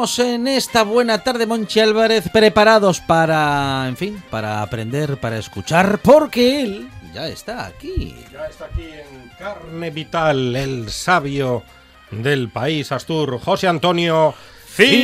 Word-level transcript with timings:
Estamos 0.00 0.18
en 0.20 0.48
esta 0.48 0.82
buena 0.82 1.22
tarde, 1.22 1.44
Monchi 1.44 1.78
Álvarez, 1.78 2.30
preparados 2.32 3.00
para, 3.00 3.84
en 3.86 3.98
fin, 3.98 4.24
para 4.30 4.62
aprender, 4.62 5.18
para 5.20 5.36
escuchar, 5.36 5.98
porque 5.98 6.62
él 6.62 6.88
ya 7.12 7.28
está 7.28 7.66
aquí. 7.66 8.16
Ya 8.32 8.46
está 8.46 8.64
aquí 8.64 8.88
en 8.88 9.28
carne 9.38 9.90
vital, 9.90 10.56
el 10.56 10.88
sabio 10.88 11.62
del 12.10 12.48
país 12.48 12.90
Astur, 12.92 13.38
José 13.40 13.68
Antonio 13.68 14.32
Fi. 14.68 15.02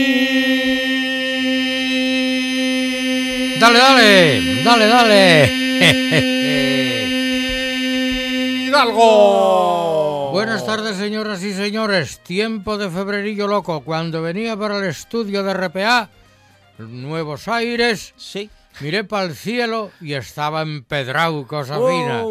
Dale, 3.60 3.78
dale, 3.78 4.62
dale, 4.64 4.86
dale. 4.86 5.52
Hidalgo. 8.66 9.95
Buenas 10.36 10.66
tardes, 10.66 10.96
señoras 10.98 11.42
y 11.42 11.54
señores. 11.54 12.20
Tiempo 12.20 12.76
de 12.76 12.90
febrerillo 12.90 13.46
loco. 13.48 13.80
Cuando 13.80 14.20
venía 14.20 14.54
para 14.54 14.76
el 14.76 14.84
estudio 14.84 15.42
de 15.42 15.54
RPA, 15.54 16.10
Nuevos 16.76 17.48
Aires, 17.48 18.12
Sí. 18.18 18.50
miré 18.80 19.02
para 19.04 19.24
el 19.24 19.34
cielo 19.34 19.92
y 19.98 20.12
estaba 20.12 20.60
empedrado, 20.60 21.46
cosa 21.46 21.76
fina. 21.78 22.22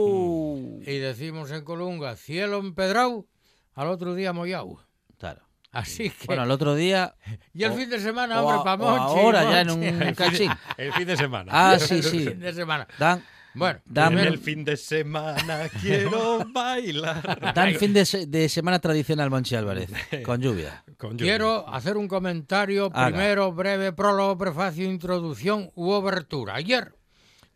Y 0.85 0.99
decimos 0.99 1.49
en 1.49 1.63
Colunga, 1.63 2.15
cielo 2.15 2.59
empedrado, 2.59 3.25
al 3.73 3.87
otro 3.87 4.13
día 4.13 4.33
mollao. 4.33 4.79
Claro. 5.17 5.41
Así 5.71 6.11
que... 6.11 6.27
Bueno, 6.27 6.43
el 6.43 6.51
otro 6.51 6.75
día. 6.75 7.15
y 7.55 7.63
el 7.63 7.71
o- 7.71 7.75
fin 7.75 7.89
de 7.89 7.99
semana, 7.99 8.43
hombre, 8.43 8.59
para 8.63 8.77
Monchi. 8.77 9.19
ahora 9.19 9.43
ya 9.51 9.61
en 9.61 9.71
un 9.71 10.13
cachín. 10.15 10.51
El 10.77 10.93
fin 10.93 11.07
de 11.07 11.17
semana. 11.17 11.51
Ah, 11.51 11.79
sí, 11.79 12.03
sí. 12.03 12.17
El 12.21 12.29
fin 12.33 12.39
de 12.39 12.53
semana. 12.53 12.87
Dan, 12.99 13.25
Bueno, 13.55 13.79
Dan- 13.85 14.17
el 14.19 14.37
fin 14.37 14.63
de 14.65 14.77
semana 14.77 15.69
quiero 15.81 16.45
bailar. 16.51 17.53
dan 17.55 17.75
fin 17.75 17.93
de, 17.93 18.05
se- 18.05 18.25
de 18.27 18.49
semana 18.49 18.79
tradicional, 18.79 19.29
Monchi 19.29 19.55
Álvarez, 19.55 19.89
con 20.25 20.41
lluvia. 20.41 20.83
Con 20.97 21.11
lluvia. 21.17 21.31
Quiero 21.31 21.67
hacer 21.69 21.97
un 21.97 22.07
comentario, 22.07 22.87
Haga. 22.93 23.07
primero 23.07 23.51
breve 23.53 23.93
prólogo, 23.93 24.37
prefacio, 24.37 24.85
introducción 24.85 25.71
u 25.75 25.89
obertura. 25.91 26.55
Ayer 26.55 26.93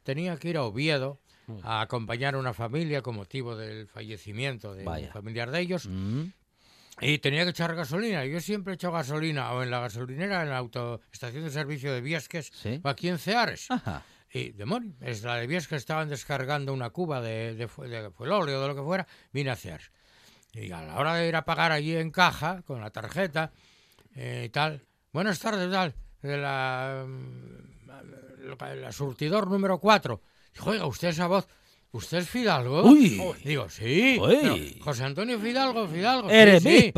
tenía 0.04 0.36
que 0.38 0.50
ir 0.50 0.58
a 0.58 0.64
Oviedo 0.64 1.20
a 1.64 1.82
acompañar 1.82 2.36
a 2.36 2.38
una 2.40 2.54
familia 2.54 3.02
con 3.02 3.16
motivo 3.16 3.56
del 3.56 3.88
fallecimiento 3.88 4.74
de 4.76 4.84
Vaya. 4.84 5.08
un 5.08 5.14
familiar 5.14 5.50
de 5.52 5.60
ellos 5.60 5.88
Mm, 5.90 6.26
y 7.02 7.18
tenía 7.20 7.44
que 7.44 7.50
echar 7.52 7.76
gasolina. 7.76 8.24
Yo 8.26 8.40
siempre 8.40 8.74
echo 8.76 8.92
gasolina 8.92 9.52
o 9.54 9.64
en 9.64 9.72
la 9.72 9.80
gasolinera, 9.80 10.44
en 10.44 10.50
la 10.50 10.58
autoestación 10.58 11.44
de 11.44 11.50
servicio 11.50 11.92
de 11.94 12.02
Viesques 12.02 12.52
Sí. 12.54 12.80
o 12.84 12.88
aquí 12.90 13.10
en 13.10 13.18
Ceares. 13.18 13.66
Ajá. 13.72 14.04
Y, 14.32 14.52
demonio, 14.52 14.94
es 15.02 15.24
la 15.24 15.36
de 15.36 15.48
Viesques 15.48 15.78
estaban 15.78 16.08
descargando 16.08 16.74
una 16.74 16.92
cuba 16.92 17.20
de, 17.22 17.56
de, 17.56 17.68
de 17.68 18.12
fuelóleo 18.12 18.60
o 18.60 18.62
de 18.62 18.68
lo 18.68 18.76
que 18.76 18.84
fuera, 18.84 19.08
vine 19.32 19.50
a 19.50 19.56
Ceares. 19.56 19.92
Y 20.54 20.72
a 20.72 20.82
la 20.82 20.98
hora 20.98 21.16
de 21.16 21.28
ir 21.28 21.36
a 21.36 21.46
pagar 21.46 21.72
allí 21.72 21.96
en 21.96 22.12
caja, 22.12 22.62
con 22.64 22.82
la 22.82 22.90
tarjeta 22.90 23.52
eh, 24.16 24.44
y 24.46 24.50
tal, 24.50 24.86
buenas 25.12 25.40
tardes, 25.40 25.72
tal, 25.72 25.96
de 26.22 26.38
la, 26.38 27.06
mm, 27.08 28.58
la, 28.60 28.76
la 28.76 28.92
surtidor 28.92 29.48
número 29.50 29.80
4. 29.80 30.22
Dijo, 30.54 30.70
oiga, 30.72 30.86
usted 30.86 31.10
esa 31.10 31.28
voz, 31.28 31.48
¿usted 31.92 32.20
es 32.20 32.30
Fidalgo? 32.30 32.84
Uy. 32.84 33.22
Digo, 33.44 33.70
sí. 33.70 34.18
Uy. 34.20 34.38
Pero, 34.42 34.84
José 34.84 35.04
Antonio 35.06 35.40
Fidalgo, 35.40 35.88
Fidalgo. 35.88 36.30
Eres 36.30 36.64
sí. 36.64 36.92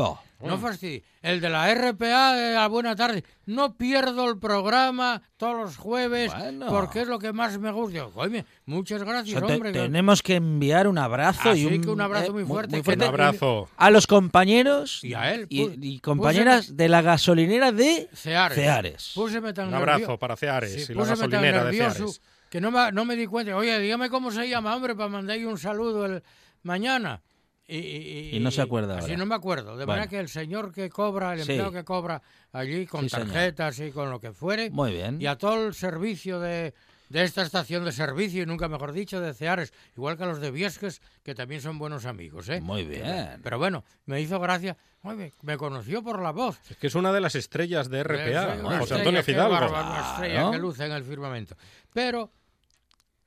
No 0.48 0.58
fastidies. 0.58 1.02
El 1.22 1.40
de 1.40 1.48
la 1.48 1.72
RPA 1.74 2.34
de 2.34 2.54
la 2.54 2.66
Buena 2.68 2.96
Tarde. 2.96 3.24
No 3.46 3.76
pierdo 3.76 4.28
el 4.30 4.38
programa 4.38 5.22
todos 5.36 5.56
los 5.56 5.76
jueves 5.76 6.32
Bueno. 6.36 6.66
porque 6.68 7.02
es 7.02 7.08
lo 7.08 7.18
que 7.18 7.32
más 7.32 7.58
me 7.58 7.70
gusta. 7.70 8.06
"Coño, 8.12 8.44
muchas 8.66 9.02
O 9.02 9.04
gracias, 9.04 9.38
sea, 9.38 9.46
te- 9.46 9.54
hombre. 9.54 9.72
tenemos 9.72 10.22
que 10.22 10.36
enviar 10.36 10.88
un 10.88 10.98
abrazo 10.98 11.50
Así 11.50 11.62
y 11.62 11.66
un, 11.66 11.80
que 11.82 11.88
un 11.90 12.00
abrazo 12.00 12.26
eh, 12.26 12.30
muy 12.32 12.44
fuerte, 12.44 12.82
que 12.82 12.90
Un 12.92 12.98
no- 12.98 13.04
abrazo. 13.06 13.68
a 13.76 13.90
los 13.90 14.06
compañeros 14.06 15.02
Y 15.04 15.14
a 15.14 15.32
él, 15.34 15.46
y, 15.48 15.94
y 15.94 16.00
compañeras 16.00 16.76
de 16.76 16.88
la 16.88 17.02
gasolinera 17.02 17.70
de 17.72 18.08
Ceares. 18.12 18.56
Ceares. 18.56 19.12
Púseme 19.14 19.52
tan 19.52 19.68
Un 19.68 19.74
abrazo 19.74 20.00
nervio- 20.00 20.18
para 20.18 20.36
Ceares 20.36 20.72
Sí, 20.86 20.92
y 20.92 20.94
la 20.94 21.00
púseme 21.00 21.16
tan 21.18 21.30
gasolinera 21.30 21.58
de 21.58 21.64
nervioso 21.72 21.94
Ceares. 21.96 22.20
Que 22.50 22.60
no 22.60 22.70
me, 22.70 22.92
no 22.92 23.04
me 23.06 23.16
di 23.16 23.26
cuenta. 23.26 23.56
Oye, 23.56 23.78
dígame 23.78 24.10
cómo 24.10 24.30
se 24.30 24.46
llama, 24.48 24.76
hombre, 24.76 24.94
para 24.94 25.08
mandarle 25.08 25.46
un 25.46 25.56
saludo 25.58 26.04
el 26.06 26.22
mañana. 26.62 27.22
Y, 27.66 27.76
y- 27.78 28.36
Y 28.36 28.40
no 28.40 28.50
se 28.50 28.60
acuerda 28.60 28.94
Así 28.98 29.04
ahora. 29.12 29.16
no 29.18 29.26
me 29.26 29.34
acuerdo. 29.34 29.76
De 29.76 29.84
Bueno. 29.84 30.00
manera 30.00 30.08
que 30.10 30.18
el 30.18 30.28
señor 30.28 30.72
que 30.72 30.90
cobra, 30.90 31.32
el 31.34 31.44
Sí. 31.44 31.52
empleado 31.52 31.72
que 31.72 31.84
cobra 31.84 32.20
allí 32.52 32.86
con 32.86 33.02
Sí, 33.02 33.10
señor. 33.10 33.28
tarjetas 33.28 33.78
y 33.80 33.90
con 33.92 34.10
lo 34.10 34.20
que 34.20 34.32
fuere. 34.32 34.70
Muy 34.70 34.92
bien. 34.92 35.20
Y 35.20 35.26
a 35.26 35.36
todo 35.38 35.66
el 35.66 35.74
servicio 35.74 36.40
de, 36.40 36.74
de 37.08 37.22
esta 37.22 37.42
estación 37.42 37.84
de 37.84 37.92
servicio, 37.92 38.42
y 38.42 38.46
nunca 38.46 38.68
mejor 38.68 38.92
dicho, 38.92 39.20
de 39.20 39.32
Ceares, 39.32 39.72
igual 39.96 40.16
que 40.16 40.24
a 40.24 40.26
los 40.26 40.40
de 40.40 40.50
Viesques, 40.50 41.00
que 41.22 41.34
también 41.34 41.60
son 41.60 41.78
buenos 41.78 42.04
amigos. 42.04 42.48
¿eh? 42.48 42.60
Muy 42.60 42.84
bien. 42.84 43.40
Pero 43.42 43.58
bueno, 43.58 43.84
me 44.06 44.20
hizo 44.20 44.40
gracia. 44.40 44.76
Oye, 45.04 45.32
me 45.42 45.56
conoció 45.56 46.02
por 46.02 46.20
la 46.20 46.30
voz. 46.32 46.58
Es 46.70 46.76
que 46.76 46.86
es 46.88 46.94
una 46.94 47.12
de 47.12 47.20
las 47.20 47.34
estrellas 47.34 47.88
de 47.90 48.02
RPA, 48.02 48.78
José 48.78 48.94
Antonio 48.96 49.22
Fidalgo. 49.22 49.52
bárbaro, 49.54 49.90
una 49.90 50.10
estrella 50.10 50.34
Claro. 50.34 50.50
que 50.52 50.58
luce 50.58 50.84
en 50.86 50.92
el 50.92 51.04
firmamento. 51.04 51.56
Pero 51.92 52.30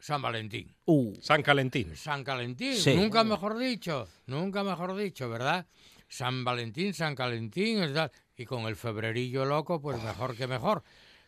San 0.05 0.21
Valentín. 0.21 0.71
Uh, 0.85 1.15
San 1.19 1.41
Calentín. 1.41 1.95
San 1.95 2.23
Valentín, 2.23 2.75
Sí. 2.75 2.93
nunca 2.93 3.23
mejor 3.23 3.57
dicho, 3.57 4.07
nunca 4.27 4.63
mejor 4.63 4.95
dicho, 4.95 5.27
¿verdad? 5.29 5.65
San 6.07 6.43
Valentín, 6.45 6.93
San 6.93 7.15
Calentín, 7.15 7.81
es 7.81 7.91
da- 7.91 8.11
y 8.37 8.45
con 8.45 8.65
el 8.67 8.75
febrerillo 8.75 9.45
loco, 9.45 9.81
pues 9.81 10.01
mejor 10.03 10.35
que 10.35 10.45
mejor. 10.45 10.83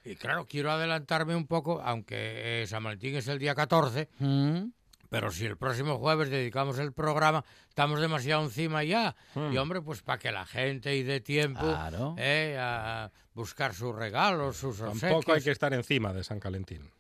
Y 0.06 0.16
claro, 0.16 0.46
quiero 0.48 0.70
adelantarme 0.72 1.36
un 1.36 1.48
poco, 1.48 1.82
aunque 1.84 2.62
eh, 2.62 2.68
San 2.68 2.84
Valentín 2.84 3.16
es 3.16 3.28
el 3.28 3.40
día 3.40 3.56
14, 3.56 4.10
Mm. 4.20 4.66
pero 5.10 5.32
si 5.32 5.46
el 5.46 5.58
próximo 5.58 5.98
jueves 5.98 6.30
dedicamos 6.30 6.78
el 6.78 6.94
programa, 6.94 7.44
estamos 7.70 8.00
demasiado 8.00 8.44
encima 8.44 8.84
ya. 8.84 9.16
Y 9.52 9.58
hombre, 9.58 9.82
pues 9.82 10.04
para 10.04 10.20
que 10.20 10.32
la 10.32 10.46
gente 10.46 10.96
y 10.96 11.02
dé 11.02 11.20
tiempo 11.20 11.62
Claro. 11.62 12.14
eh, 12.20 12.56
a 12.60 13.10
buscar 13.34 13.74
sus 13.74 13.96
regalos, 13.96 14.58
sus 14.58 14.78
Tampoco 14.78 15.34
hay 15.34 15.42
que 15.42 15.50
estar 15.52 15.74
encima 15.74 16.14
de 16.14 16.24
San 16.24 16.40
Calentín. 16.40 16.92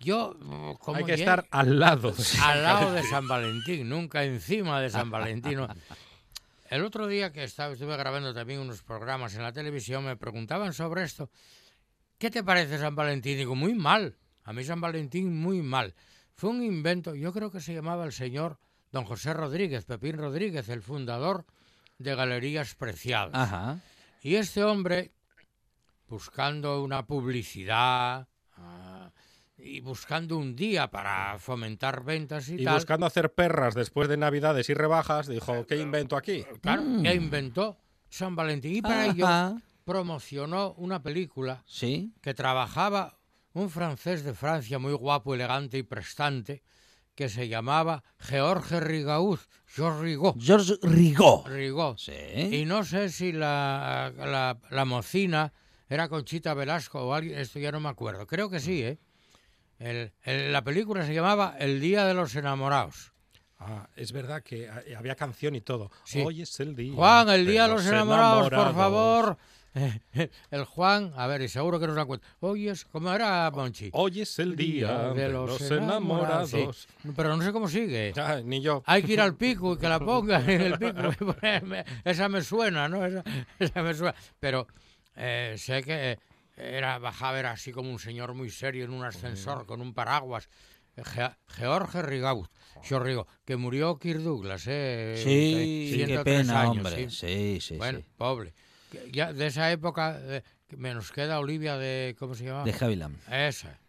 Yo, 0.00 0.34
como 0.80 0.96
Hay 0.96 1.04
que 1.04 1.14
estar 1.14 1.46
al 1.50 1.78
lado. 1.78 2.12
de 2.12 2.24
San 2.24 2.50
al 2.50 2.62
lado 2.62 2.80
de 2.80 2.86
Calentín. 2.86 3.10
San 3.10 3.28
Valentín, 3.28 3.88
nunca 3.88 4.24
encima 4.24 4.80
de 4.80 4.88
San 4.90 5.10
Valentín. 5.10 5.60
El 6.70 6.84
otro 6.84 7.06
día 7.06 7.32
que 7.32 7.44
estaba, 7.44 7.72
estuve 7.72 7.96
grabando 7.96 8.32
también 8.32 8.60
unos 8.60 8.82
programas 8.82 9.34
en 9.34 9.42
la 9.42 9.52
televisión, 9.52 10.04
me 10.04 10.16
preguntaban 10.16 10.72
sobre 10.72 11.02
esto. 11.02 11.28
¿Qué 12.16 12.30
te 12.30 12.42
parece 12.42 12.78
San 12.78 12.94
Valentín? 12.94 13.36
Digo, 13.36 13.54
muy 13.54 13.74
mal. 13.74 14.16
A 14.44 14.52
mí 14.52 14.64
San 14.64 14.80
Valentín 14.80 15.36
muy 15.36 15.62
mal. 15.62 15.94
Fue 16.34 16.48
un 16.48 16.62
invento, 16.62 17.14
yo 17.14 17.32
creo 17.32 17.50
que 17.50 17.60
se 17.60 17.74
llamaba 17.74 18.04
el 18.04 18.12
señor 18.12 18.58
don 18.92 19.04
José 19.04 19.34
Rodríguez, 19.34 19.84
Pepín 19.84 20.16
Rodríguez, 20.16 20.68
el 20.70 20.80
fundador 20.80 21.44
de 21.98 22.14
Galerías 22.14 22.74
Preciadas. 22.74 23.34
Ajá. 23.34 23.80
Y 24.22 24.36
este 24.36 24.64
hombre, 24.64 25.12
buscando 26.08 26.82
una 26.82 27.06
publicidad 27.06 28.28
y 29.62 29.80
buscando 29.80 30.36
un 30.38 30.54
día 30.56 30.90
para 30.90 31.38
fomentar 31.38 32.02
ventas 32.04 32.48
y, 32.48 32.54
Y 32.60 32.64
tal, 32.64 32.74
buscando 32.74 33.06
hacer 33.06 33.32
perras 33.32 33.74
después 33.74 34.08
de 34.08 34.16
Navidades 34.16 34.68
y 34.70 34.74
rebajas, 34.74 35.26
dijo, 35.28 35.66
¿qué 35.66 35.76
invento 35.76 36.16
aquí? 36.16 36.44
claro, 36.60 36.82
Mm. 36.82 37.06
e 37.06 37.14
inventó 37.14 37.78
San 38.08 38.34
Valentín. 38.36 38.76
Y 38.76 38.82
para 38.82 39.06
ello 39.06 39.26
promocionó 39.84 40.72
una 40.74 41.02
película 41.02 41.62
Sí. 41.66 42.12
que 42.22 42.34
trabajaba 42.34 43.18
un 43.52 43.70
francés 43.70 44.22
de 44.24 44.34
Francia 44.34 44.78
muy 44.78 44.92
guapo, 44.92 45.34
elegante 45.34 45.78
y 45.78 45.82
prestante, 45.82 46.62
que 47.16 47.28
se 47.28 47.48
llamaba 47.48 48.02
Georges 48.18 48.82
Rigaud, 48.82 49.38
Georges 49.66 50.00
Rigaud. 50.00 50.34
Georges 50.40 50.78
Rigaud. 50.82 51.46
Rigaud. 51.46 51.96
Sí. 51.98 52.12
Y 52.52 52.64
no 52.64 52.84
sé 52.84 53.08
si 53.10 53.32
la, 53.32 54.12
la, 54.16 54.58
la 54.70 54.84
mocina 54.84 55.52
era 55.88 56.08
Conchita 56.08 56.54
Velasco 56.54 57.00
o 57.00 57.12
alguien, 57.12 57.38
esto 57.38 57.58
ya 57.58 57.72
no 57.72 57.80
me 57.80 57.88
acuerdo. 57.88 58.26
Creo 58.26 58.48
que 58.48 58.60
sí, 58.60 58.82
¿eh? 58.82 58.98
El- 59.80 60.12
el- 60.22 60.52
la 60.52 60.62
película 60.62 61.04
se 61.04 61.12
llamaba 61.14 61.56
El 61.58 61.80
Día 61.80 62.04
de 62.04 62.14
los 62.14 62.34
Enamorados. 62.36 63.12
Ah, 63.58 63.88
es 63.96 64.12
verdad 64.12 64.42
que 64.42 64.68
ah, 64.68 64.82
había 64.96 65.14
canción 65.16 65.54
y 65.56 65.60
todo. 65.60 65.90
Sí. 66.04 66.22
Hoy 66.24 66.42
es 66.42 66.60
el 66.60 66.76
día. 66.76 66.94
Juan, 66.94 67.28
el 67.30 67.46
Día 67.46 67.64
de 67.66 67.74
los 67.74 67.86
Enamorados, 67.86 68.44
por 68.44 68.52
enamorados. 68.52 68.76
favor. 68.76 69.38
El 70.50 70.64
Juan, 70.64 71.12
a 71.16 71.28
ver, 71.28 71.42
y 71.42 71.48
seguro 71.48 71.78
que 71.78 71.86
nos 71.86 71.94
la 71.94 72.04
cuenta. 72.04 72.26
Oye, 72.40 72.70
es- 72.70 72.84
¿cómo 72.86 73.12
era, 73.12 73.48
Monchi? 73.52 73.90
Hoy 73.92 74.20
es 74.22 74.36
el 74.40 74.56
día 74.56 75.12
de 75.12 75.28
los 75.28 75.60
enamorados. 75.70 76.50
Sí, 76.50 77.10
pero 77.14 77.36
no 77.36 77.42
sé 77.44 77.52
cómo 77.52 77.68
sigue. 77.68 78.12
Ah, 78.16 78.40
ni 78.44 78.60
yo. 78.60 78.82
Hay 78.84 79.04
que 79.04 79.12
ir 79.12 79.20
al 79.20 79.36
pico 79.36 79.74
y 79.74 79.78
que 79.78 79.88
la 79.88 80.00
pongan 80.04 80.48
en 80.50 80.60
el 80.62 80.76
pico. 80.78 81.36
esa 82.04 82.28
me 82.28 82.42
suena, 82.42 82.88
¿no? 82.88 83.06
Esa, 83.06 83.22
esa 83.60 83.82
me 83.84 83.94
suena. 83.94 84.14
Pero 84.40 84.66
eh, 85.14 85.54
sé 85.56 85.82
que 85.84 86.18
era 86.62 86.98
bajaba, 86.98 87.38
era 87.38 87.50
así 87.52 87.72
como 87.72 87.90
un 87.90 87.98
señor 87.98 88.34
muy 88.34 88.50
serio 88.50 88.84
en 88.84 88.90
un 88.90 89.04
ascensor 89.04 89.66
con 89.66 89.80
un 89.80 89.94
paraguas. 89.94 90.48
Ge- 90.96 91.34
George 91.48 92.02
Rigaud, 92.02 92.46
George 92.82 93.06
Rigaud, 93.08 93.26
que 93.44 93.56
murió 93.56 93.98
Kirk 93.98 94.20
Douglas, 94.20 94.64
¿eh? 94.66 95.14
Sí, 95.16 95.88
qué 95.90 95.96
103 95.96 96.46
pena, 96.46 96.60
años, 96.60 96.86
hombre. 96.86 97.08
sí. 97.10 97.16
Sí, 97.16 97.58
sí, 97.60 97.76
Bueno, 97.76 98.00
sí. 98.00 98.06
pobre. 98.16 98.52
Ya 99.12 99.32
de 99.32 99.46
esa 99.46 99.70
época 99.70 100.18
eh, 100.20 100.42
me 100.76 100.92
nos 100.94 101.12
queda 101.12 101.38
Olivia 101.38 101.78
de. 101.78 102.16
¿Cómo 102.18 102.34
se 102.34 102.44
llama? 102.44 102.64
De 102.64 102.74
Havilland. 102.78 103.16
Esa. 103.32 103.79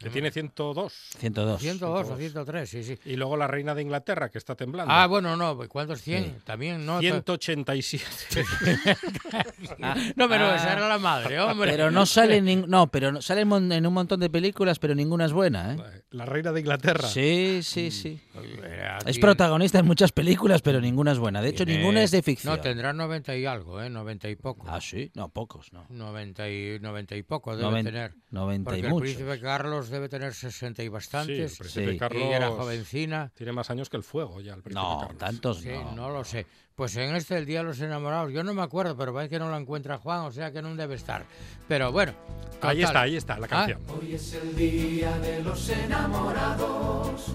Que 0.00 0.08
tiene 0.08 0.30
102. 0.30 0.92
102. 1.18 1.60
102 1.60 2.08
o 2.10 2.16
103, 2.16 2.68
sí, 2.70 2.82
sí. 2.82 2.98
Y 3.04 3.16
luego 3.16 3.36
la 3.36 3.46
reina 3.46 3.74
de 3.74 3.82
Inglaterra, 3.82 4.30
que 4.30 4.38
está 4.38 4.54
temblando. 4.54 4.90
Ah, 4.92 5.06
bueno, 5.06 5.36
no, 5.36 5.58
¿cuántos 5.68 6.00
100? 6.00 6.24
Sí. 6.24 6.32
También, 6.44 6.86
¿no? 6.86 7.00
187. 7.00 8.44
No, 10.16 10.28
pero 10.28 10.46
Ah. 10.46 10.56
esa 10.56 10.72
era 10.72 10.88
la 10.88 10.98
madre, 10.98 11.38
hombre. 11.40 11.70
Pero 11.70 11.90
no 11.90 12.06
sale 12.06 12.40
no, 12.40 12.86
pero 12.90 13.12
no- 13.12 13.22
sale 13.22 13.42
en 13.42 13.86
un 13.86 13.92
montón 13.94 14.20
de 14.20 14.30
películas, 14.30 14.78
pero 14.78 14.94
ninguna 14.94 15.24
es 15.26 15.32
buena, 15.32 15.74
¿eh? 15.74 16.02
La 16.10 16.24
reina 16.24 16.52
de 16.52 16.60
Inglaterra. 16.60 17.06
Sí, 17.08 17.60
sí, 17.62 17.90
sí. 17.90 18.20
Era 18.64 18.98
Es 19.06 19.18
protagonista 19.18 19.78
en 19.78 19.86
muchas 19.86 20.12
películas, 20.12 20.62
pero 20.62 20.80
ninguna 20.80 21.12
es 21.12 21.18
buena. 21.18 21.40
De 21.42 21.50
hecho, 21.50 21.64
tiene- 21.64 21.80
ninguna 21.80 22.02
es 22.02 22.10
de 22.10 22.22
ficción. 22.22 22.54
No, 22.56 22.60
tendrá 22.60 22.92
90 22.92 23.36
y 23.36 23.44
algo, 23.46 23.80
¿eh? 23.82 23.90
90 23.90 24.28
y 24.28 24.36
poco. 24.36 24.66
Ah, 24.68 24.80
sí. 24.80 25.10
No, 25.14 25.28
pocos, 25.28 25.72
no. 25.72 25.86
90 25.90 26.48
y, 26.48 26.78
90 26.80 27.16
y 27.16 27.22
poco 27.22 27.56
debe 27.56 27.68
Noven- 27.70 27.84
tener. 27.84 28.14
90 28.30 28.62
y 28.70 28.74
Porque 28.74 28.80
el 28.86 28.88
muchos. 28.92 29.02
príncipe 29.02 29.40
Carlos 29.40 29.89
debe 29.90 30.08
tener 30.08 30.32
60 30.34 30.82
y 30.82 30.84
Sí, 30.84 30.86
el 30.86 30.90
bastantes. 30.90 31.58
príncipe 31.58 31.92
Sí. 31.92 31.98
Carlos 31.98 32.22
Y 32.22 32.32
era 32.32 32.48
jovencina. 32.48 33.30
tiene 33.34 33.52
más 33.52 33.68
años 33.70 33.88
que 33.90 33.96
el 33.96 34.02
fuego 34.02 34.40
ya, 34.40 34.54
el 34.54 34.62
príncipe 34.62 34.80
No, 34.86 34.98
Carlos. 35.00 35.18
tantos 35.18 35.58
Sí, 35.60 35.68
no. 35.70 35.92
no 35.92 36.10
lo 36.10 36.24
sé. 36.24 36.46
Pues 36.74 36.96
en 36.96 37.14
este 37.14 37.36
El 37.36 37.44
Día 37.46 37.58
de 37.58 37.64
los 37.64 37.80
Enamorados, 37.80 38.32
yo 38.32 38.42
no 38.42 38.54
me 38.54 38.62
acuerdo, 38.62 38.96
pero 38.96 39.12
parece 39.12 39.30
que 39.30 39.38
no 39.38 39.50
lo 39.50 39.56
encuentra 39.56 39.98
Juan, 39.98 40.20
o 40.20 40.32
sea 40.32 40.50
que 40.50 40.62
no 40.62 40.74
debe 40.74 40.94
estar. 40.94 41.24
Pero 41.68 41.92
bueno. 41.92 42.14
Ahí 42.62 42.82
está, 42.82 43.02
ahí 43.02 43.16
está 43.16 43.38
la 43.38 43.46
Ah, 43.46 43.48
canción. 43.48 43.80
Hoy 43.88 44.14
es 44.14 44.32
el 44.34 44.56
día 44.56 45.18
de 45.18 45.42
los 45.42 45.68
enamorados. 45.68 47.26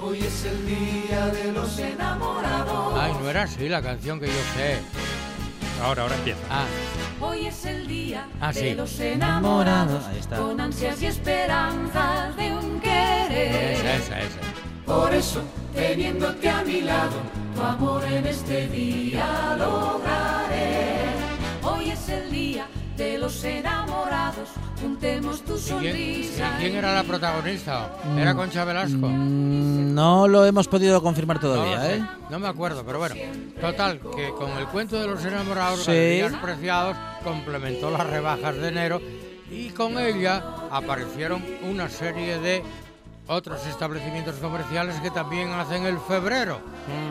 Hoy 0.00 0.18
es 0.20 0.44
el 0.46 0.66
día 0.66 1.26
de 1.26 1.52
los 1.52 1.78
enamorados. 1.78 2.94
Ay, 2.98 3.12
no 3.20 3.28
era 3.28 3.42
así 3.42 3.68
la 3.68 3.82
canción 3.82 4.18
que 4.20 4.26
yo 4.26 4.32
sé. 4.56 4.78
Ahora, 5.82 6.02
ahora 6.04 6.14
empieza. 6.16 6.40
Ah, 6.50 6.64
Hoy 7.20 7.46
es 7.46 7.64
el 7.64 7.86
día 7.88 8.26
Ah, 8.40 8.52
de 8.52 8.60
sí. 8.60 8.74
los 8.74 8.98
enamorados, 9.00 10.04
Ahí 10.06 10.18
está. 10.18 10.36
con 10.36 10.60
ansias 10.60 11.02
y 11.02 11.06
esperanzas 11.06 12.36
de 12.36 12.52
un 12.52 12.80
querer. 12.80 13.72
esa, 13.74 13.94
esa, 13.96 14.20
esa. 14.20 14.38
Por 14.86 15.12
eso, 15.14 15.42
teniéndote 15.74 16.48
a 16.48 16.62
mi 16.62 16.80
lado, 16.82 17.16
tu 17.54 17.62
amor 17.62 18.04
en 18.04 18.26
este 18.26 18.68
día 18.68 19.56
lograré. 19.58 21.08
Hoy 21.62 21.90
es 21.90 22.08
el 22.08 22.30
día 22.30 22.66
de 22.96 23.18
los 23.18 23.42
enamorados, 23.44 23.87
juntemos 24.80 25.42
tu 25.42 25.56
¿Y 25.56 25.60
quién, 25.60 25.96
y 25.96 26.24
sonrisa. 26.24 26.56
quién 26.58 26.74
era 26.76 26.94
la 26.94 27.02
protagonista? 27.04 27.90
¿Era 28.16 28.34
Concha 28.34 28.64
Velasco? 28.64 29.08
Mm, 29.08 29.94
No 29.94 30.28
lo 30.28 30.44
hemos 30.44 30.68
podido 30.68 31.02
confirmar 31.02 31.36
No 31.36 31.42
todavía, 31.42 31.80
sé, 31.82 31.96
¿eh? 31.96 32.04
no 32.30 32.38
me 32.38 32.48
acuerdo, 32.48 32.84
pero 32.84 32.98
bueno. 32.98 33.14
Total, 33.60 34.00
que 34.16 34.30
con 34.30 34.50
el 34.58 34.66
cuento 34.66 35.00
de 35.00 35.06
los 35.06 35.24
enamorados, 35.24 35.80
Sí. 35.80 35.86
Galerías 35.92 36.34
Preciados 36.34 36.96
complementó 37.24 37.90
las 37.90 38.06
rebajas 38.06 38.56
de 38.56 38.68
enero 38.68 39.00
y 39.50 39.70
con 39.70 39.98
ella 39.98 40.42
aparecieron 40.70 41.42
una 41.68 41.88
serie 41.88 42.38
de 42.38 42.62
otros 43.26 43.66
establecimientos 43.66 44.36
comerciales 44.36 44.96
que 45.00 45.10
también 45.10 45.50
hacen 45.52 45.84
el 45.84 45.98
febrero, 45.98 46.60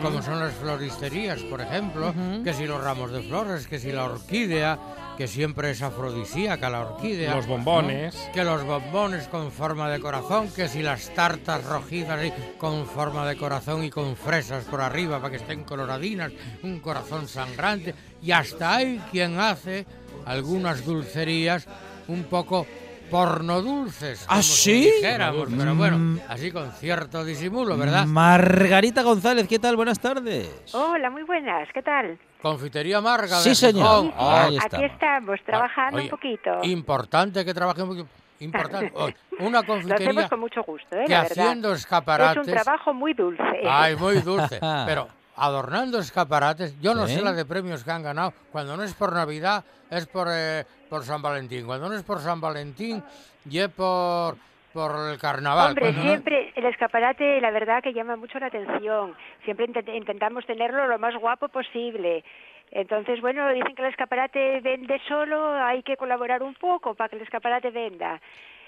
como 0.02 0.20
son 0.22 0.40
las 0.40 0.52
floristerías, 0.54 1.40
por 1.42 1.60
ejemplo, 1.60 2.12
que 2.42 2.52
si 2.54 2.66
los 2.66 2.82
ramos 2.82 3.12
de 3.12 3.22
flores, 3.22 3.66
que 3.68 3.78
si 3.78 3.92
la 3.92 4.04
orquídea, 4.04 4.78
que 5.18 5.26
siempre 5.26 5.72
es 5.72 5.82
afrodisíaca 5.82 6.70
la 6.70 6.82
orquídea. 6.82 7.34
Los 7.34 7.48
bombones. 7.48 8.14
Que 8.32 8.44
los 8.44 8.62
bombones 8.62 9.26
con 9.26 9.50
forma 9.50 9.90
de 9.90 9.98
corazón, 9.98 10.48
que 10.54 10.68
si 10.68 10.80
las 10.80 11.12
tartas 11.12 11.64
rojizas 11.64 12.20
con 12.56 12.86
forma 12.86 13.26
de 13.26 13.36
corazón 13.36 13.82
y 13.82 13.90
con 13.90 14.14
fresas 14.14 14.64
por 14.66 14.80
arriba 14.80 15.18
para 15.18 15.32
que 15.32 15.38
estén 15.38 15.64
coloradinas, 15.64 16.30
un 16.62 16.78
corazón 16.78 17.26
sangrante. 17.26 17.96
Y 18.22 18.30
hasta 18.30 18.76
hay 18.76 19.02
quien 19.10 19.40
hace 19.40 19.86
algunas 20.24 20.84
dulcerías 20.84 21.66
un 22.06 22.22
poco 22.22 22.64
porno 23.10 23.62
dulces. 23.62 24.24
¿Ah, 24.28 24.42
sí? 24.42 24.82
dijéramos, 24.82 25.48
pero 25.56 25.74
bueno, 25.74 25.98
Mm. 25.98 26.20
así 26.28 26.50
con 26.52 26.70
cierto 26.72 27.24
disimulo, 27.24 27.76
¿verdad? 27.76 28.06
Margarita 28.06 29.02
González, 29.02 29.46
¿qué 29.48 29.58
tal? 29.58 29.76
Buenas 29.76 29.98
tardes. 30.00 30.48
Hola, 30.74 31.10
muy 31.10 31.22
buenas, 31.22 31.68
¿qué 31.72 31.82
tal? 31.82 32.18
Confitería 32.42 33.00
Marga. 33.00 33.38
Sí, 33.38 33.54
señor. 33.54 34.12
Aquí 34.16 34.56
estamos. 34.56 34.86
estamos, 34.92 35.40
trabajando 35.44 35.96
Oye, 35.96 36.04
un 36.06 36.10
poquito. 36.10 36.50
Importante 36.62 37.44
que 37.44 37.52
trabaje 37.54 37.82
un 37.82 37.88
poquito. 37.88 38.08
Importante. 38.40 38.92
Una 39.40 39.60
Lo 39.62 39.66
confitería 39.66 40.08
hacemos 40.10 40.30
con 40.30 40.40
mucho 40.40 40.62
gusto, 40.62 40.96
¿eh? 40.96 41.04
que 41.06 41.12
la 41.12 41.22
verdad. 41.22 41.44
haciendo 41.46 41.72
Es 41.72 41.80
escaparates. 41.80 42.46
un 42.46 42.52
trabajo 42.52 42.94
muy 42.94 43.14
dulce. 43.14 43.42
Ay, 43.68 43.96
muy 43.96 44.20
dulce. 44.20 44.60
Pero 44.86 45.08
adornando 45.38 45.98
escaparates, 45.98 46.78
yo 46.80 46.94
no 46.94 47.06
sé 47.06 47.22
la 47.22 47.32
de 47.32 47.44
premios 47.44 47.84
que 47.84 47.90
han 47.90 48.02
ganado. 48.02 48.32
Cuando 48.52 48.76
no 48.76 48.82
es 48.82 48.94
por 48.94 49.12
Navidad, 49.12 49.64
es 49.90 50.06
por, 50.06 50.28
eh, 50.30 50.64
por 50.90 51.04
San 51.04 51.22
Valentín. 51.22 51.66
Cuando 51.66 51.88
no 51.88 51.94
es 51.94 52.02
por 52.02 52.18
San 52.20 52.40
Valentín, 52.40 53.02
y 53.48 53.58
es 53.58 53.68
por, 53.68 54.36
por 54.72 54.92
el 55.12 55.18
carnaval. 55.18 55.68
Hombre, 55.70 55.84
Cuando 55.86 56.02
no- 56.02 56.08
siempre 56.08 56.52
el 56.56 56.64
escaparate, 56.66 57.40
la 57.40 57.50
verdad 57.50 57.82
que 57.82 57.92
llama 57.92 58.16
mucho 58.16 58.38
la 58.38 58.46
atención. 58.46 59.14
Siempre 59.44 59.66
intent- 59.66 59.94
intentamos 59.96 60.44
tenerlo 60.46 60.86
lo 60.88 60.98
más 60.98 61.14
guapo 61.16 61.48
posible. 61.48 62.24
Entonces, 62.70 63.20
bueno, 63.22 63.48
dicen 63.54 63.74
que 63.74 63.82
el 63.82 63.88
escaparate 63.88 64.60
vende 64.60 65.00
solo, 65.08 65.54
hay 65.54 65.82
que 65.82 65.96
colaborar 65.96 66.42
un 66.42 66.54
poco 66.54 66.94
para 66.94 67.08
que 67.08 67.16
el 67.16 67.22
escaparate 67.22 67.70
venda. 67.70 68.20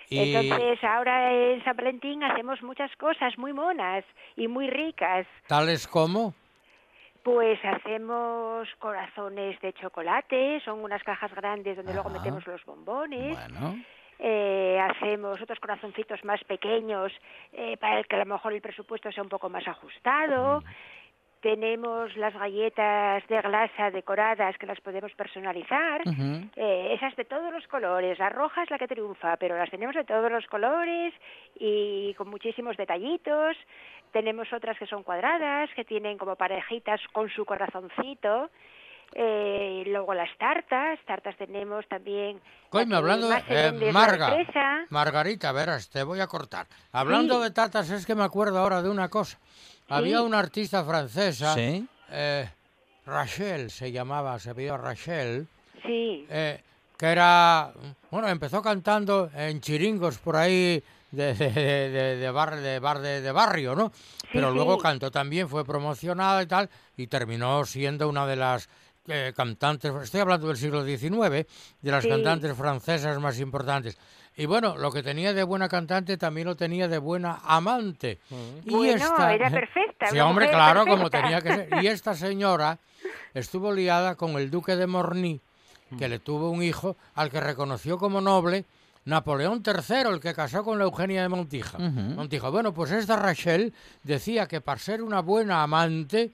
Y- 0.08 0.34
Entonces, 0.34 0.82
ahora 0.82 1.30
en 1.32 1.62
San 1.64 1.76
Valentín 1.76 2.24
hacemos 2.24 2.62
muchas 2.62 2.90
cosas 2.96 3.36
muy 3.38 3.52
monas 3.52 4.04
y 4.36 4.48
muy 4.48 4.68
ricas. 4.70 5.26
Tales 5.46 5.86
como... 5.86 6.34
Pues 7.22 7.58
hacemos 7.64 8.68
corazones 8.78 9.60
de 9.60 9.72
chocolate, 9.74 10.60
son 10.64 10.82
unas 10.82 11.02
cajas 11.02 11.34
grandes 11.34 11.76
donde 11.76 11.92
luego 11.92 12.10
metemos 12.10 12.46
los 12.46 12.64
bombones. 12.64 13.36
Bueno. 13.50 13.76
Eh, 14.22 14.78
hacemos 14.78 15.40
otros 15.40 15.58
corazoncitos 15.60 16.22
más 16.24 16.44
pequeños 16.44 17.10
eh, 17.52 17.78
para 17.78 17.98
el 17.98 18.06
que 18.06 18.16
a 18.16 18.18
lo 18.18 18.26
mejor 18.26 18.52
el 18.52 18.60
presupuesto 18.60 19.10
sea 19.10 19.22
un 19.22 19.30
poco 19.30 19.48
más 19.48 19.66
ajustado. 19.66 20.62
Tenemos 21.40 22.14
las 22.18 22.34
galletas 22.34 23.26
de 23.26 23.40
glasa 23.40 23.90
decoradas 23.90 24.58
que 24.58 24.66
las 24.66 24.78
podemos 24.82 25.10
personalizar. 25.14 26.02
Eh, 26.54 26.92
esas 26.92 27.16
de 27.16 27.24
todos 27.24 27.50
los 27.50 27.66
colores. 27.66 28.18
La 28.18 28.28
roja 28.28 28.62
es 28.62 28.70
la 28.70 28.78
que 28.78 28.86
triunfa, 28.86 29.38
pero 29.38 29.56
las 29.56 29.70
tenemos 29.70 29.94
de 29.94 30.04
todos 30.04 30.30
los 30.30 30.46
colores 30.48 31.14
y 31.58 32.12
con 32.18 32.28
muchísimos 32.28 32.76
detallitos. 32.76 33.56
Tenemos 34.12 34.52
otras 34.52 34.76
que 34.78 34.86
son 34.86 35.02
cuadradas, 35.02 35.70
que 35.76 35.84
tienen 35.84 36.18
como 36.18 36.36
parejitas 36.36 37.00
con 37.12 37.28
su 37.30 37.44
corazoncito. 37.44 38.50
Eh, 39.12 39.82
luego 39.86 40.14
las 40.14 40.30
tartas, 40.38 40.98
tartas 41.04 41.36
tenemos 41.36 41.86
también. 41.88 42.40
Coño, 42.68 42.96
hablando 42.96 43.28
de... 43.28 43.42
eh, 43.48 43.92
Marga. 43.92 44.36
Margarita, 44.88 45.50
verás, 45.52 45.88
te 45.90 46.02
voy 46.04 46.20
a 46.20 46.28
cortar. 46.28 46.66
Hablando 46.92 47.38
Sí. 47.38 47.42
de 47.44 47.50
tartas, 47.50 47.90
es 47.90 48.06
que 48.06 48.14
me 48.14 48.22
acuerdo 48.22 48.58
ahora 48.58 48.82
de 48.82 48.88
una 48.88 49.08
cosa. 49.08 49.38
Había 49.88 50.22
una 50.22 50.38
artista 50.38 50.84
francesa, 50.84 51.54
Sí. 51.54 51.84
eh, 52.10 52.48
Rachel 53.04 53.70
se 53.70 53.90
llamaba, 53.90 54.38
se 54.38 54.54
pidió 54.54 54.76
Rachel, 54.76 55.48
Sí, 55.84 56.26
eh, 56.30 56.62
que 56.96 57.06
era, 57.06 57.72
bueno, 58.12 58.28
empezó 58.28 58.62
cantando 58.62 59.28
en 59.34 59.60
chiringos 59.60 60.18
por 60.18 60.36
ahí 60.36 60.80
de, 61.10 61.34
de, 61.34 62.30
bar, 62.30 62.56
de, 62.56 62.78
bar 62.78 63.00
de, 63.00 63.32
barrio, 63.32 63.74
¿no? 63.74 63.92
Pero 64.32 64.48
sí. 64.50 64.54
luego 64.54 64.78
cantó 64.78 65.10
también, 65.10 65.48
fue 65.48 65.64
promocionada 65.64 66.42
y 66.42 66.46
tal, 66.46 66.70
y 66.96 67.06
terminó 67.06 67.64
siendo 67.64 68.08
una 68.08 68.26
de 68.26 68.36
las 68.36 68.68
eh, 69.08 69.32
cantantes, 69.34 69.92
estoy 70.02 70.20
hablando 70.20 70.46
del 70.48 70.56
siglo 70.56 70.84
XIX, 70.84 71.46
de 71.80 71.90
las 71.90 72.04
Sí. 72.04 72.08
cantantes 72.10 72.56
francesas 72.56 73.18
más 73.18 73.40
importantes. 73.40 73.98
Y 74.36 74.46
bueno, 74.46 74.76
lo 74.76 74.92
que 74.92 75.02
tenía 75.02 75.34
de 75.34 75.42
buena 75.42 75.68
cantante 75.68 76.16
también 76.16 76.46
lo 76.46 76.54
tenía 76.54 76.86
de 76.86 76.98
buena 76.98 77.40
amante. 77.44 78.20
Y 78.64 78.70
Bueno, 78.70 78.94
esta, 79.04 79.34
era 79.34 79.50
perfecta, 79.50 80.06
Sí, 80.06 80.20
hombre, 80.20 80.48
claro, 80.50 80.86
como 80.86 81.10
tenía 81.10 81.40
que 81.40 81.48
ser. 81.54 81.68
Y 81.82 81.86
esta 81.88 82.14
señora 82.14 82.78
estuvo 83.34 83.72
liada 83.72 84.14
con 84.14 84.32
el 84.32 84.50
duque 84.50 84.76
de 84.76 84.86
Morny, 84.86 85.40
que 85.98 86.08
le 86.08 86.20
tuvo 86.20 86.50
un 86.50 86.62
hijo 86.62 86.96
al 87.14 87.30
que 87.30 87.40
reconoció 87.40 87.98
como 87.98 88.20
noble 88.20 88.64
Napoleón 89.04 89.62
III, 89.64 90.12
el 90.12 90.20
que 90.20 90.34
casó 90.34 90.62
con 90.62 90.78
la 90.78 90.84
Eugenia 90.84 91.22
de 91.22 91.28
Montija. 91.28 91.78
Ujú. 91.78 92.00
Montijo. 92.16 92.50
Bueno, 92.50 92.72
pues 92.74 92.92
esta 92.92 93.16
Rachel 93.16 93.72
decía 94.02 94.46
que 94.46 94.60
para 94.60 94.78
ser 94.78 95.02
una 95.02 95.20
buena 95.20 95.62
amante 95.62 96.30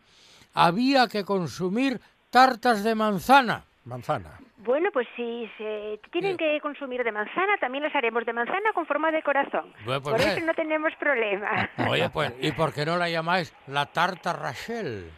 había 0.55 1.07
que 1.09 1.25
consumir 1.25 2.01
tartas 2.31 2.83
de 2.83 2.95
manzana. 2.95 3.65
Manzana. 3.85 4.41
Bueno, 4.59 4.91
pues 4.93 5.07
si 5.15 5.49
se 5.57 6.01
tienen 6.11 6.37
que 6.37 6.59
consumir 6.61 7.05
de 7.05 7.13
manzana, 7.13 7.57
también 7.61 7.85
las 7.85 7.95
haremos 7.95 8.27
de 8.27 8.33
manzana 8.33 8.73
con 8.75 8.85
forma 8.85 9.13
de 9.13 9.23
corazón. 9.23 9.73
Bueno, 9.85 10.03
pues 10.03 10.17
Por 10.17 10.21
eso 10.21 10.45
no 10.45 10.55
tenemos 10.55 10.93
problema. 10.99 11.71
Oye, 11.89 12.11
pues, 12.11 12.33
¿y 12.41 12.51
por 12.53 12.73
qué 12.73 12.85
no 12.85 12.97
la 12.97 13.09
llamáis 13.09 13.55
la 13.69 13.87
tarta 13.87 14.33
Rachel? 14.33 15.09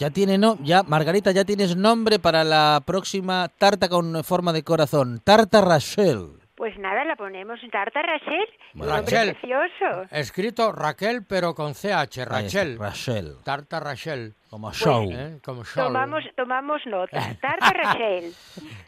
Ya 0.00 0.08
tiene 0.08 0.38
no, 0.38 0.56
ya 0.62 0.82
Margarita, 0.82 1.30
ya 1.30 1.44
tienes 1.44 1.76
nombre 1.76 2.18
para 2.18 2.42
la 2.42 2.82
próxima 2.86 3.48
tarta 3.58 3.86
con 3.90 4.24
forma 4.24 4.50
de 4.50 4.64
corazón, 4.64 5.20
tarta 5.22 5.60
Rachel. 5.60 6.38
Pues 6.56 6.78
nada, 6.78 7.04
la 7.04 7.16
ponemos 7.16 7.62
en 7.62 7.70
tarta 7.70 8.00
Rachel. 8.00 8.46
Rachel. 8.76 9.34
precioso. 9.36 10.08
Escrito 10.10 10.72
Raquel, 10.72 11.22
pero 11.26 11.54
con 11.54 11.74
CH, 11.74 12.24
Rachel. 12.24 12.78
Rachel, 12.78 13.34
Tarta 13.44 13.78
Rachel. 13.78 14.32
como 14.48 14.72
show. 14.72 15.06
¿eh? 15.12 15.38
Como 15.44 15.64
show. 15.64 15.84
Tomamos, 15.88 16.24
tomamos 16.34 16.80
nota. 16.86 17.36
Tarta 17.42 17.70
Rachel. 17.70 18.32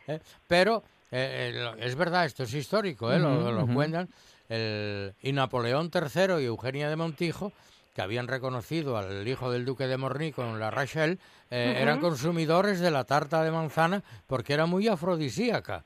¿eh? 0.09 0.19
Pero 0.49 0.83
eh, 1.11 1.52
eh, 1.54 1.61
lo- 1.61 1.75
es 1.76 1.95
verdad, 1.95 2.25
esto 2.25 2.45
es 2.45 2.54
histórico, 2.54 3.12
¿eh? 3.12 3.19
lo, 3.19 3.66
cuentan. 3.66 4.09
El, 4.49 5.12
y 5.21 5.33
Napoleón 5.33 5.90
III 5.95 6.42
y 6.42 6.47
Eugenia 6.47 6.88
de 6.88 6.97
Montijo, 6.97 7.52
que 7.94 8.02
habían 8.02 8.28
reconocido 8.28 8.96
al 8.96 9.26
hijo 9.26 9.50
del 9.50 9.64
duque 9.64 9.87
de 9.87 9.96
Morny 9.96 10.32
con 10.32 10.58
la 10.58 10.70
Rachel, 10.70 11.18
eh, 11.50 11.78
eran 11.78 12.00
consumidores 12.00 12.80
de 12.80 12.90
la 12.90 13.04
tarta 13.04 13.42
de 13.42 13.50
manzana 13.50 14.02
porque 14.26 14.54
era 14.54 14.66
muy 14.66 14.88
afrodisíaca. 14.88 15.84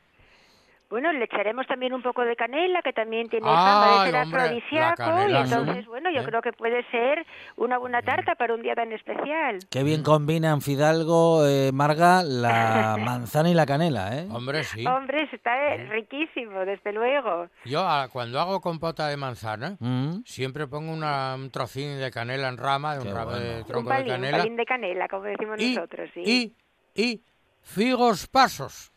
Bueno, 0.89 1.13
le 1.13 1.25
echaremos 1.25 1.67
también 1.67 1.93
un 1.93 2.01
poco 2.03 2.23
de 2.23 2.37
canela, 2.37 2.81
que 2.81 2.93
también 2.93 3.29
tiene 3.29 3.45
fama 3.47 4.05
de 4.05 4.11
ser 4.13 4.17
afrodisíaco. 4.21 5.29
Y 5.29 5.35
entonces, 5.35 5.79
sí. 5.85 5.89
bueno, 5.89 6.11
yo 6.15 6.21
¿Eh? 6.21 6.25
creo 6.25 6.41
que 6.43 6.53
puede 6.53 6.85
ser 6.93 7.27
una 7.57 7.77
buena 7.79 8.03
tarta 8.03 8.37
para 8.37 8.55
un 8.55 8.63
día 8.63 8.77
tan 8.77 8.93
especial. 8.93 9.59
Qué 9.69 9.83
bien 9.83 10.05
combinan 10.05 10.61
Fidalgo, 10.61 11.45
eh, 11.45 11.73
Marga, 11.73 12.23
la 12.23 12.97
manzana 13.05 13.51
y 13.51 13.55
la 13.55 13.67
canela, 13.67 14.17
¿eh? 14.17 14.29
Hombre, 14.31 14.63
sí. 14.63 14.87
Hombre, 14.87 15.29
está 15.33 15.75
eh, 15.75 15.89
riquísimo, 15.89 16.61
desde 16.65 16.93
luego. 16.93 17.49
Yo 17.65 17.81
ah, 17.81 18.09
cuando 18.13 18.39
hago 18.39 18.61
compota 18.61 19.09
de 19.09 19.17
manzana, 19.17 19.77
Mm. 19.81 20.23
siempre 20.25 20.69
pongo 20.69 20.93
una- 20.93 21.35
un 21.35 21.51
trocín 21.51 21.99
de 21.99 22.11
canela 22.13 22.49
en 22.49 22.59
rama, 22.59 22.95
de 22.97 23.09
un 23.09 23.13
ramo 23.15 23.33
de 23.33 23.39
bueno. 23.45 23.59
Un 23.59 23.65
tronco 23.67 23.91
de 23.91 23.97
palín, 23.97 24.13
un 24.13 24.21
canela. 24.21 24.39
palín 24.39 24.57
de 24.57 24.65
canela, 24.65 25.09
como 25.09 25.25
decimos 25.25 25.61
y, 25.61 25.75
nosotros, 25.75 26.11
sí. 26.15 26.23
y, 26.25 26.55
y 27.03 27.21
figos 27.63 28.29
pasos. 28.29 28.93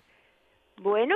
Bueno, 0.77 1.15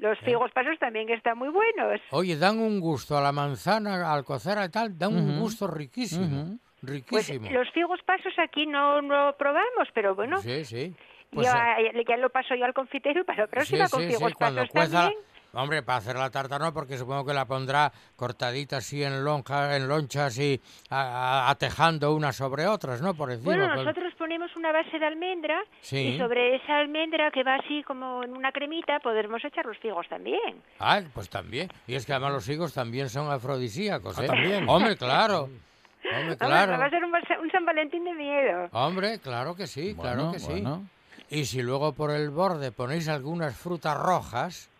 los 0.00 0.18
figos 0.20 0.50
pasos 0.52 0.78
también 0.78 1.08
están 1.10 1.38
muy 1.38 1.50
buenos. 1.50 2.00
Oye, 2.10 2.36
dan 2.36 2.58
un 2.58 2.80
gusto 2.80 3.16
a 3.16 3.20
la 3.20 3.32
manzana, 3.32 4.12
al 4.12 4.24
cocer 4.24 4.58
y 4.64 4.68
tal, 4.70 4.98
dan 4.98 5.14
un 5.14 5.30
Ujú. 5.30 5.40
gusto 5.42 5.66
riquísimo. 5.66 6.42
Ujú. 6.42 6.58
Pues 6.82 6.82
Riquísimo. 6.82 7.50
los 7.50 7.70
figos 7.72 8.00
pasos 8.06 8.32
aquí 8.38 8.66
no 8.66 9.02
lo 9.02 9.36
probamos, 9.36 9.88
pero 9.94 10.14
bueno, 10.14 10.38
Sí, 10.40 10.64
sí. 10.64 10.94
Pues, 11.30 11.46
ya, 11.46 11.78
eh, 11.78 12.04
ya 12.08 12.16
lo 12.16 12.30
paso 12.30 12.54
yo 12.54 12.64
al 12.64 12.74
confitero 12.74 13.20
y 13.20 13.24
para 13.24 13.42
la 13.42 13.46
sí, 13.46 13.50
próxima 13.52 13.88
con 13.88 14.00
sí, 14.00 14.06
figos 14.08 14.28
sí, 14.30 14.34
cuando 14.34 14.62
pasos 14.62 14.72
cueza. 14.72 15.00
también. 15.02 15.18
Hombre, 15.52 15.82
para 15.82 15.98
hacer 15.98 16.16
la 16.16 16.30
tarta 16.30 16.58
no, 16.58 16.72
porque 16.72 16.96
supongo 16.96 17.26
que 17.26 17.34
la 17.34 17.44
pondrá 17.44 17.92
cortadita 18.16 18.76
así 18.78 19.02
en, 19.02 19.24
lonja, 19.24 19.76
en 19.76 19.88
lonchas 19.88 20.38
y 20.38 20.60
atejando 20.90 22.14
unas 22.14 22.36
sobre 22.36 22.66
otras, 22.66 23.02
¿no? 23.02 23.14
Por 23.14 23.32
encima. 23.32 23.56
Bueno, 23.56 23.74
nosotros 23.74 24.14
ponemos 24.30 24.54
una 24.54 24.70
base 24.70 24.96
de 24.96 25.04
almendra 25.04 25.60
Sí. 25.80 25.96
y 26.14 26.18
sobre 26.18 26.54
esa 26.54 26.78
almendra 26.78 27.32
que 27.32 27.42
va 27.42 27.56
así 27.56 27.82
como 27.82 28.22
en 28.22 28.36
una 28.36 28.52
cremita 28.52 29.00
podemos 29.00 29.44
echar 29.44 29.66
los 29.66 29.76
figos 29.78 30.06
también. 30.08 30.62
Ah, 30.78 31.00
pues 31.12 31.28
también. 31.28 31.68
Y 31.88 31.96
es 31.96 32.06
que 32.06 32.12
además 32.12 32.32
los 32.34 32.48
higos 32.48 32.72
también 32.72 33.08
son 33.08 33.28
afrodisíacos, 33.28 34.16
Ah, 34.20 34.24
¿eh? 34.24 34.26
también. 34.28 34.68
Hombre, 34.68 34.96
claro. 34.96 35.42
Hombre, 35.44 36.16
Hombre, 36.20 36.36
claro. 36.36 36.78
va 36.78 36.84
a 36.86 36.90
ser 36.90 37.04
un, 37.04 37.12
un 37.12 37.50
San 37.50 37.64
Valentín 37.66 38.04
de 38.04 38.14
miedo. 38.14 38.68
Hombre, 38.70 39.18
claro 39.18 39.56
que 39.56 39.66
sí, 39.66 39.96
claro 40.00 40.16
Bueno, 40.26 40.32
que 40.32 40.38
sí. 40.38 40.52
bueno. 40.52 40.88
Y 41.28 41.44
si 41.46 41.60
luego 41.62 41.92
por 41.92 42.12
el 42.12 42.30
borde 42.30 42.70
ponéis 42.70 43.08
algunas 43.08 43.56
frutas 43.56 43.98
rojas, 43.98 44.70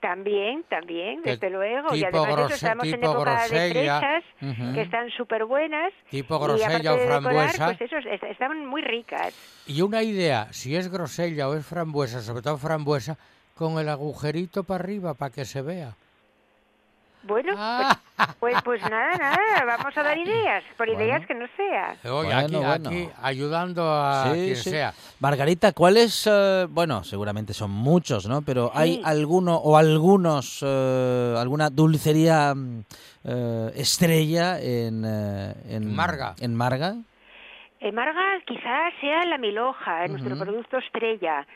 También, 0.00 0.64
también, 0.70 1.20
desde 1.22 1.50
luego. 1.50 1.94
y 1.94 2.02
además 2.04 2.30
grose- 2.34 2.54
estamos 2.54 2.86
en 2.86 2.94
época 3.04 3.18
de 3.18 3.48
grosella. 3.50 4.00
fresas, 4.00 4.24
Ujú. 4.58 4.72
que 4.74 4.80
están 4.80 5.10
súper 5.10 5.44
buenas. 5.44 5.92
tipo 6.10 6.38
grosella 6.38 6.92
o 6.94 6.96
de 6.96 7.00
decorar, 7.02 7.22
frambuesa, 7.22 7.76
pues 7.78 8.22
están 8.30 8.66
muy 8.66 8.80
ricas. 8.80 9.34
y 9.66 9.82
una 9.82 10.02
idea, 10.02 10.48
si 10.52 10.74
es 10.74 10.90
grosella 10.90 11.48
o 11.50 11.54
es 11.54 11.66
frambuesa, 11.66 12.22
sobre 12.22 12.40
todo 12.40 12.56
frambuesa, 12.56 13.18
con 13.54 13.78
el 13.78 13.90
agujerito 13.90 14.64
para 14.64 14.82
arriba 14.82 15.12
para 15.12 15.30
que 15.32 15.44
se 15.44 15.60
vea. 15.60 15.94
Bueno, 17.22 17.52
Ah. 17.56 17.98
pues, 18.16 18.34
pues, 18.40 18.62
pues 18.64 18.82
nada, 18.90 19.16
nada, 19.18 19.64
vamos 19.76 19.96
a 19.96 20.02
dar 20.02 20.16
ideas, 20.16 20.64
por 20.78 20.88
ideas 20.88 21.24
que 21.26 21.34
no 21.34 21.46
sea. 21.56 21.96
Oye, 22.04 22.24
Bueno, 22.34 22.38
aquí, 22.38 22.56
bueno. 22.56 22.88
aquí 22.90 23.08
ayudando 23.22 23.82
a 23.92 24.24
Sí, 24.32 24.40
quien 24.44 24.56
sí. 24.56 24.70
sea. 24.70 24.94
Margarita, 25.20 25.72
¿cuáles, 25.72 26.26
eh, 26.30 26.66
bueno, 26.70 27.04
seguramente 27.04 27.52
son 27.52 27.70
muchos, 27.72 28.26
¿no? 28.26 28.40
Pero 28.42 28.70
¿hay 28.74 28.94
Sí. 28.96 29.02
alguno 29.04 29.56
o 29.56 29.76
algunos, 29.76 30.60
eh, 30.66 31.34
alguna 31.38 31.68
dulcería 31.68 32.54
mm, 32.54 32.84
eh, 33.24 33.70
estrella 33.76 34.58
en, 34.58 35.04
eh, 35.06 35.54
en 35.68 35.94
Marga. 35.94 36.34
En 36.40 36.54
Marga. 36.54 36.94
Eh, 37.80 37.92
Marga 37.92 38.22
quizás 38.46 38.92
sea 39.00 39.24
la 39.26 39.36
miloja, 39.38 40.06
nuestro 40.08 40.34
Ujú. 40.36 40.44
producto 40.44 40.78
estrella. 40.78 41.46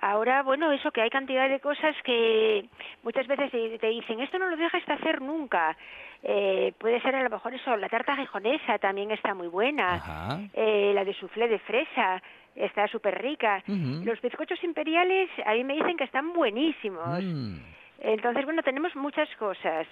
Ahora, 0.00 0.42
bueno, 0.42 0.72
eso 0.72 0.90
que 0.90 1.02
hay 1.02 1.10
cantidad 1.10 1.48
de 1.48 1.60
cosas 1.60 1.94
que 2.04 2.66
muchas 3.02 3.26
veces 3.26 3.50
te 3.50 3.86
dicen, 3.88 4.20
esto 4.20 4.38
no 4.38 4.48
lo 4.48 4.56
dejas 4.56 4.84
de 4.86 4.94
hacer 4.94 5.20
nunca. 5.20 5.76
Eh, 6.22 6.72
puede 6.78 7.00
ser 7.00 7.14
a 7.16 7.22
lo 7.22 7.30
mejor 7.30 7.54
eso, 7.54 7.76
la 7.76 7.88
tarta 7.88 8.16
gijonesa 8.16 8.78
también 8.78 9.10
está 9.10 9.34
muy 9.34 9.48
buena. 9.48 10.48
Eh, 10.54 10.92
la 10.94 11.04
de 11.04 11.14
soufflé 11.14 11.48
de 11.48 11.58
fresa 11.58 12.22
está 12.54 12.88
súper 12.88 13.20
rica. 13.20 13.62
Los 13.66 14.20
bizcochos 14.20 14.62
imperiales 14.64 15.30
a 15.44 15.52
mí 15.52 15.64
me 15.64 15.74
dicen 15.74 15.96
que 15.96 16.04
están 16.04 16.32
buenísimos. 16.32 17.22
Mm. 17.22 17.58
Entonces, 18.02 18.44
bueno, 18.46 18.62
tenemos 18.62 18.96
muchas 18.96 19.28
cosas. 19.38 19.86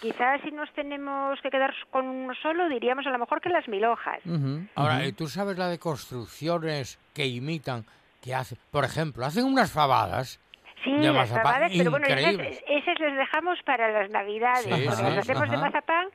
Quizás 0.00 0.40
si 0.42 0.50
nos 0.50 0.72
tenemos 0.72 1.38
que 1.42 1.50
quedar 1.50 1.74
con 1.90 2.06
uno 2.06 2.34
solo, 2.42 2.68
diríamos 2.70 3.06
a 3.06 3.10
lo 3.10 3.18
mejor 3.18 3.42
que 3.42 3.50
las 3.50 3.68
milojas. 3.68 4.24
Ujú, 4.24 4.66
Ahora, 4.74 4.96
ujú. 5.00 5.08
¿y 5.08 5.12
¿tú 5.12 5.28
sabes 5.28 5.58
la 5.58 5.68
de 5.68 5.78
construcciones 5.78 6.98
que 7.14 7.26
imitan, 7.26 7.84
que 8.20 8.34
hacen? 8.34 8.58
Por 8.70 8.84
ejemplo, 8.84 9.24
hacen 9.24 9.44
unas 9.44 9.72
fabadas 9.72 10.40
Sí, 10.84 10.90
de 10.92 11.06
las 11.08 11.14
mazapán 11.14 11.42
fabadas, 11.42 11.72
pero 11.76 11.90
bueno, 11.90 12.06
esas, 12.06 12.62
esas 12.66 13.00
les 13.00 13.16
dejamos 13.16 13.58
para 13.64 13.90
las 13.90 14.10
navidades, 14.10 14.64
Sí, 14.64 14.70
porque 14.70 14.90
sí, 14.92 15.02
las 15.02 15.18
hacemos 15.18 15.48
de 15.50 15.56
ajá. 15.56 15.64
mazapán. 15.66 16.08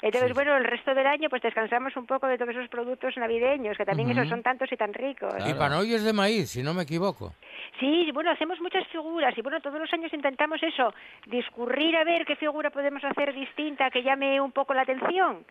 Entonces, 0.00 0.30
Sí. 0.30 0.34
bueno, 0.34 0.56
el 0.56 0.64
resto 0.64 0.94
del 0.94 1.06
año 1.06 1.28
pues 1.28 1.42
descansamos 1.42 1.96
un 1.96 2.06
poco 2.06 2.26
de 2.26 2.36
todos 2.36 2.50
esos 2.50 2.68
productos 2.68 3.16
navideños, 3.16 3.76
que 3.76 3.84
también 3.84 4.10
esos 4.10 4.28
son 4.28 4.42
tantos 4.42 4.70
y 4.72 4.76
tan 4.76 4.92
ricos. 4.92 5.32
Y 5.48 5.54
panoy 5.54 5.94
es 5.94 6.02
de 6.04 6.12
maíz, 6.12 6.50
si 6.50 6.62
no 6.62 6.74
me 6.74 6.82
equivoco. 6.82 7.34
Sí, 7.78 8.10
bueno, 8.12 8.30
hacemos 8.32 8.60
muchas 8.60 8.84
figuras 8.88 9.32
y 9.38 9.42
bueno, 9.42 9.60
todos 9.60 9.78
los 9.78 9.92
años 9.92 10.12
intentamos 10.12 10.60
eso, 10.62 10.92
discurrir 11.26 11.96
a 11.96 12.02
ver 12.04 12.24
qué 12.26 12.34
figura 12.36 12.70
podemos 12.70 13.02
hacer 13.04 13.32
distinta 13.32 13.90
que 13.90 14.02
llame 14.02 14.40
un 14.40 14.50
poco 14.52 14.74
la 14.74 14.82
atención. 14.82 15.44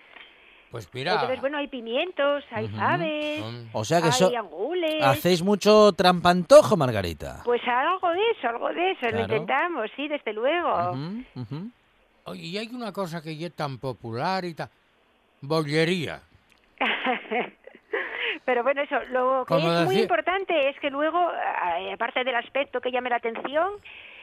Pues 0.72 0.88
mira, 0.94 1.14
Entonces, 1.14 1.42
bueno, 1.42 1.58
hay 1.58 1.68
pimientos, 1.68 2.46
hay 2.50 2.70
faves, 2.70 3.40
Son- 3.40 3.70
O 3.74 3.84
sea 3.84 4.00
que 4.00 4.06
hay 4.08 4.12
so- 4.14 4.32
angules. 4.38 5.04
hacéis 5.04 5.44
mucho 5.44 5.92
trampantojo, 5.92 6.78
Margarita. 6.78 7.42
Pues 7.44 7.62
algo 7.68 8.10
de 8.12 8.22
eso, 8.32 8.48
algo 8.48 8.70
de 8.70 8.92
eso, 8.92 9.02
lo 9.08 9.10
Claro. 9.12 9.24
intentamos, 9.24 9.92
sí, 9.98 10.08
desde 10.08 10.32
luego. 10.34 10.92
Ujú, 10.92 11.24
ujú. 11.36 11.70
Oye, 12.24 12.42
y 12.44 12.58
hay 12.58 12.68
una 12.70 12.94
cosa 12.94 13.22
que 13.22 13.36
ya 13.36 13.48
es 13.48 13.54
tan 13.54 13.80
popular 13.80 14.46
y 14.46 14.54
tan... 14.54 14.70
Bollería. 15.42 16.22
Pero 18.46 18.64
bueno, 18.64 18.82
eso, 18.82 18.96
lo 19.12 19.44
que 19.46 19.54
Como 19.54 19.68
es 19.74 19.80
muy 19.86 19.96
decía- 19.96 20.02
importante 20.04 20.70
es 20.70 20.80
que 20.80 20.90
luego, 20.90 21.18
a- 21.20 21.94
aparte 21.94 22.24
del 22.24 22.36
aspecto 22.36 22.80
que 22.82 22.92
llame 22.92 23.10
la 23.10 23.18
atención 23.18 23.74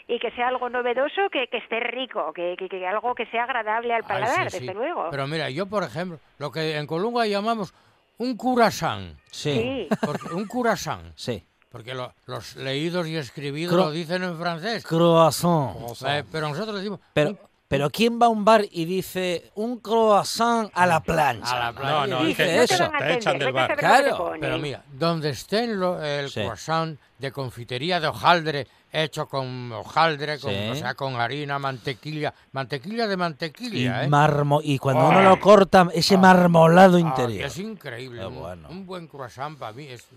y 0.08 0.18
que 0.18 0.30
sea 0.32 0.48
algo 0.48 0.68
novedoso, 0.70 1.28
que, 1.30 1.46
que 1.48 1.58
esté 1.58 1.80
rico, 1.80 2.32
que, 2.34 2.56
que, 2.58 2.68
que 2.68 2.86
algo 2.86 3.14
que 3.14 3.26
sea 3.26 3.44
agradable 3.44 3.92
al 3.94 4.02
paladar, 4.04 4.50
sí. 4.50 4.58
desde 4.60 4.74
luego. 4.74 5.08
Pero 5.10 5.26
mira, 5.26 5.50
yo 5.50 5.66
por 5.66 5.84
ejemplo, 5.84 6.18
lo 6.38 6.50
que 6.50 6.76
en 6.76 6.86
Colunga 6.86 7.26
llamamos 7.26 7.74
un 8.16 8.36
curasán. 8.36 9.16
Sí, 9.30 9.52
Sí, 9.52 9.88
Porque, 10.04 10.34
un 10.34 10.46
curasán. 10.46 11.12
sí. 11.14 11.44
Porque 11.70 11.94
lo- 11.94 12.14
los 12.26 12.56
leídos 12.56 13.06
y 13.06 13.16
escribidos 13.16 13.74
Cro- 13.74 13.84
lo 13.84 13.90
dicen 13.90 14.22
en 14.24 14.38
francés. 14.38 14.82
Croissant. 14.84 15.76
Eh, 16.08 16.24
pero 16.32 16.48
nosotros 16.48 16.76
decimos... 16.76 16.98
Pero, 17.12 17.30
un- 17.30 17.38
pero 17.68 17.90
¿quién 17.90 18.18
va 18.18 18.24
a 18.26 18.28
un 18.30 18.42
bar 18.46 18.62
y 18.70 18.86
dice 18.86 19.50
un 19.54 19.78
croissant 19.80 20.70
a 20.72 20.86
la 20.86 21.00
plancha? 21.00 21.54
A 21.54 21.58
la 21.66 21.72
plancha. 21.78 21.92
No, 21.92 22.06
no, 22.06 22.18
¿Quién 22.20 22.30
es 22.30 22.36
que 22.38 22.44
dice 22.44 22.54
no 22.54 22.90
te 22.90 22.94
eso? 22.96 22.98
te 22.98 23.12
echan 23.14 23.38
del 23.38 23.52
bar. 23.52 23.76
Claro. 23.76 24.32
Pero 24.40 24.58
mira, 24.58 24.82
donde 24.90 25.28
esté 25.28 25.66
lo- 25.66 26.02
el 26.02 26.30
Sí. 26.30 26.40
croissant 26.40 26.98
de 27.18 27.30
confitería 27.30 28.00
de 28.00 28.06
hojaldre, 28.08 28.66
hecho 28.92 29.26
con 29.28 29.70
hojaldre, 29.72 30.38
con, 30.38 30.50
Sí. 30.50 30.68
o 30.70 30.74
sea, 30.74 30.94
con 30.94 31.14
harina, 31.16 31.58
mantequilla, 31.58 32.32
mantequilla 32.52 33.06
de 33.06 33.14
Y, 33.14 33.16
mantequilla, 33.16 34.04
¿eh? 34.04 34.08
marmo- 34.08 34.60
y 34.62 34.78
cuando 34.78 35.08
uno 35.08 35.22
lo 35.22 35.38
corta, 35.40 35.88
ese 35.94 36.16
marmolado 36.16 36.96
Ah, 36.96 37.00
interior. 37.00 37.44
es 37.46 37.58
increíble. 37.58 38.24
Un, 38.26 38.34
bueno. 38.38 38.68
un 38.70 38.86
buen 38.86 39.06
croissant 39.08 39.58
para 39.58 39.72
mí 39.72 39.86
es... 39.88 40.08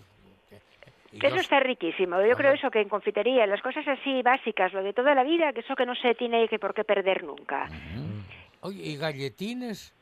y 1.11 1.19
Que 1.19 1.27
eso 1.27 1.35
yo- 1.35 1.41
está 1.41 1.59
riquísimo. 1.59 2.21
Yo 2.21 2.35
creo 2.37 2.53
eso 2.53 2.71
que 2.71 2.79
en 2.81 2.87
confitería, 2.87 3.45
las 3.45 3.61
cosas 3.61 3.85
así 3.87 4.21
básicas, 4.21 4.71
lo 4.71 4.81
de 4.81 4.93
toda 4.93 5.13
la 5.13 5.23
vida, 5.23 5.51
que 5.53 5.59
eso 5.59 5.75
que 5.75 5.85
no 5.85 5.93
se 5.95 6.15
tiene 6.15 6.47
que 6.47 6.57
por 6.57 6.73
qué 6.73 6.83
perder 6.85 7.23
nunca. 7.25 7.67
Oye, 8.61 8.81
¿y 8.81 8.95
galletines? 8.95 9.93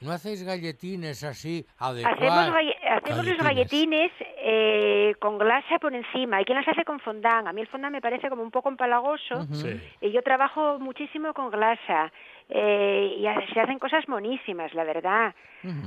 ¿No 0.00 0.10
hacéis 0.10 0.42
galletines 0.42 1.22
así 1.22 1.64
Hacemos, 1.78 2.06
adecuados? 2.06 2.54
galle- 2.54 2.76
hacemos 2.96 3.26
los 3.26 3.38
Galletines. 3.38 4.12
eh, 4.44 5.14
con 5.20 5.38
glasa 5.38 5.78
por 5.78 5.94
encima. 5.94 6.38
Hay 6.38 6.44
quien 6.44 6.58
las 6.58 6.66
hace 6.68 6.84
con 6.84 6.98
fondant. 7.00 7.46
A 7.46 7.52
mí 7.52 7.60
el 7.60 7.66
fondant 7.68 7.92
me 7.92 8.00
parece 8.00 8.28
como 8.28 8.42
un 8.42 8.50
poco 8.50 8.68
empalagoso. 8.68 9.42
Sí. 9.52 9.80
Y 10.00 10.10
yo 10.10 10.22
trabajo 10.22 10.78
muchísimo 10.80 11.32
con 11.32 11.50
glasa. 11.50 12.12
Eh, 12.48 13.14
y 13.18 13.52
se 13.54 13.60
hacen 13.60 13.78
cosas 13.78 14.06
monísimas, 14.08 14.74
la 14.74 14.84
verdad. 14.84 15.34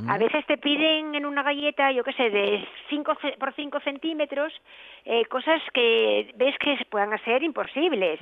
A 0.08 0.18
veces 0.18 0.46
te 0.46 0.58
piden 0.58 1.14
en 1.16 1.26
una 1.26 1.44
galleta, 1.44 1.92
yo 1.92 2.04
qué 2.04 2.14
sé, 2.14 2.30
de 2.30 2.66
5 2.90 3.18
por 3.38 3.54
5 3.56 3.80
centímetros, 3.82 4.54
eh, 5.04 5.26
cosas 5.26 5.62
que 5.74 6.32
ves 6.36 6.56
que 6.60 6.78
puedan 6.90 7.12
ser 7.26 7.44
imposibles. 7.44 8.20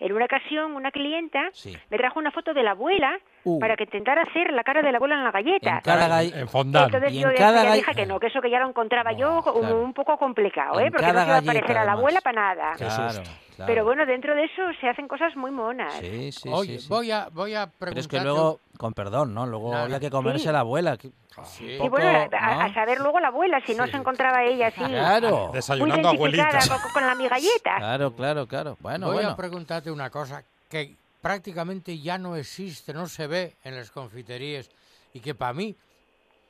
En 0.00 0.12
una 0.12 0.24
ocasión, 0.24 0.72
una 0.72 0.90
clienta 0.90 1.48
Sí. 1.52 1.76
me 1.90 1.96
trajo 1.96 2.18
una 2.18 2.32
foto 2.32 2.52
de 2.54 2.62
la 2.64 2.72
abuela 2.72 3.18
Uh. 3.48 3.60
para 3.60 3.76
que 3.76 3.84
intentara 3.84 4.22
hacer 4.22 4.52
la 4.52 4.64
cara 4.64 4.82
de 4.82 4.90
la 4.90 4.96
abuela 4.98 5.14
en 5.14 5.22
la 5.24 5.30
galleta. 5.30 5.76
En 5.76 5.80
cada 5.82 6.08
gall- 6.08 6.34
En 6.34 6.48
fondant. 6.48 6.86
Entonces 6.86 7.12
Y 7.12 7.20
yo 7.20 7.28
en 7.30 7.36
cada 7.36 7.72
dije 7.72 7.94
que 7.94 8.04
no, 8.06 8.18
que 8.18 8.26
eso 8.26 8.40
que 8.40 8.50
ya 8.50 8.58
lo 8.58 8.68
encontraba 8.68 9.12
yo 9.12 9.40
claro. 9.42 9.80
un 9.82 9.92
poco 9.94 10.16
complicado, 10.18 10.80
¿eh? 10.80 10.90
Porque 10.90 11.06
no 11.12 11.20
se 11.20 11.26
iba 11.26 11.36
a 11.38 11.42
parecer 11.42 11.78
a 11.78 11.84
la 11.84 11.92
abuela 11.92 12.20
para 12.20 12.54
nada. 12.54 12.72
Claro, 12.76 13.10
susto. 13.12 13.22
claro. 13.54 13.66
Pero 13.72 13.84
bueno, 13.84 14.04
dentro 14.04 14.34
de 14.34 14.44
eso 14.44 14.62
se 14.80 14.88
hacen 14.88 15.06
cosas 15.06 15.36
muy 15.36 15.50
monas. 15.52 15.92
Sí, 15.94 16.32
sí, 16.32 16.48
Oye, 16.52 16.74
sí, 16.78 16.80
sí. 16.80 16.88
voy 16.88 17.10
a 17.12 17.28
voy 17.32 17.54
a 17.54 17.68
Pero 17.78 17.92
es 18.00 18.08
que 18.08 18.20
luego, 18.20 18.58
con 18.76 18.92
perdón, 18.94 19.32
¿no? 19.32 19.46
Luego 19.46 19.74
había 19.74 20.00
que 20.00 20.10
comerse 20.10 20.42
Sí. 20.42 20.48
a 20.48 20.52
la 20.52 20.60
abuela. 20.60 20.96
Sí. 21.44 21.66
Y 21.74 21.78
poco, 21.78 21.90
bueno, 21.90 22.08
a, 22.08 22.22
a- 22.22 22.54
¿no? 22.56 22.60
a 22.62 22.74
saber 22.74 22.98
luego 22.98 23.20
la 23.20 23.28
abuela 23.28 23.60
si 23.64 23.74
no 23.74 23.86
se 23.86 23.96
encontraba 23.96 24.42
ella 24.42 24.68
así, 24.68 24.82
Claro, 24.82 25.46
muy 25.48 25.52
Desayunando 25.56 26.08
identificada 26.12 26.48
abuelitas. 26.48 26.68
con, 26.82 26.92
con 26.92 27.06
la 27.06 27.14
mi 27.14 27.28
galleta. 27.28 27.76
claro, 27.78 28.12
claro, 28.16 28.46
claro. 28.46 28.76
Bueno, 28.80 29.06
Voy 29.06 29.16
bueno. 29.16 29.30
a 29.30 29.36
preguntarte 29.36 29.90
una 29.90 30.10
cosa 30.10 30.42
que 30.70 30.96
prácticamente 31.20 31.98
ya 31.98 32.18
no 32.18 32.36
existe, 32.36 32.92
no 32.92 33.06
se 33.06 33.26
ve 33.26 33.56
en 33.64 33.74
las 33.74 33.90
confiterías 33.90 34.70
y 35.12 35.20
que 35.20 35.34
para 35.34 35.52
mí 35.52 35.76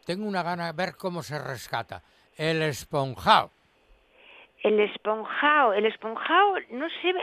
tengo 0.05 0.27
una 0.27 0.43
gana 0.43 0.67
de 0.67 0.73
ver 0.73 0.97
cómo 0.97 1.23
se 1.23 1.39
rescata. 1.39 2.03
El 2.37 2.63
esponjado. 2.63 3.51
El 4.63 4.81
esponjao, 4.81 5.73
el 5.73 5.87
esponjao 5.87 6.55
no 6.71 6.89
sé 6.89 7.15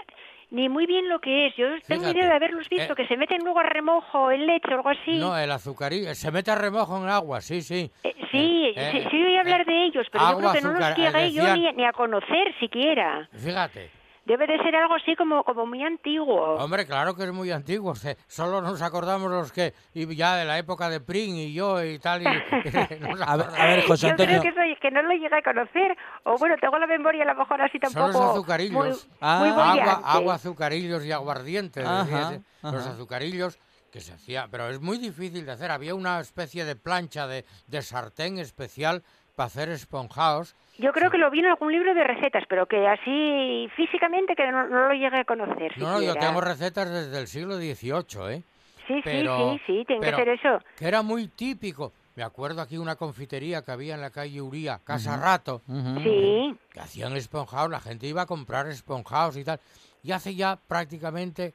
ni 0.51 0.69
muy 0.69 0.86
bien 0.86 1.10
lo 1.10 1.19
que 1.19 1.47
es. 1.47 1.56
Yo 1.56 1.65
tengo 1.88 2.01
Fíjate, 2.03 2.19
idea 2.19 2.29
de 2.29 2.36
haberlos 2.36 2.69
visto, 2.69 2.93
eh, 2.93 2.95
que 2.95 3.08
se 3.08 3.17
meten 3.17 3.43
luego 3.43 3.60
a 3.60 3.63
remojo 3.63 4.32
en 4.32 4.45
leche 4.45 4.69
o 4.71 4.75
algo 4.75 4.89
así. 4.89 5.17
No, 5.17 5.38
el 5.38 5.51
azucarillo. 5.51 6.13
Se 6.13 6.32
mete 6.32 6.51
a 6.51 6.56
remojo 6.56 6.95
en 6.97 7.10
agua, 7.10 7.41
sí, 7.41 7.62
sí. 7.62 7.91
Eh, 8.03 8.13
sí, 8.32 8.73
eh, 8.75 8.89
sí, 8.91 8.97
eh, 8.99 9.08
sí 9.10 9.23
oí 9.23 9.38
hablar 9.38 9.62
eh, 9.62 9.65
de 9.65 9.86
ellos, 9.86 10.08
pero 10.12 10.29
yo 10.29 10.38
creo 10.38 10.53
que 10.53 10.62
no 10.62 10.73
los 10.73 10.82
azúcar, 10.82 11.15
eh, 11.15 11.32
llegué 11.32 11.34
yo 11.34 11.56
ni, 11.56 11.73
ni 11.73 11.86
a 11.86 11.91
conocer 11.91 12.53
siquiera. 12.60 13.27
Fíjate. 13.34 14.03
Debe 14.25 14.47
de 14.47 14.57
ser 14.59 14.73
algo 14.75 14.95
así 14.95 15.15
como, 15.17 15.43
como 15.43 15.65
muy 15.65 15.83
antiguo. 15.83 16.55
Hombre, 16.55 16.86
claro 16.86 17.13
que 17.13 17.23
es 17.23 17.33
muy 17.33 17.51
antiguo. 17.51 17.93
Solo 18.27 18.62
nos 18.62 18.81
acordamos 18.81 19.29
los 19.29 19.51
que 19.51 19.73
y 19.93 20.15
ya 20.15 20.38
de 20.38 20.45
la 20.45 20.57
época 20.57 20.88
de 20.89 21.01
Pring 21.01 21.36
y 21.36 21.53
yo 21.53 21.83
y 21.83 21.99
tal. 21.99 22.21
Y, 22.21 22.25
nos 23.01 23.21
A 23.21 23.36
ver, 23.36 23.47
a 23.57 23.65
ver, 23.65 23.86
José 23.86 24.07
Yo 24.09 24.15
creo 24.15 24.27
Antonio. 24.27 24.41
que, 24.41 24.53
soy, 24.53 24.75
que 24.81 24.91
no 24.91 25.01
lo 25.01 25.09
llegué 25.13 25.36
a 25.36 25.41
conocer, 25.41 25.97
o 26.23 26.38
bueno, 26.38 26.55
tengo 26.62 26.77
la 26.79 26.88
memoria 26.88 27.23
a 27.23 27.33
lo 27.33 27.36
mejor 27.36 27.62
así 27.62 27.77
Son 27.83 27.93
tampoco 27.93 28.23
los 28.23 28.31
azucarillos. 28.31 28.73
muy, 29.07 29.17
Ah. 29.19 29.38
muy 29.39 29.49
agua, 29.49 30.01
agua, 30.05 30.36
azucarillos 30.36 31.03
y 31.03 31.12
aguardiente. 31.12 31.81
Ajá, 31.81 32.03
decíase. 32.05 32.41
Los 32.62 32.75
ajá. 32.75 32.89
azucarillos 32.91 33.59
que 33.91 33.99
se 33.99 34.13
hacía, 34.13 34.47
pero 34.49 34.69
es 34.69 34.79
muy 34.79 34.97
difícil 34.97 35.45
de 35.45 35.51
hacer. 35.51 35.69
Había 35.69 35.93
una 35.95 36.19
especie 36.19 36.65
de 36.65 36.75
plancha 36.75 37.27
de, 37.27 37.45
de 37.67 37.81
sartén 37.81 38.39
especial 38.39 39.03
para 39.36 39.48
hacer 39.48 39.69
esponjados. 39.69 40.56
Yo 40.78 40.91
creo 40.91 41.12
que 41.12 41.17
lo 41.17 41.30
vi 41.30 41.39
en 41.39 41.48
algún 41.48 41.72
libro 41.72 41.93
de 41.93 42.04
recetas, 42.04 42.43
pero 42.50 42.65
que 42.65 42.88
así 42.88 43.67
físicamente 43.76 44.36
que 44.36 44.48
no, 44.52 44.67
no 44.67 44.88
lo 44.88 44.93
llegué 44.93 45.19
a 45.19 45.26
conocer 45.26 45.78
No, 45.78 45.93
no, 45.93 46.02
yo 46.02 46.15
tengo 46.15 46.41
recetas 46.41 46.89
desde 46.89 47.19
el 47.19 47.28
siglo 47.28 47.56
XVIII, 47.58 48.34
¿eh? 48.36 48.43
Sí, 48.88 49.02
pero- 49.04 49.38
sí, 49.54 49.62
sí, 49.67 49.74
sí, 49.80 49.86
tiene 49.86 50.06
que 50.10 50.15
ser 50.15 50.30
eso. 50.30 50.60
Que 50.78 50.88
era 50.88 51.02
muy 51.02 51.28
típico. 51.28 51.93
Me 52.15 52.24
acuerdo 52.24 52.62
aquí 52.62 52.78
una 52.78 52.96
confitería 52.96 53.63
que 53.63 53.72
había 53.72 53.96
en 53.96 54.02
la 54.02 54.12
calle 54.12 54.39
Uría, 54.41 54.80
Casa 54.84 55.17
Rato. 55.17 55.62
Sí, 56.04 56.56
que 56.72 56.80
hacían 56.80 57.15
esponjados, 57.15 57.72
la 57.72 57.80
gente 57.80 58.06
iba 58.08 58.24
a 58.24 58.26
comprar 58.28 58.67
esponjados 58.67 59.38
y 59.38 59.43
tal. 59.43 59.60
Y 60.04 60.12
hace 60.12 60.36
ya 60.36 60.58
prácticamente 60.67 61.54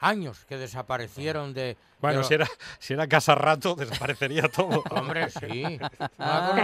años 0.00 0.44
que 0.46 0.56
desaparecieron 0.56 1.54
de... 1.54 1.76
Bueno, 2.00 2.18
de 2.18 2.24
si 2.24 2.34
era, 2.34 2.46
si 2.78 2.92
era 2.94 3.06
casa 3.08 3.34
rato, 3.34 3.74
desaparecería 3.74 4.48
todo. 4.48 4.82
Hombre, 4.90 5.30
sí. 5.30 5.78
No. 6.18 6.54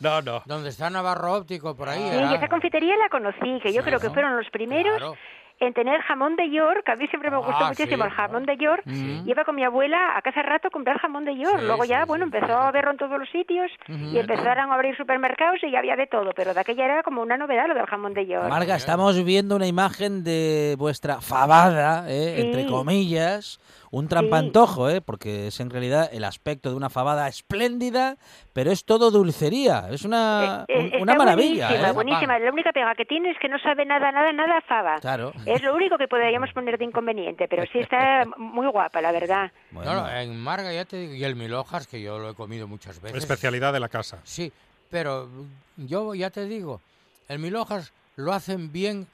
No, 0.00 0.22
no. 0.22 0.42
Donde 0.46 0.70
está 0.70 0.88
Navarro 0.90 1.34
Óptico, 1.34 1.74
por 1.76 1.88
ahí. 1.88 2.00
sí, 2.00 2.16
era. 2.16 2.32
y 2.32 2.34
esa 2.36 2.48
confitería 2.48 2.96
la 2.96 3.08
conocí, 3.08 3.60
que 3.62 3.72
yo 3.72 3.82
Sí, 3.82 3.86
creo 3.88 4.00
que 4.00 4.10
fueron 4.10 4.36
los 4.36 4.48
primeros 4.50 4.96
Claro. 4.98 5.14
En 5.60 5.74
tener 5.74 6.00
jamón 6.02 6.36
de 6.36 6.50
York, 6.50 6.88
a 6.88 6.96
mí 6.96 7.06
siempre 7.08 7.30
me 7.30 7.38
gustó 7.38 7.52
Ah, 7.64 7.68
muchísimo 7.68 8.04
sí, 8.04 8.08
el 8.10 8.14
jamón 8.14 8.46
de 8.46 8.56
York, 8.56 8.82
Mm. 8.86 9.28
iba 9.28 9.44
con 9.44 9.56
mi 9.56 9.64
abuela 9.64 10.16
a 10.16 10.22
casa 10.22 10.42
rato 10.42 10.68
a 10.68 10.70
comprar 10.70 10.98
jamón 10.98 11.24
de 11.24 11.36
York, 11.36 11.58
Sí, 11.60 11.64
luego 11.66 11.84
ya, 11.84 12.02
sí, 12.02 12.08
bueno, 12.08 12.26
sí, 12.26 12.32
empezó 12.34 12.46
sí. 12.52 12.52
a 12.66 12.70
verlo 12.70 12.90
en 12.92 12.96
todos 12.96 13.18
los 13.18 13.28
sitios 13.30 13.70
y 13.88 14.18
empezaron 14.18 14.70
a 14.70 14.74
abrir 14.74 14.96
supermercados 14.96 15.58
y 15.62 15.70
ya 15.70 15.80
había 15.80 15.96
de 15.96 16.06
todo, 16.06 16.32
pero 16.34 16.54
de 16.54 16.60
aquella 16.60 16.84
era 16.84 17.02
como 17.02 17.22
una 17.22 17.36
novedad 17.36 17.66
lo 17.66 17.74
del 17.74 17.86
jamón 17.86 18.14
de 18.14 18.26
York. 18.26 18.48
Marga, 18.48 18.76
estamos 18.76 19.22
viendo 19.24 19.56
una 19.56 19.66
imagen 19.66 20.22
de 20.24 20.76
vuestra 20.78 21.20
fabada, 21.20 22.04
¿eh? 22.08 22.34
Sí. 22.36 22.42
entre 22.42 22.66
comillas, 22.66 23.60
un 23.90 24.08
trampantojo, 24.08 24.88
¿eh? 24.90 25.00
porque 25.00 25.48
es 25.48 25.60
en 25.60 25.70
realidad 25.70 26.08
el 26.12 26.24
aspecto 26.24 26.70
de 26.70 26.76
una 26.76 26.90
fabada 26.90 27.26
espléndida, 27.28 28.16
pero 28.52 28.70
es 28.70 28.84
todo 28.84 29.10
dulcería, 29.10 29.88
es 29.90 30.04
una, 30.04 30.64
Eh, 30.68 30.74
eh, 30.74 30.78
un- 30.78 30.84
está 30.86 30.98
una 31.02 31.14
maravilla. 31.14 31.66
Buenísima, 31.68 31.88
¿eh? 31.88 31.92
buenísima. 31.92 32.38
La 32.38 32.52
única 32.52 32.72
pega 32.72 32.94
que 32.94 33.04
tiene 33.04 33.30
es 33.30 33.38
que 33.38 33.48
no 33.48 33.58
sabe 33.58 33.84
nada, 33.86 34.12
nada, 34.12 34.32
nada 34.32 34.58
a 34.58 34.60
fava. 34.62 34.96
Claro. 35.00 35.32
Es 35.46 35.62
lo 35.62 35.74
único 35.74 35.96
que 35.98 36.08
podríamos 36.08 36.50
poner 36.52 36.78
de 36.78 36.84
inconveniente, 36.84 37.48
pero 37.48 37.64
sí 37.72 37.78
está 37.78 38.24
muy 38.36 38.66
guapa, 38.68 39.00
la 39.00 39.12
verdad. 39.12 39.50
Bueno, 39.70 39.94
No, 39.94 40.02
no, 40.02 40.10
en 40.10 40.38
Marga 40.38 40.72
ya 40.72 40.84
te 40.84 40.96
digo, 40.96 41.14
y 41.14 41.24
el 41.24 41.36
Milojas, 41.36 41.86
que 41.86 42.00
yo 42.02 42.18
lo 42.18 42.30
he 42.30 42.34
comido 42.34 42.66
muchas 42.68 43.00
veces. 43.00 43.18
Especialidad 43.18 43.72
de 43.72 43.80
la 43.80 43.88
casa. 43.88 44.18
Sí, 44.24 44.52
pero 44.90 45.28
yo 45.76 46.14
ya 46.14 46.30
te 46.30 46.44
digo, 46.46 46.80
el 47.28 47.38
Milojas 47.38 47.92
lo 48.16 48.32
hacen 48.32 48.72
bien 48.72 49.06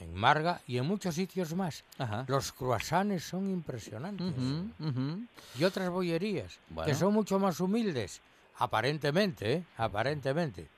en 0.00 0.14
Marga 0.14 0.60
y 0.66 0.78
en 0.78 0.86
muchos 0.86 1.14
sitios 1.14 1.54
más. 1.54 1.84
Ajá. 1.98 2.24
Los 2.28 2.52
croissants 2.52 3.24
son 3.24 3.50
impresionantes. 3.50 4.26
Ujú, 4.28 4.70
ujú. 4.88 5.20
Y 5.58 5.64
otras 5.64 5.90
bollerías, 5.90 6.58
Bueno. 6.68 6.86
que 6.86 6.94
son 6.94 7.12
mucho 7.12 7.38
más 7.38 7.60
humildes, 7.60 8.20
aparentemente, 8.58 9.52
¿eh? 9.52 9.64
Aparentemente. 9.76 10.68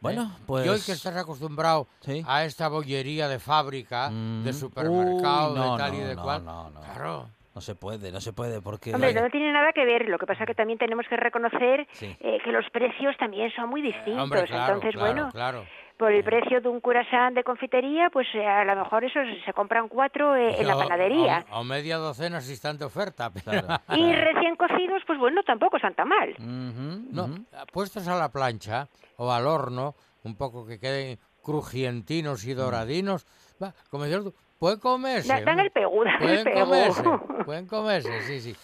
Bueno, 0.00 0.24
¿eh? 0.36 0.42
pues... 0.46 0.66
Y 0.66 0.68
hoy 0.68 0.80
que 0.84 0.92
estás 0.92 1.16
acostumbrado 1.16 1.86
Sí. 2.00 2.22
a 2.26 2.44
esta 2.44 2.68
bollería 2.68 3.28
de 3.28 3.38
fábrica, 3.38 4.10
Mm. 4.10 4.44
de 4.44 4.52
supermercado, 4.52 5.52
Uy, 5.54 5.58
no, 5.58 5.72
de 5.72 5.78
tal 5.78 5.94
y 5.94 5.98
no, 5.98 6.06
de 6.06 6.14
no, 6.16 6.22
cual. 6.22 6.44
no, 6.44 6.70
no. 6.70 6.80
Claro. 6.80 7.30
No 7.54 7.60
se 7.60 7.76
puede, 7.76 8.10
no 8.10 8.20
se 8.20 8.32
puede, 8.32 8.60
porque... 8.60 8.92
Hombre, 8.92 9.14
no 9.14 9.30
tiene 9.30 9.52
nada 9.52 9.72
que 9.72 9.84
ver. 9.84 10.08
Lo 10.08 10.18
que 10.18 10.26
pasa 10.26 10.44
que 10.44 10.54
también 10.56 10.76
tenemos 10.76 11.06
que 11.08 11.16
reconocer 11.16 11.86
Sí. 11.92 12.06
eh, 12.18 12.38
que 12.44 12.50
los 12.50 12.68
precios 12.70 13.16
también 13.16 13.48
son 13.54 13.70
muy 13.70 13.80
distintos. 13.80 14.24
Hombre, 14.24 14.44
claro, 14.44 14.74
Entonces, 14.74 14.94
claro, 15.00 15.12
bueno, 15.14 15.30
claro. 15.30 15.64
Por 15.98 16.12
el 16.12 16.24
precio 16.24 16.60
de 16.60 16.68
un 16.68 16.80
curasán 16.80 17.34
de 17.34 17.44
confitería, 17.44 18.10
pues 18.10 18.26
eh, 18.34 18.44
a 18.46 18.64
lo 18.64 18.74
mejor 18.76 19.04
eso 19.04 19.20
se 19.44 19.52
compran 19.52 19.88
cuatro 19.88 20.34
eh, 20.34 20.60
en 20.60 20.66
la 20.66 20.76
panadería. 20.76 21.44
O, 21.52 21.60
o 21.60 21.64
media 21.64 21.96
docena 21.98 22.40
si 22.40 22.52
está 22.54 22.70
en 22.70 22.82
oferta. 22.82 23.30
pero- 23.30 23.44
Claro. 23.66 23.82
Y 23.96 24.12
recién 24.12 24.56
cocidos, 24.56 25.02
pues 25.06 25.18
bueno, 25.18 25.42
tampoco 25.44 25.76
están 25.76 25.94
tan 25.94 26.08
mal. 26.08 26.34
No, 26.38 27.28
puestos 27.72 28.06
a 28.08 28.16
la 28.16 28.30
plancha 28.30 28.88
o 29.16 29.30
al 29.32 29.46
horno, 29.46 29.94
un 30.24 30.36
poco 30.36 30.66
que 30.66 30.78
queden 30.80 31.18
crujientinos 31.42 32.44
y 32.46 32.54
doradinos, 32.54 33.26
va, 33.62 33.72
como 33.90 34.04
decías 34.04 34.24
tú, 34.24 34.34
puede 34.58 34.78
comerse. 34.80 35.28
Da- 35.28 35.40
dan 35.42 35.60
el 35.60 35.70
pegu, 35.70 36.02
dan 36.04 36.14
el 36.14 36.18
Pueden 36.20 36.44
pegu. 36.44 36.60
comerse, 36.60 37.02
pueden 37.44 37.66
comerse, 37.66 38.22
sí, 38.22 38.40
sí. 38.40 38.56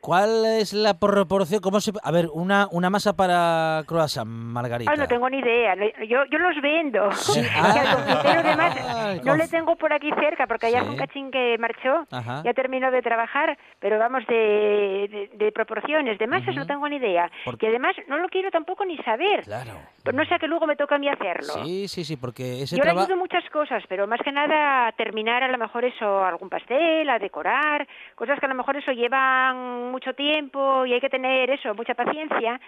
¿Cuál 0.00 0.44
es 0.46 0.72
la 0.72 0.98
proporción? 0.98 1.60
¿Cómo 1.60 1.80
se... 1.80 1.92
A 2.02 2.10
ver, 2.12 2.28
una, 2.32 2.68
una 2.70 2.88
masa 2.88 3.14
para 3.16 3.82
croissant, 3.86 4.28
Margarita. 4.28 4.90
Ah, 4.92 4.96
no 4.96 5.06
tengo 5.08 5.28
ni 5.28 5.38
idea. 5.38 5.74
Yo, 6.08 6.24
yo 6.30 6.38
los 6.38 6.60
vendo. 6.62 7.10
Sí. 7.18 7.40
Ay, 7.54 9.20
no 9.24 9.34
le 9.36 9.48
tengo 9.48 9.76
por 9.76 9.92
aquí 9.92 10.10
cerca, 10.18 10.46
porque 10.46 10.66
hay 10.66 10.72
Sí. 10.72 10.78
algún 10.78 10.96
cachín 10.96 11.30
que 11.30 11.56
marchó, 11.58 12.06
Ajá. 12.10 12.42
ya 12.44 12.52
terminó 12.54 12.90
de 12.90 13.02
trabajar, 13.02 13.58
pero 13.80 13.98
vamos, 13.98 14.24
de, 14.26 15.08
de, 15.10 15.30
de 15.44 15.52
proporciones, 15.52 16.18
de 16.18 16.26
masas 16.26 16.48
Ujú. 16.50 16.58
no 16.60 16.66
tengo 16.66 16.88
ni 16.88 16.96
idea. 16.96 17.30
Por- 17.44 17.58
Que 17.58 17.68
además 17.68 17.94
no 18.08 18.18
lo 18.18 18.28
quiero 18.28 18.50
tampoco 18.50 18.84
ni 18.84 18.96
saber. 18.98 19.44
Claro. 19.44 19.72
Pues 20.04 20.14
no 20.14 20.24
sea 20.26 20.38
que 20.38 20.46
luego 20.46 20.66
me 20.66 20.76
toca 20.76 20.94
a 20.94 20.98
mí 20.98 21.08
hacerlo. 21.08 21.64
Sí, 21.64 21.88
sí, 21.88 22.04
sí, 22.04 22.16
porque 22.16 22.62
ese 22.62 22.76
Yo 22.76 22.82
le 22.82 22.90
trabajo... 22.90 23.06
ayudo 23.06 23.18
muchas 23.18 23.44
cosas, 23.50 23.82
pero 23.88 24.06
más 24.06 24.20
que 24.24 24.32
nada 24.32 24.88
a 24.88 24.92
terminar 24.92 25.42
a 25.42 25.48
lo 25.48 25.58
mejor 25.58 25.84
eso, 25.84 26.24
algún 26.24 26.48
pastel, 26.48 27.08
a 27.10 27.18
decorar, 27.18 27.86
cosas 28.14 28.38
que 28.40 28.46
a 28.46 28.48
lo 28.48 28.54
mejor 28.54 28.76
eso 28.76 28.92
llevan 28.92 29.90
mucho 29.98 30.14
tiempo 30.14 30.86
y 30.86 30.92
hay 30.94 31.00
que 31.00 31.08
tener 31.10 31.50
eso, 31.50 31.74
mucha 31.74 31.94
paciencia. 31.94 32.60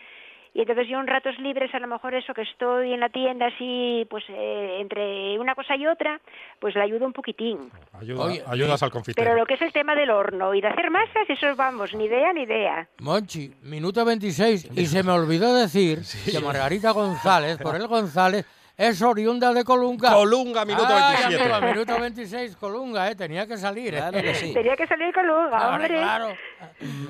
Y 0.52 0.62
entonces 0.62 0.88
yo 0.88 0.98
en 0.98 1.06
ratos 1.06 1.38
libres 1.38 1.72
a 1.72 1.78
lo 1.78 1.86
mejor 1.86 2.12
eso 2.12 2.34
que 2.34 2.42
estoy 2.42 2.92
en 2.92 2.98
la 2.98 3.08
tienda 3.08 3.46
así, 3.46 4.04
pues 4.10 4.24
eh, 4.30 4.78
entre 4.80 5.38
una 5.38 5.54
cosa 5.54 5.76
y 5.76 5.86
otra, 5.86 6.20
pues 6.58 6.74
le 6.74 6.82
ayudo 6.82 7.06
un 7.06 7.12
poquitín. 7.12 7.70
Ayuda- 7.92 8.24
Oye, 8.24 8.42
ayudas 8.48 8.82
al 8.82 8.88
Pero 8.88 8.94
confitero. 8.94 9.34
lo 9.36 9.46
que 9.46 9.54
es 9.54 9.62
el 9.62 9.72
tema 9.72 9.94
del 9.94 10.10
horno 10.10 10.52
y 10.52 10.60
de 10.60 10.66
hacer 10.66 10.90
masas, 10.90 11.22
eso 11.28 11.54
vamos, 11.54 11.94
ni 11.94 12.06
idea 12.06 12.32
ni 12.32 12.42
idea. 12.42 12.88
Monchi, 13.00 13.52
minuto 13.62 14.04
26, 14.04 14.70
y 14.76 14.86
se 14.86 15.04
me 15.04 15.12
olvidó 15.12 15.54
decir 15.54 16.00
que 16.32 16.40
Margarita 16.44 16.90
González, 16.90 17.56
por 17.58 17.76
el 17.76 17.86
González, 17.86 18.44
es 18.82 19.02
oriunda 19.02 19.52
de 19.52 19.62
Colunga. 19.62 20.14
Colunga, 20.14 20.64
minuto 20.64 20.86
Ay, 20.88 21.16
27. 21.28 21.52
amigo, 21.52 21.72
minuto 21.72 22.00
26, 22.00 22.56
Colunga, 22.56 23.10
eh, 23.10 23.14
tenía 23.14 23.46
que 23.46 23.58
salir. 23.58 23.92
eh. 23.94 23.98
Claro 23.98 24.22
que 24.22 24.34
sí. 24.34 24.54
Tenía 24.54 24.74
que 24.74 24.86
salir 24.86 25.12
con 25.12 25.26
Luga, 25.26 25.48
Claro, 25.50 25.72
hombre. 25.74 25.88
claro. 25.88 26.28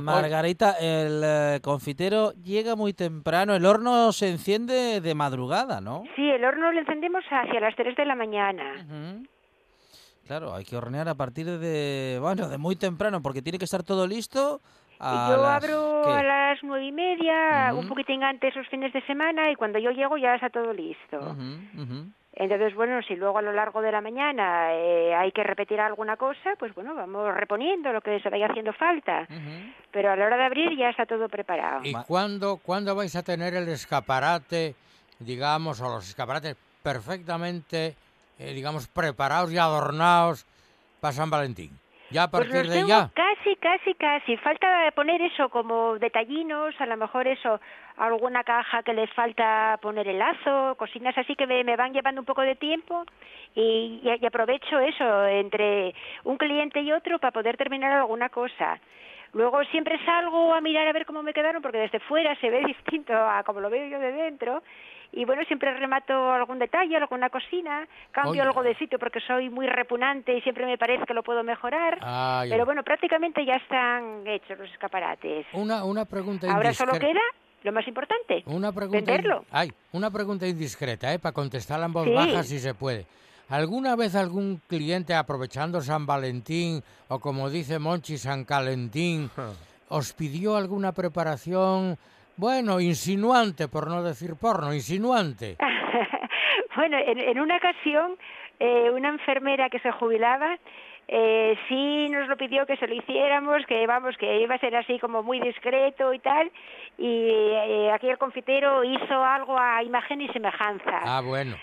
Margarita, 0.00 0.72
el 0.80 1.22
eh, 1.24 1.60
confitero 1.62 2.32
llega 2.42 2.74
muy 2.74 2.92
temprano, 2.92 3.54
el 3.54 3.64
horno 3.66 4.12
se 4.12 4.28
enciende 4.30 5.00
de 5.00 5.14
madrugada, 5.14 5.80
¿no? 5.80 6.02
Sí, 6.16 6.28
el 6.28 6.44
horno 6.44 6.72
lo 6.72 6.80
encendemos 6.80 7.22
hacia 7.30 7.60
las 7.60 7.76
3 7.76 7.94
de 7.96 8.04
la 8.04 8.16
mañana. 8.16 8.74
Ujú. 8.84 9.26
Claro, 10.26 10.54
hay 10.54 10.64
que 10.64 10.76
hornear 10.76 11.08
a 11.08 11.14
partir 11.14 11.46
de, 11.46 12.18
bueno, 12.20 12.48
de 12.48 12.58
muy 12.58 12.76
temprano, 12.76 13.20
porque 13.22 13.42
tiene 13.42 13.58
que 13.58 13.64
estar 13.64 13.82
todo 13.82 14.06
listo. 14.06 14.60
A 15.00 15.28
Yo 15.30 15.36
las- 15.42 15.64
abro 15.64 16.02
¿qué? 16.04 16.12
a 16.12 16.22
las 16.22 16.58
nueve 16.62 16.84
y 16.84 16.92
media, 16.92 17.72
un 17.74 17.88
poquitín 17.88 18.22
antes 18.22 18.54
los 18.54 18.68
fines 18.68 18.92
de 18.92 19.00
semana 19.06 19.50
y 19.50 19.56
cuando 19.56 19.78
yo 19.78 19.90
llego 19.90 20.16
ya 20.18 20.34
está 20.34 20.50
todo 20.50 20.72
listo. 20.72 21.36
Entonces, 22.32 22.74
bueno, 22.74 23.02
si 23.02 23.16
luego 23.16 23.38
a 23.38 23.42
lo 23.42 23.52
largo 23.52 23.82
de 23.82 23.90
la 23.90 24.00
mañana 24.00 24.72
eh, 24.74 25.14
hay 25.14 25.32
que 25.32 25.42
repetir 25.42 25.80
alguna 25.80 26.16
cosa, 26.16 26.54
pues 26.58 26.72
bueno, 26.74 26.94
vamos 26.94 27.34
reponiendo 27.34 27.92
lo 27.92 28.00
que 28.00 28.20
se 28.20 28.30
vaya 28.30 28.46
haciendo 28.46 28.72
falta. 28.72 29.26
Pero 29.90 30.12
a 30.12 30.16
la 30.16 30.26
hora 30.26 30.36
de 30.36 30.44
abrir 30.44 30.76
ya 30.78 30.90
está 30.90 31.06
todo 31.06 31.28
preparado. 31.28 31.80
¿Y 31.84 31.92
cuándo, 32.06 32.58
cuándo 32.62 32.94
vais 32.94 33.16
a 33.16 33.22
tener 33.24 33.54
el 33.54 33.68
escaparate, 33.68 34.74
digamos, 35.18 35.80
o 35.80 35.88
los 35.88 36.08
escaparates 36.08 36.56
perfectamente, 36.82 37.96
eh, 38.38 38.52
digamos, 38.54 38.86
preparados 38.88 39.52
y 39.52 39.58
adornados 39.58 40.46
para 41.00 41.12
San 41.12 41.30
Valentín? 41.30 41.79
Ya 42.10 42.24
a 42.24 42.28
Pues 42.30 42.48
partir 42.48 42.56
los 42.62 42.68
de 42.68 42.74
tengo 42.76 42.88
ya. 42.88 43.10
casi, 43.14 43.56
casi, 43.56 43.94
casi. 43.94 44.36
Falta 44.38 44.90
poner 44.94 45.22
eso 45.22 45.48
como 45.48 45.98
detallinos, 45.98 46.74
a 46.80 46.86
lo 46.86 46.96
mejor 46.96 47.26
eso, 47.28 47.60
alguna 47.96 48.42
caja 48.44 48.82
que 48.82 48.92
le 48.94 49.06
falta 49.08 49.78
poner 49.80 50.08
el 50.08 50.18
lazo, 50.18 50.74
cocinas 50.76 51.16
así 51.16 51.34
que 51.36 51.46
me, 51.46 51.62
me 51.64 51.76
van 51.76 51.92
llevando 51.92 52.20
un 52.20 52.24
poco 52.26 52.42
de 52.42 52.56
tiempo 52.56 53.04
y, 53.54 54.00
y- 54.02 54.18
y 54.20 54.26
aprovecho 54.26 54.78
eso 54.80 55.26
entre 55.26 55.94
un 56.24 56.36
cliente 56.36 56.80
y 56.80 56.92
otro 56.92 57.18
para 57.18 57.30
poder 57.32 57.56
terminar 57.56 57.92
alguna 57.92 58.28
cosa. 58.28 58.78
Luego 59.32 59.62
siempre 59.66 59.96
salgo 60.04 60.52
a 60.54 60.60
mirar 60.60 60.88
a 60.88 60.92
ver 60.92 61.06
cómo 61.06 61.22
me 61.22 61.32
quedaron 61.32 61.62
porque 61.62 61.78
desde 61.78 62.00
fuera 62.00 62.34
se 62.40 62.50
ve 62.50 62.62
distinto 62.66 63.12
a 63.14 63.44
como 63.44 63.60
lo 63.60 63.70
veo 63.70 63.86
yo 63.86 64.00
de 64.00 64.10
dentro. 64.12 64.62
Y 65.12 65.24
bueno, 65.24 65.42
siempre 65.46 65.72
remato 65.76 66.14
algún 66.32 66.58
detalle, 66.60 66.96
alguna 66.96 67.30
cocina, 67.30 67.86
cambio 68.12 68.30
Oye. 68.32 68.40
algo 68.42 68.62
de 68.62 68.76
sitio 68.76 68.98
porque 68.98 69.18
soy 69.26 69.50
muy 69.50 69.66
repugnante 69.66 70.36
y 70.36 70.40
siempre 70.42 70.66
me 70.66 70.78
parece 70.78 71.04
que 71.04 71.14
lo 71.14 71.22
puedo 71.24 71.42
mejorar. 71.42 71.98
Ay, 72.00 72.48
Pero 72.50 72.64
bueno, 72.64 72.82
prácticamente 72.84 73.44
ya 73.44 73.56
están 73.56 74.26
hechos 74.26 74.58
los 74.58 74.70
escaparates. 74.70 75.46
una, 75.52 75.84
una 75.84 76.04
pregunta 76.04 76.46
Ahora 76.52 76.72
solo 76.72 76.92
indiscreta. 76.92 77.12
queda 77.20 77.20
lo 77.64 77.72
más 77.72 77.86
importante. 77.88 78.42
Una 78.46 78.70
pregunta, 78.72 78.98
in- 79.00 79.04
venderlo. 79.04 79.44
Ay, 79.50 79.72
una 79.92 80.10
pregunta 80.10 80.46
indiscreta, 80.46 81.12
¿eh? 81.12 81.18
para 81.18 81.32
contestarla 81.32 81.86
en 81.86 81.92
voz 81.92 82.04
Sí. 82.06 82.12
baja 82.14 82.42
si 82.44 82.58
se 82.60 82.74
puede. 82.74 83.06
¿Alguna 83.48 83.96
vez 83.96 84.14
algún 84.14 84.62
cliente 84.68 85.12
aprovechando 85.12 85.80
San 85.80 86.06
Valentín 86.06 86.84
o 87.08 87.18
como 87.18 87.50
dice 87.50 87.80
Monchi 87.80 88.16
San 88.16 88.44
Calentín 88.44 89.28
os 89.88 90.12
pidió 90.12 90.54
alguna 90.56 90.92
preparación, 90.92 91.98
bueno, 92.36 92.80
insinuante, 92.80 93.68
por 93.68 93.88
no 93.88 94.02
decir 94.02 94.34
porno, 94.40 94.72
insinuante? 94.72 95.56
bueno, 96.76 96.98
en, 96.98 97.18
en 97.18 97.40
una 97.40 97.56
ocasión, 97.56 98.16
eh, 98.58 98.90
una 98.90 99.08
enfermera 99.08 99.68
que 99.70 99.80
se 99.80 99.90
jubilaba 99.92 100.58
eh, 101.12 101.58
sí 101.68 102.08
nos 102.08 102.28
lo 102.28 102.36
pidió 102.36 102.64
que 102.66 102.76
se 102.76 102.86
lo 102.86 102.94
hiciéramos, 102.94 103.66
que 103.66 103.84
vamos, 103.84 104.16
que 104.16 104.42
iba 104.42 104.54
a 104.54 104.58
ser 104.58 104.76
así 104.76 104.96
como 105.00 105.24
muy 105.24 105.40
discreto 105.40 106.14
y 106.14 106.20
tal, 106.20 106.52
y 106.96 107.30
eh, 107.32 107.90
aquí 107.92 108.08
el 108.08 108.16
confitero 108.16 108.84
hizo 108.84 109.24
algo 109.24 109.58
a 109.58 109.82
imagen 109.82 110.20
y 110.20 110.28
semejanza. 110.28 111.00
Ah, 111.02 111.20
bueno, 111.20 111.56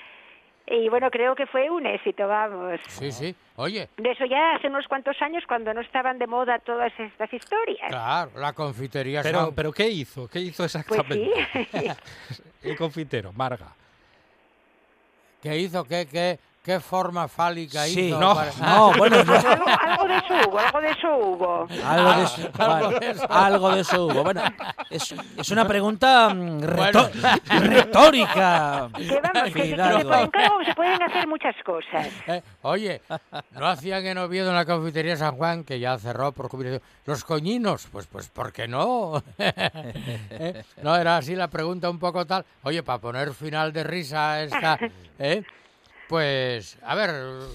Y 0.70 0.90
bueno, 0.90 1.10
creo 1.10 1.34
que 1.34 1.46
fue 1.48 1.70
un 1.70 1.86
éxito, 1.86 2.28
vamos. 2.28 2.80
sí, 2.88 3.12
sí. 3.12 3.36
Oye, 3.56 3.88
De 3.98 4.12
eso 4.12 4.26
ya 4.26 4.56
hace 4.56 4.68
unos 4.68 4.86
cuantos 4.88 5.16
años 5.22 5.44
cuando 5.48 5.74
no 5.74 5.82
estaban 5.82 6.20
de 6.20 6.28
moda 6.28 6.60
todas 6.60 6.92
estas 7.00 7.32
historias. 7.34 7.88
claro, 7.90 8.32
la 8.36 8.52
confitería 8.54 9.22
Pero, 9.24 9.46
San- 9.46 9.56
pero 9.56 9.72
¿qué 9.72 9.88
hizo? 9.90 10.28
¿Qué 10.28 10.40
hizo 10.40 10.64
Pues 10.64 10.76
exactamente? 10.76 11.32
sí. 11.72 11.88
El 12.64 12.76
confitero, 12.76 13.32
Marga. 13.34 13.74
¿Qué 15.42 15.58
hizo? 15.58 15.86
¿Qué, 15.86 16.06
qué, 16.12 16.40
qué 16.68 16.80
forma 16.82 17.30
fálica 17.30 17.86
Sí, 17.86 18.08
hizo? 18.10 18.20
no, 18.20 18.36
para- 18.36 18.52
No, 18.62 18.92
bueno, 18.98 19.24
no. 19.24 19.34
algo, 19.34 19.66
algo 19.68 20.08
de 20.08 20.18
eso 20.18 20.34
hubo, 20.50 20.60
algo 20.60 20.82
de 20.82 20.90
eso 20.92 21.18
hubo. 21.18 21.68
Algo 21.86 22.14
de 22.14 22.24
eso, 22.24 22.50
algo 22.60 22.86
vale, 22.86 23.00
de 23.00 23.12
eso. 23.12 23.28
algo 23.32 23.72
de 23.76 23.80
eso 23.82 24.06
hubo. 24.06 24.24
Bueno, 24.24 24.42
es, 24.90 25.16
es 25.38 25.50
una 25.50 25.66
pregunta 25.66 26.30
mm, 26.34 26.60
retórica. 27.48 28.90
Que 28.98 29.20
vamos, 29.22 29.44
que, 29.44 29.52
se- 29.52 29.54
que 29.54 29.66
Hidalgo. 29.68 30.00
se, 30.00 30.06
pueden, 30.06 30.28
claro, 30.32 30.56
se 30.66 30.74
pueden 30.76 31.02
hacer 31.04 31.28
muchas 31.28 31.56
cosas. 31.66 32.08
Eh, 32.28 32.42
Oye, 32.64 33.02
¿no 33.52 33.68
hacían 33.68 34.06
en 34.06 34.18
Oviedo 34.18 34.50
en 34.50 34.56
la 34.56 34.66
confitería 34.66 35.16
San 35.16 35.36
Juan, 35.38 35.64
que 35.64 35.80
ya 35.80 35.98
cerró 35.98 36.34
por 36.34 36.50
jubilación, 36.50 36.82
los 37.06 37.24
coñinos? 37.24 37.88
Pues, 37.90 38.06
pues, 38.08 38.28
¿por 38.28 38.52
qué 38.52 38.68
no? 38.68 39.24
Eh, 39.38 40.64
No, 40.84 40.96
era 40.98 41.18
así 41.18 41.36
la 41.36 41.48
pregunta 41.48 41.90
un 41.90 42.00
poco 42.00 42.26
tal. 42.26 42.44
Oye, 42.64 42.84
para 42.84 43.00
poner 43.00 43.34
final 43.34 43.72
de 43.72 43.84
risa 43.86 44.34
a 44.34 44.44
esta, 44.44 44.78
¿eh? 45.20 45.42
Pues, 46.08 46.80
a 46.84 46.96
ver, 46.96 47.10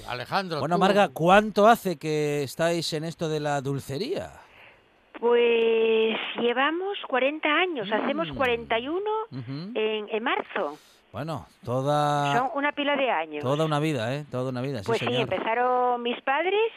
Alejandro. 0.09 0.61
Bueno, 0.61 0.77
tú- 0.77 0.81
Marga, 0.81 1.09
¿cuánto 1.09 1.67
hace 1.69 1.99
que 1.99 2.43
estáis 2.43 2.93
en 2.93 3.05
esto 3.05 3.29
de 3.29 3.41
la 3.41 3.61
dulcería? 3.61 4.31
Pues 5.19 6.17
llevamos 6.41 6.99
40 7.09 7.49
años, 7.49 7.89
hacemos 7.93 8.29
Mm. 8.31 8.35
41 8.37 9.11
Ujú. 9.31 9.71
en, 9.75 10.09
en 10.11 10.23
marzo. 10.23 10.79
Bueno, 11.13 11.47
toda, 11.65 12.37
Son 12.37 12.51
una 12.55 12.73
pila 12.73 12.97
de 12.97 13.11
años. 13.11 13.43
toda 13.45 13.65
una 13.65 13.79
vida, 13.79 14.15
¿eh? 14.15 14.25
Toda 14.31 14.51
una 14.51 14.63
vida, 14.63 14.79
sí, 14.81 14.87
pues 14.87 14.99
sí, 14.99 15.05
señor. 15.05 15.23
empezaron 15.23 16.03
mis 16.03 16.21
padres, 16.23 16.73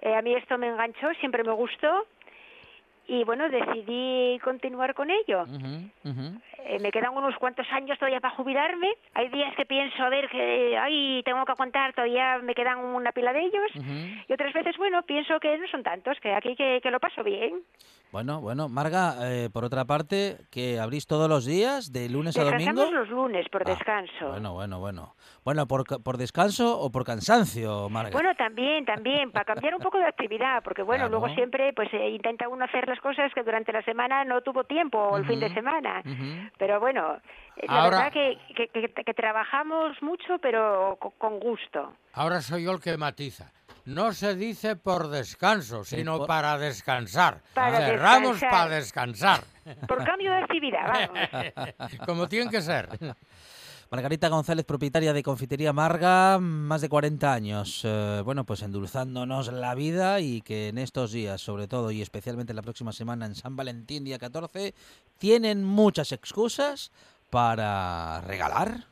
eh, 0.00 0.14
a 0.14 0.22
mí 0.22 0.34
esto 0.34 0.56
me 0.56 0.68
enganchó, 0.68 1.08
siempre 1.20 1.42
me 1.44 1.52
gustó. 1.52 2.06
Y 3.08 3.24
bueno, 3.24 3.48
decidí 3.48 4.38
continuar 4.40 4.94
con 4.94 5.10
ello. 5.10 5.42
Ujú, 5.44 6.10
ujú. 6.10 6.40
Eh, 6.68 6.78
me 6.80 6.90
quedan 6.90 7.16
unos 7.16 7.36
cuantos 7.36 7.66
años 7.72 7.96
todavía 7.98 8.20
para 8.20 8.34
jubilarme. 8.34 8.88
Hay 9.14 9.28
días 9.28 9.54
que 9.56 9.64
pienso, 9.66 10.02
a 10.02 10.08
ver, 10.08 10.28
que 10.28 10.76
ay, 10.76 11.22
tengo 11.24 11.44
que 11.44 11.52
aguantar, 11.52 11.92
todavía 11.94 12.38
me 12.38 12.54
quedan 12.54 12.78
una 12.78 13.12
pila 13.12 13.32
de 13.32 13.40
ellos. 13.40 13.70
Ujú. 13.76 13.92
Y 14.28 14.32
otras 14.32 14.52
veces, 14.52 14.76
bueno, 14.76 15.02
pienso 15.02 15.38
que 15.38 15.56
no 15.58 15.66
son 15.68 15.82
tantos, 15.82 16.18
que 16.20 16.34
aquí 16.34 16.56
que, 16.56 16.80
que 16.82 16.90
lo 16.90 16.98
paso 16.98 17.22
bien. 17.22 17.62
Bueno, 18.12 18.40
bueno, 18.40 18.68
Marga, 18.68 19.16
eh, 19.30 19.50
por 19.52 19.64
otra 19.64 19.84
parte, 19.84 20.36
que 20.50 20.78
abrís 20.78 21.06
todos 21.06 21.28
los 21.28 21.44
días, 21.44 21.92
de 21.92 22.08
lunes 22.08 22.38
a 22.38 22.44
domingo. 22.44 22.90
Los 22.90 23.08
lunes 23.10 23.46
por 23.50 23.62
Ah, 23.62 23.74
descanso. 23.74 24.28
Bueno, 24.30 24.54
bueno, 24.54 24.78
bueno. 24.80 25.14
Bueno, 25.44 25.66
por, 25.66 25.84
por 26.02 26.16
descanso 26.16 26.80
o 26.80 26.90
por 26.90 27.04
cansancio, 27.04 27.88
Marga. 27.90 28.10
Bueno, 28.12 28.34
también, 28.36 28.84
también, 28.84 29.32
para 29.32 29.44
cambiar 29.44 29.74
un 29.74 29.80
poco 29.82 29.98
de 29.98 30.06
actividad, 30.06 30.62
porque 30.62 30.82
bueno, 30.82 31.04
Claro. 31.08 31.20
luego 31.20 31.34
siempre 31.34 31.72
pues 31.74 31.92
eh, 31.92 32.10
intenta 32.10 32.48
uno 32.48 32.64
hacer 32.64 32.86
cosas 33.00 33.32
que 33.34 33.42
durante 33.42 33.72
la 33.72 33.82
semana 33.82 34.24
no 34.24 34.40
tuvo 34.42 34.64
tiempo 34.64 34.98
o 34.98 35.16
el 35.18 35.26
fin 35.26 35.40
de 35.40 35.52
semana. 35.52 36.02
Pero 36.58 36.80
bueno, 36.80 37.16
eh, 37.56 37.66
la 37.68 37.84
Ahora- 37.84 37.96
verdad 37.98 38.12
que, 38.12 38.38
que, 38.54 38.68
que- 38.68 39.04
que 39.04 39.14
trabajamos 39.14 40.00
mucho, 40.02 40.38
pero 40.40 40.96
co- 41.00 41.10
con 41.18 41.38
gusto. 41.40 41.94
Ahora 42.14 42.40
soy 42.40 42.64
yo 42.64 42.72
el 42.72 42.80
que 42.80 42.96
matiza. 42.96 43.52
No 43.84 44.12
se 44.12 44.34
dice 44.34 44.74
por 44.74 45.08
descanso, 45.08 45.84
Sí, 45.84 45.96
sino 45.96 46.18
por- 46.18 46.26
para 46.26 46.58
descansar. 46.58 47.38
Para 47.54 47.78
Cerramos 47.78 48.32
descansar. 48.32 48.50
para 48.50 48.74
descansar. 48.74 49.40
Por 49.86 50.04
cambio 50.04 50.32
de 50.32 50.38
actividad, 50.38 51.08
vamos. 51.08 51.28
Como 52.06 52.28
tiene 52.28 52.50
que 52.50 52.62
ser. 52.62 52.88
Margarita 53.88 54.28
González, 54.28 54.64
propietaria 54.66 55.12
de 55.12 55.22
Confitería 55.22 55.72
Marga, 55.72 56.38
más 56.40 56.80
de 56.80 56.88
40 56.88 57.32
años. 57.32 57.82
eh, 57.84 58.20
bueno, 58.24 58.44
pues 58.44 58.62
endulzándonos 58.62 59.52
la 59.52 59.76
vida 59.76 60.18
y 60.20 60.40
que 60.42 60.68
en 60.68 60.78
estos 60.78 61.12
días, 61.12 61.40
sobre 61.40 61.68
todo 61.68 61.92
y 61.92 62.02
especialmente 62.02 62.52
la 62.52 62.62
próxima 62.62 62.92
semana 62.92 63.26
en 63.26 63.36
San 63.36 63.54
Valentín, 63.54 64.04
día 64.04 64.18
14, 64.18 64.74
tienen 65.18 65.62
muchas 65.62 66.10
excusas 66.10 66.90
para 67.30 68.20
regalar 68.22 68.86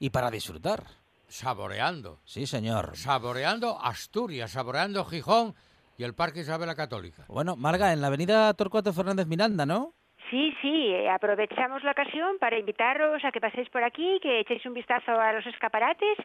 y 0.00 0.10
para 0.10 0.30
disfrutar. 0.30 0.86
Saboreando. 1.28 2.18
Sí, 2.24 2.46
señor. 2.46 2.92
Saboreando 2.96 3.78
Asturias, 3.78 4.52
saboreando 4.52 5.04
Gijón 5.04 5.54
y 5.98 6.04
el 6.04 6.14
Parque 6.14 6.40
Isabel 6.40 6.68
la 6.68 6.74
Católica. 6.74 7.26
Bueno, 7.28 7.54
Marga, 7.54 7.92
en 7.92 8.00
la 8.00 8.06
avenida 8.06 8.54
Torcuato 8.54 8.94
Fernández 8.94 9.26
Miranda, 9.26 9.66
¿no? 9.66 9.92
Sí, 10.30 10.54
sí, 10.60 10.88
eh, 10.88 11.08
aprovechamos 11.08 11.82
la 11.84 11.92
ocasión 11.92 12.38
para 12.38 12.58
invitaros 12.58 13.24
a 13.24 13.32
que 13.32 13.40
paséis 13.40 13.68
por 13.70 13.82
aquí, 13.82 14.18
que 14.20 14.40
echéis 14.40 14.64
un 14.66 14.74
vistazo 14.74 15.12
a 15.18 15.32
los 15.32 15.46
escaparates 15.46 16.18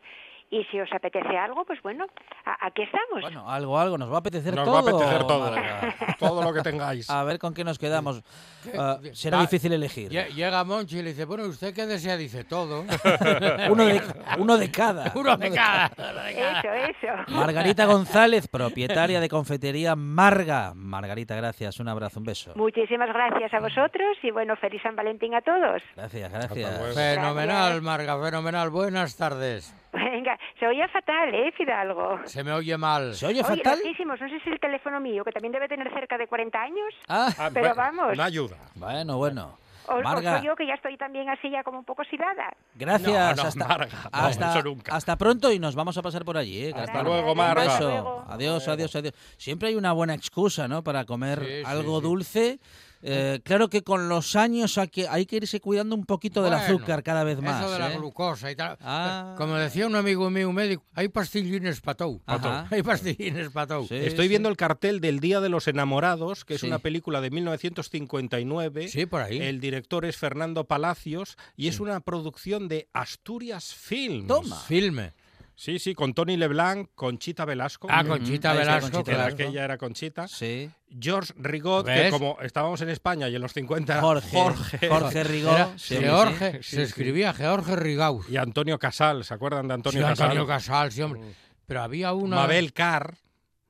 y 0.50 0.64
si 0.66 0.80
os 0.80 0.92
apetece 0.94 1.38
algo, 1.38 1.66
pues 1.66 1.82
bueno, 1.82 2.06
a- 2.46 2.68
aquí 2.68 2.84
estamos. 2.84 3.22
Bueno, 3.22 3.50
algo, 3.50 3.80
algo, 3.80 3.98
nos 3.98 4.12
va 4.12 4.16
a 4.16 4.20
apetecer 4.20 4.54
Nos 4.54 4.66
todo. 4.66 4.74
va 4.74 4.80
a 4.80 4.82
apetecer 4.82 5.28
todo. 5.28 5.54
Todo 6.20 6.44
lo 6.44 6.54
que 6.54 6.62
tengáis. 6.62 7.10
A 7.10 7.24
ver 7.24 7.38
con 7.40 7.54
qué 7.54 7.64
nos 7.64 7.78
quedamos. 7.80 8.22
¿Qué? 8.64 9.14
será 9.14 9.40
Ah, 9.40 9.42
difícil 9.42 9.74
elegir. 9.74 10.10
Lle- 10.10 10.30
Llega 10.34 10.64
Monchi 10.64 11.00
y 11.00 11.02
le 11.04 11.10
dice, 11.10 11.26
bueno, 11.26 11.44
¿usted 11.46 11.74
qué 11.74 11.86
desea? 11.86 12.16
Dice 12.16 12.44
todo. 12.46 12.82
Uno 13.70 13.86
de, 13.86 14.02
uno 14.38 14.58
de 14.58 14.72
cada. 14.72 15.12
Uno 15.16 15.36
de 15.38 15.52
cada. 15.52 15.88
Eso, 16.30 16.74
eso. 16.74 17.32
Margarita 17.32 17.86
González, 17.86 18.48
propietaria 18.48 19.20
de 19.20 19.28
confetería 19.30 19.96
Marga. 19.96 20.74
Margarita, 20.76 21.36
gracias. 21.36 21.80
Un 21.80 21.90
abrazo, 21.90 22.20
un 22.20 22.26
beso. 22.26 22.54
Muchísimas 22.56 23.10
gracias 23.10 23.54
a 23.54 23.60
vosotros 23.60 24.18
y 24.22 24.32
bueno, 24.32 24.56
feliz 24.56 24.82
San 24.82 24.96
Valentín 24.96 25.34
a 25.36 25.42
todos. 25.42 25.82
Gracias, 25.96 26.32
gracias. 26.32 26.94
Fenomenal. 26.96 27.82
Marga, 27.82 28.22
fenomenal. 28.22 28.70
Buenas 28.70 29.18
tardes. 29.18 29.76
Venga, 29.92 30.33
se 30.60 30.68
oía 30.68 30.88
fatal, 30.88 31.34
¿eh, 31.34 31.52
Fidalgo? 31.58 32.20
Se 32.26 32.44
me 32.44 32.52
oye 32.52 32.78
mal. 32.78 33.14
¿Se 33.16 33.26
oye 33.26 33.42
Oye, 33.44 33.58
fatal? 33.64 33.80
no 34.06 34.18
sé 34.18 34.28
si 34.44 34.50
el 34.50 34.60
teléfono 34.60 35.00
mío, 35.00 35.24
que 35.24 35.32
también 35.32 35.52
debe 35.52 35.68
tener 35.68 35.92
cerca 35.94 36.18
de 36.18 36.28
40 36.28 36.62
años, 36.62 36.94
Ah, 37.08 37.30
Ah, 37.38 37.50
pero 37.54 37.74
bueno, 37.74 37.76
vamos. 37.76 38.14
Una 38.14 38.26
ayuda. 38.26 38.58
bueno, 38.76 39.18
bueno. 39.18 39.58
o, 39.88 39.96
o 39.96 40.02
Marga, 40.02 40.38
soy 40.38 40.48
yo 40.48 40.56
que 40.56 40.66
ya 40.66 40.76
estoy 40.76 40.96
también 40.98 41.30
así 41.30 41.50
ya 41.50 41.64
como 41.64 41.80
un 41.80 41.86
poco 41.86 42.02
oxidada. 42.04 42.54
gracias. 42.76 43.36
No, 43.38 43.44
no, 43.44 43.48
hasta, 43.50 43.68
Marga, 43.68 43.88
no, 44.04 44.10
hasta, 44.12 44.50
eso 44.52 44.62
nunca. 44.64 44.96
hasta 44.96 45.16
pronto 45.18 45.52
y 45.52 45.60
nos 45.60 45.76
vamos 45.76 45.98
a 45.98 46.02
pasar 46.02 46.24
por 46.24 46.38
allí. 46.38 46.66
¿eh? 46.66 46.70
Hasta 46.70 46.84
Hasta 46.84 47.04
luego, 47.04 47.32
Un 47.32 47.38
Marga. 47.38 47.64
beso. 47.64 47.90
luego. 47.90 48.26
Adiós, 48.30 48.68
adiós, 48.68 48.96
adiós. 48.96 49.14
Siempre 49.38 49.70
hay 49.70 49.76
una 49.76 49.92
buena 49.94 50.14
excusa, 50.14 50.68
¿no? 50.68 50.84
Para 50.84 51.04
comer 51.06 51.40
Sí, 51.40 51.46
sí, 51.46 51.64
algo 51.66 51.98
sí. 52.00 52.04
dulce. 52.04 52.60
Eh, 53.06 53.42
claro 53.44 53.70
que 53.70 53.84
con 53.84 54.08
los 54.08 54.36
años 54.38 54.78
hay 54.78 54.88
que, 54.88 55.08
hay 55.10 55.26
que 55.26 55.36
irse 55.36 55.60
cuidando 55.60 55.94
un 55.94 56.06
poquito 56.06 56.42
del 56.42 56.54
azúcar 56.54 57.04
cada 57.04 57.24
vez 57.26 57.42
más. 57.42 57.62
Eso 57.62 57.72
de 57.74 57.80
la 57.80 57.94
¿eh? 57.94 57.98
glucosa 57.98 58.50
y 58.50 58.56
tal. 58.56 58.78
Ah. 58.82 59.36
Como 59.38 59.56
decía 59.56 59.86
un 59.88 59.96
amigo 59.96 60.30
mío, 60.30 60.48
un 60.50 60.56
médico, 60.56 60.84
hay 60.94 61.10
pastillines 61.10 61.82
para 61.82 61.98
todo. 61.98 62.22
Ajá. 62.26 62.66
Hay 62.72 62.82
pastillines 62.82 63.50
para 63.50 63.68
todo. 63.68 63.88
Sí, 63.88 63.96
Estoy 63.96 64.26
sí. 64.26 64.30
viendo 64.30 64.48
el 64.50 64.56
cartel 64.58 65.02
del 65.02 65.20
Día 65.20 65.42
de 65.42 65.50
los 65.50 65.68
Enamorados, 65.68 66.46
que 66.46 66.56
es 66.56 66.62
Sí. 66.62 66.68
una 66.68 66.80
película 66.80 67.20
de 67.20 67.30
1959. 67.30 68.88
Sí, 68.88 69.06
por 69.06 69.22
ahí. 69.22 69.38
El 69.40 69.60
director 69.60 70.06
es 70.06 70.18
Fernando 70.18 70.64
Palacios 70.66 71.38
y 71.58 71.68
es 71.68 71.80
una 71.80 72.00
producción 72.00 72.68
de 72.68 72.88
Asturias 72.94 73.74
Films. 73.76 74.28
Toma. 74.28 74.56
Filme. 74.62 75.12
Sí, 75.56 75.80
sí, 75.80 75.94
con 75.94 76.14
Tony 76.14 76.36
LeBlanc, 76.36 76.90
Conchita 76.96 77.46
Velasco. 77.46 77.88
Ah, 77.90 78.04
Conchita 78.04 78.54
Velasco, 78.54 78.90
Conchita 78.92 79.04
que 79.04 79.16
claro. 79.16 79.34
aquella 79.34 79.64
era 79.64 79.78
Conchita. 79.78 80.28
Sí. 80.28 80.70
George 81.00 81.34
Rigot, 81.38 81.86
que 81.86 82.10
como 82.10 82.38
estábamos 82.42 82.82
en 82.82 82.90
España 82.90 83.30
y 83.30 83.36
en 83.36 83.42
los 83.42 83.54
50 83.54 83.94
era 83.94 84.02
Jorge. 84.02 84.38
Jorge. 84.38 84.88
Jorge. 84.88 85.20
Era 85.22 85.74
sí, 85.78 85.98
George, 85.98 86.54
sí, 86.64 86.70
se 86.70 86.76
sí. 86.78 86.82
escribía 86.82 87.34
George 87.34 87.76
Rigaud. 87.76 88.28
Y 88.30 88.38
Antonio 88.38 88.80
Casal, 88.80 89.24
¿se 89.24 89.34
acuerdan 89.34 89.68
de 89.68 89.76
Antonio 89.76 90.02
Sí, 90.02 90.06
Casal? 90.08 90.26
Antonio 90.28 90.48
Casal, 90.48 90.92
sí, 90.92 91.02
hombre. 91.02 91.22
Pero 91.66 91.82
había 91.82 92.14
una... 92.14 92.36
Mabel 92.38 92.74
Carr, 92.74 93.18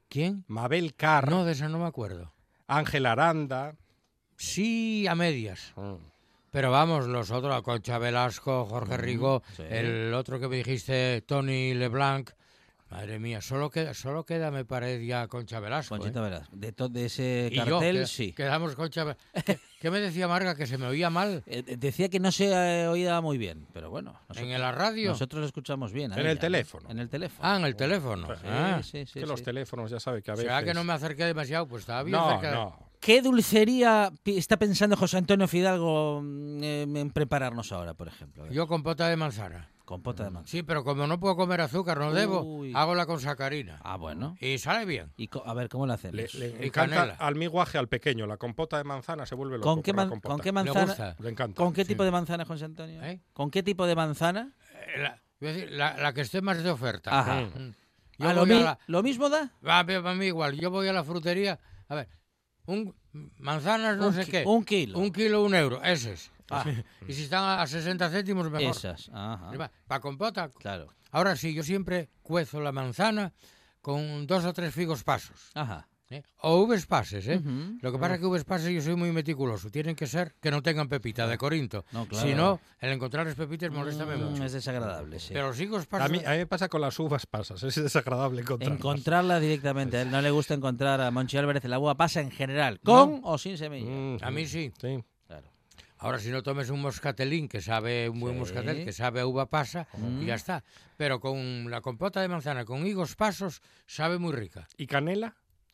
¿Quién? 0.10 0.46
Mabel 0.48 0.96
Carr, 0.96 1.30
No, 1.30 1.44
de 1.44 1.54
eso 1.54 1.68
no 1.70 1.80
me 1.80 1.88
acuerdo. 1.88 2.34
Ángel 2.68 3.06
Aranda. 3.06 3.76
Sí, 4.38 5.08
a 5.08 5.16
medias. 5.16 5.74
Pero 6.54 6.70
vamos, 6.70 7.08
los 7.08 7.32
otros, 7.32 7.62
Concha 7.64 7.98
Velasco, 7.98 8.66
Jorge 8.66 8.96
Rigo, 8.96 9.42
sí. 9.58 9.64
el 9.68 10.14
otro 10.14 10.40
que 10.40 10.48
me 10.48 10.58
dijiste, 10.58 11.22
Tony 11.26 11.74
LeBlanc. 11.74 12.30
Madre 12.92 13.18
mía, 13.18 13.42
solo 13.42 13.72
queda, 13.72 13.96
solo 13.96 14.24
queda 14.24 14.52
me 14.52 14.66
parece, 14.66 15.04
ya 15.04 15.26
Concha 15.28 15.60
Velasco. 15.60 15.98
Conchita 15.98 16.20
¿eh? 16.20 16.24
Velasco. 16.26 16.56
De, 16.56 16.72
to- 16.74 16.90
de 16.90 17.06
ese 17.06 17.50
Y 17.52 17.56
yo, 17.56 17.66
cartel, 17.80 18.02
que- 18.02 18.06
sí. 18.06 18.34
Quedamos 18.34 18.76
Concha 18.76 19.18
¿Qué, 19.44 19.58
qué 19.82 19.90
me 19.90 20.00
decía 20.00 20.28
Marga? 20.28 20.54
¿Que 20.54 20.68
se 20.68 20.78
me 20.78 20.86
oía 20.86 21.10
mal? 21.10 21.42
Eh, 21.48 21.64
decía 21.80 22.08
que 22.10 22.20
no 22.20 22.32
se 22.32 22.52
eh, 22.52 22.88
oía 22.88 23.20
muy 23.20 23.40
bien, 23.40 23.66
pero 23.74 23.90
bueno. 23.90 24.12
¿En 24.12 24.36
nosotros- 24.36 24.60
la 24.60 24.72
radio? 24.74 25.10
Nosotros 25.10 25.40
lo 25.40 25.48
escuchamos 25.48 25.92
bien. 25.92 26.14
En 26.14 26.20
ella, 26.20 26.30
el 26.30 26.36
¿no? 26.36 26.42
teléfono. 26.42 26.88
En 26.92 27.00
el 27.00 27.10
teléfono. 27.10 27.40
Ah, 27.50 27.58
en 27.58 27.66
el 27.66 27.76
teléfono. 27.76 28.28
Pues, 28.28 28.40
Ah. 28.46 28.80
sí, 28.84 29.08
sí, 29.08 29.20
que 29.22 29.26
los 29.26 29.40
sí. 29.40 29.46
teléfonos 29.46 29.90
ya 29.90 30.00
sabe 30.00 30.22
que 30.22 30.30
a 30.30 30.36
veces... 30.36 30.46
¿Será 30.52 30.64
que 30.64 30.76
no 30.76 30.84
me 30.84 30.94
acerqué 30.94 31.26
demasiado? 31.26 31.68
Pues 31.68 31.80
estaba 31.82 32.04
bien 32.04 32.16
No, 32.16 32.30
cerca. 32.30 32.48
de- 32.52 32.56
no. 32.58 32.78
¿Qué 33.04 33.22
dulcería 33.22 34.12
está 34.26 34.58
pensando 34.58 34.96
José 34.96 35.18
Antonio 35.18 35.48
Fidalgo 35.48 36.22
mm, 36.24 36.64
en 36.64 36.98
en 36.98 37.10
prepararnos 37.12 37.72
ahora, 37.74 37.94
por 37.94 38.08
ejemplo? 38.08 38.50
Yo 38.50 38.68
con 38.68 38.82
pota 38.82 39.10
de 39.10 39.18
manzana. 39.18 39.70
Compota 39.84 40.24
de 40.24 40.30
manzana. 40.30 40.48
Sí, 40.50 40.64
pero 40.64 40.86
como 40.86 41.06
no 41.08 41.20
puedo 41.20 41.36
comer 41.36 41.60
azúcar, 41.60 41.98
no 41.98 42.14
debo, 42.14 42.64
hago 42.74 42.96
la 42.96 43.06
con 43.06 43.20
sacarina. 43.20 43.82
Ah, 43.84 43.98
bueno. 43.98 44.38
Y 44.40 44.58
sale 44.58 44.86
bien. 44.86 45.12
Y 45.18 45.30
a 45.44 45.54
ver, 45.54 45.68
¿cómo 45.68 45.86
lo 45.86 45.92
hacemos? 45.92 46.16
Le, 46.16 46.30
le 46.52 46.64
Y 46.64 46.68
encanta 46.68 47.18
al 47.20 47.36
miguaje 47.36 47.78
al 47.78 47.90
pequeño. 47.90 48.26
La 48.26 48.38
compota 48.38 48.78
de 48.78 48.86
manzana 48.86 49.26
se 49.26 49.36
vuelve 49.36 49.58
loco 49.58 49.74
¿Con, 49.74 49.84
qué 49.84 49.92
la 49.92 50.08
compota. 50.08 50.30
¿Con 50.36 50.40
qué 50.40 50.50
¿Le 50.50 50.54
manzana? 50.54 50.86
gusta? 50.86 51.16
Le 51.20 51.30
encanta. 51.30 51.56
¿Con 51.58 51.74
qué 51.74 51.82
Sí. 51.84 51.90
tipo 51.90 52.06
de 52.06 52.12
manzana, 52.12 52.46
José 52.46 52.64
Antonio? 52.64 53.04
¿Eh? 53.04 53.20
¿Con 53.34 53.52
qué 53.52 53.62
tipo 53.62 53.86
de 53.86 53.96
manzana? 53.98 54.54
Eh, 54.96 55.02
La, 55.02 55.22
iba 55.42 55.50
a 55.52 55.54
decir, 55.54 55.72
la- 55.72 55.98
la 55.98 56.14
que 56.14 56.22
esté 56.22 56.42
más 56.42 56.64
de 56.64 56.70
oferta. 56.72 57.20
Ajá. 57.20 57.42
Mm. 57.42 57.74
Yo 58.20 58.30
Ah, 58.30 58.34
lo, 58.34 58.46
mi- 58.46 58.64
la- 58.64 58.80
¿Lo 58.88 59.04
mismo 59.04 59.28
da? 59.28 59.52
Va, 59.68 59.86
para 59.86 60.14
mí 60.14 60.28
igual. 60.28 60.56
Yo 60.58 60.72
voy 60.72 60.88
a 60.88 60.94
la 60.94 61.04
frutería. 61.04 61.60
A 61.90 61.96
ver, 61.96 62.08
un 62.66 62.96
manzanas 63.40 63.98
no 63.98 64.08
un, 64.08 64.14
sé 64.14 64.26
qué. 64.26 64.44
un 64.46 64.64
kilo. 64.64 64.98
Un 64.98 65.12
kilo, 65.12 65.44
un 65.44 65.56
euro. 65.56 65.82
Ese 65.84 66.14
es. 66.14 66.32
Ah. 66.50 66.66
Y 67.08 67.14
si 67.14 67.24
están 67.24 67.44
a 67.44 67.62
a 67.62 67.68
60 67.68 68.10
céntimos, 68.10 68.50
mejor. 68.50 68.76
Esas. 68.76 69.10
Ajá. 69.14 69.72
Para 69.88 70.02
compota. 70.02 70.50
Claro. 70.50 70.88
Ahora 71.12 71.36
sí, 71.36 71.54
yo 71.54 71.64
siempre 71.64 72.10
cuezo 72.22 72.60
la 72.60 72.72
manzana 72.72 73.34
con 73.82 74.26
dos 74.28 74.46
o 74.46 74.54
tres 74.54 74.74
figos 74.74 75.04
pasos. 75.04 75.52
Ajá. 75.54 75.88
¿Eh? 76.14 76.24
O 76.42 76.62
uvas 76.62 76.86
pases, 76.86 77.28
¿eh? 77.28 77.42
Lo 77.82 77.92
que 77.92 77.98
pasa 77.98 78.16
es 78.16 78.20
que 78.20 78.26
uvas 78.26 78.44
pases 78.44 78.72
yo 78.72 78.82
soy 78.82 78.96
muy 78.96 79.12
meticuloso. 79.12 79.70
Tienen 79.70 79.96
que 79.96 80.08
ser 80.08 80.34
que 80.40 80.52
no 80.52 80.62
tengan 80.62 80.88
pepita 80.90 81.28
de 81.28 81.38
Corinto. 81.38 81.86
No, 81.92 82.06
claro. 82.08 82.28
Si 82.28 82.34
no, 82.34 82.60
el 82.80 82.92
encontrar 82.92 83.26
las 83.26 83.36
pepitas 83.36 83.72
molesta 83.72 84.06
Mm, 84.06 84.24
mucho. 84.24 84.44
Es 84.44 84.54
desagradable, 84.54 85.20
sí. 85.20 85.34
Pero 85.34 85.48
los 85.48 85.60
higos 85.60 85.86
pasos... 85.88 86.06
A 86.08 86.12
mí, 86.12 86.20
a 86.26 86.32
mí 86.32 86.38
me 86.38 86.48
pasa 86.48 86.70
con 86.70 86.82
las 86.82 86.98
uvas 87.00 87.26
pasas. 87.26 87.64
Es 87.64 87.76
desagradable 87.76 88.42
encontrarlas. 88.42 88.78
Encontrarla 88.80 89.40
directamente. 89.40 89.98
A 89.98 90.02
él 90.04 90.12
no 90.12 90.22
le 90.22 90.32
gusta 90.32 90.54
encontrar 90.54 91.02
a 91.02 91.10
Monchi 91.12 91.38
Álvarez 91.38 91.64
la 91.66 91.80
uva 91.80 91.96
pasa 91.96 92.22
en 92.22 92.32
general, 92.32 92.80
con 92.84 93.22
o 93.24 93.38
sin 93.38 93.58
semilla. 93.58 93.90
Mm, 93.90 94.18
A 94.22 94.32
mí 94.32 94.46
sí. 94.46 94.72
Ahora, 96.00 96.20
si 96.20 96.32
no 96.32 96.44
tomes 96.44 96.70
un 96.70 96.82
moscatelín 96.82 97.48
que 97.48 97.62
sabe, 97.62 98.10
un 98.10 98.20
buen 98.20 98.34
Sí. 98.34 98.40
moscatel 98.42 98.84
que 98.84 98.92
sabe 98.92 99.22
a 99.22 99.26
uva 99.26 99.46
pasa, 99.50 99.88
y 100.20 100.26
ya 100.26 100.36
está. 100.36 100.62
Pero 100.98 101.22
con 101.22 101.72
la 101.72 101.80
compota 101.80 102.20
de 102.20 102.28
manzana 102.28 102.66
con 102.66 102.86
higos 102.86 103.16
pasos, 103.16 103.62
sabe 103.88 104.18
muy 104.18 104.34
rica. 104.34 104.68
¿Y 104.76 104.88
canela? 104.88 105.34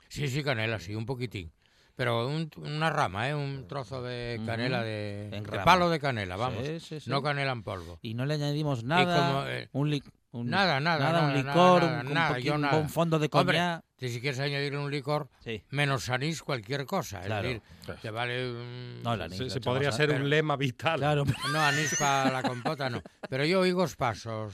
Sí, 0.10 0.28
sí, 0.28 0.43
canela, 0.43 0.80
sí, 0.80 0.93
un 0.95 1.06
poquitín. 1.06 1.52
Pero 1.95 2.28
un- 2.28 2.50
una 2.58 2.89
rama, 2.89 3.28
¿eh? 3.30 3.36
Un 3.36 3.67
trozo 3.67 4.02
de 4.02 4.41
canela, 4.45 4.82
de, 4.84 5.43
palo 5.65 5.89
de 5.89 6.00
canela, 6.00 6.36
vamos. 6.38 6.65
Sí, 6.65 6.80
sí, 6.80 7.00
sí. 7.02 7.10
No 7.10 7.22
canela 7.22 7.52
en 7.52 7.62
polvo. 7.63 8.00
Y 8.02 8.13
no 8.13 8.26
le 8.26 8.36
añadimos 8.36 8.84
nada. 8.86 9.28
como, 9.28 9.45
eh, 9.48 9.67
un, 9.74 9.89
li- 9.89 10.04
un- 10.32 10.50
nada, 10.50 10.80
nada, 10.80 11.08
un 11.10 11.13
nada, 11.13 11.34
licor, 11.36 11.84
nada, 11.84 12.02
un, 12.08 12.13
nada, 12.13 12.39
yo 12.39 12.56
un 12.56 12.62
nada. 12.62 12.88
fondo 12.88 13.19
de 13.19 13.28
Hombre, 13.34 13.58
coñac. 13.58 13.84
de 13.98 14.08
si 14.10 14.22
quieres 14.22 14.39
añadir 14.39 14.78
un 14.78 14.89
licor, 14.89 15.28
Sí. 15.43 15.62
menos 15.72 16.08
anís 16.10 16.41
cualquier 16.41 16.86
cosa. 16.86 17.19
Claro. 17.19 17.50
Es 17.50 17.62
decir, 17.62 17.95
te 18.02 18.10
vale 18.12 18.50
un... 18.50 19.04
No, 19.04 19.15
el 19.15 19.22
anís 19.24 19.52
Se, 19.52 19.60
podría 19.60 19.91
ser 19.91 20.08
pero- 20.08 20.24
un 20.24 20.30
lema 20.30 20.56
vital. 20.56 21.00
Claro. 21.00 21.26
No, 21.52 21.60
anís 21.60 21.98
para 22.00 22.32
la 22.32 22.43
compota 22.43 22.89
no. 22.89 23.02
Pero 23.30 23.43
yo 23.43 23.60
oigo 23.60 23.86
pasos. 23.98 24.54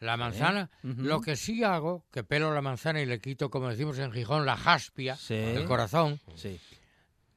La 0.00 0.16
manzana, 0.16 0.70
lo 0.82 1.20
que 1.20 1.34
sí 1.36 1.64
hago, 1.64 2.04
que 2.12 2.22
pelo 2.22 2.54
la 2.54 2.62
manzana 2.62 3.00
y 3.00 3.06
le 3.06 3.20
quito, 3.20 3.50
como 3.50 3.68
decimos 3.68 3.98
en 3.98 4.12
Gijón, 4.12 4.46
la 4.46 4.56
jaspia, 4.56 5.16
Sí. 5.16 5.34
el 5.34 5.64
corazón. 5.64 6.20
Sí. 6.36 6.60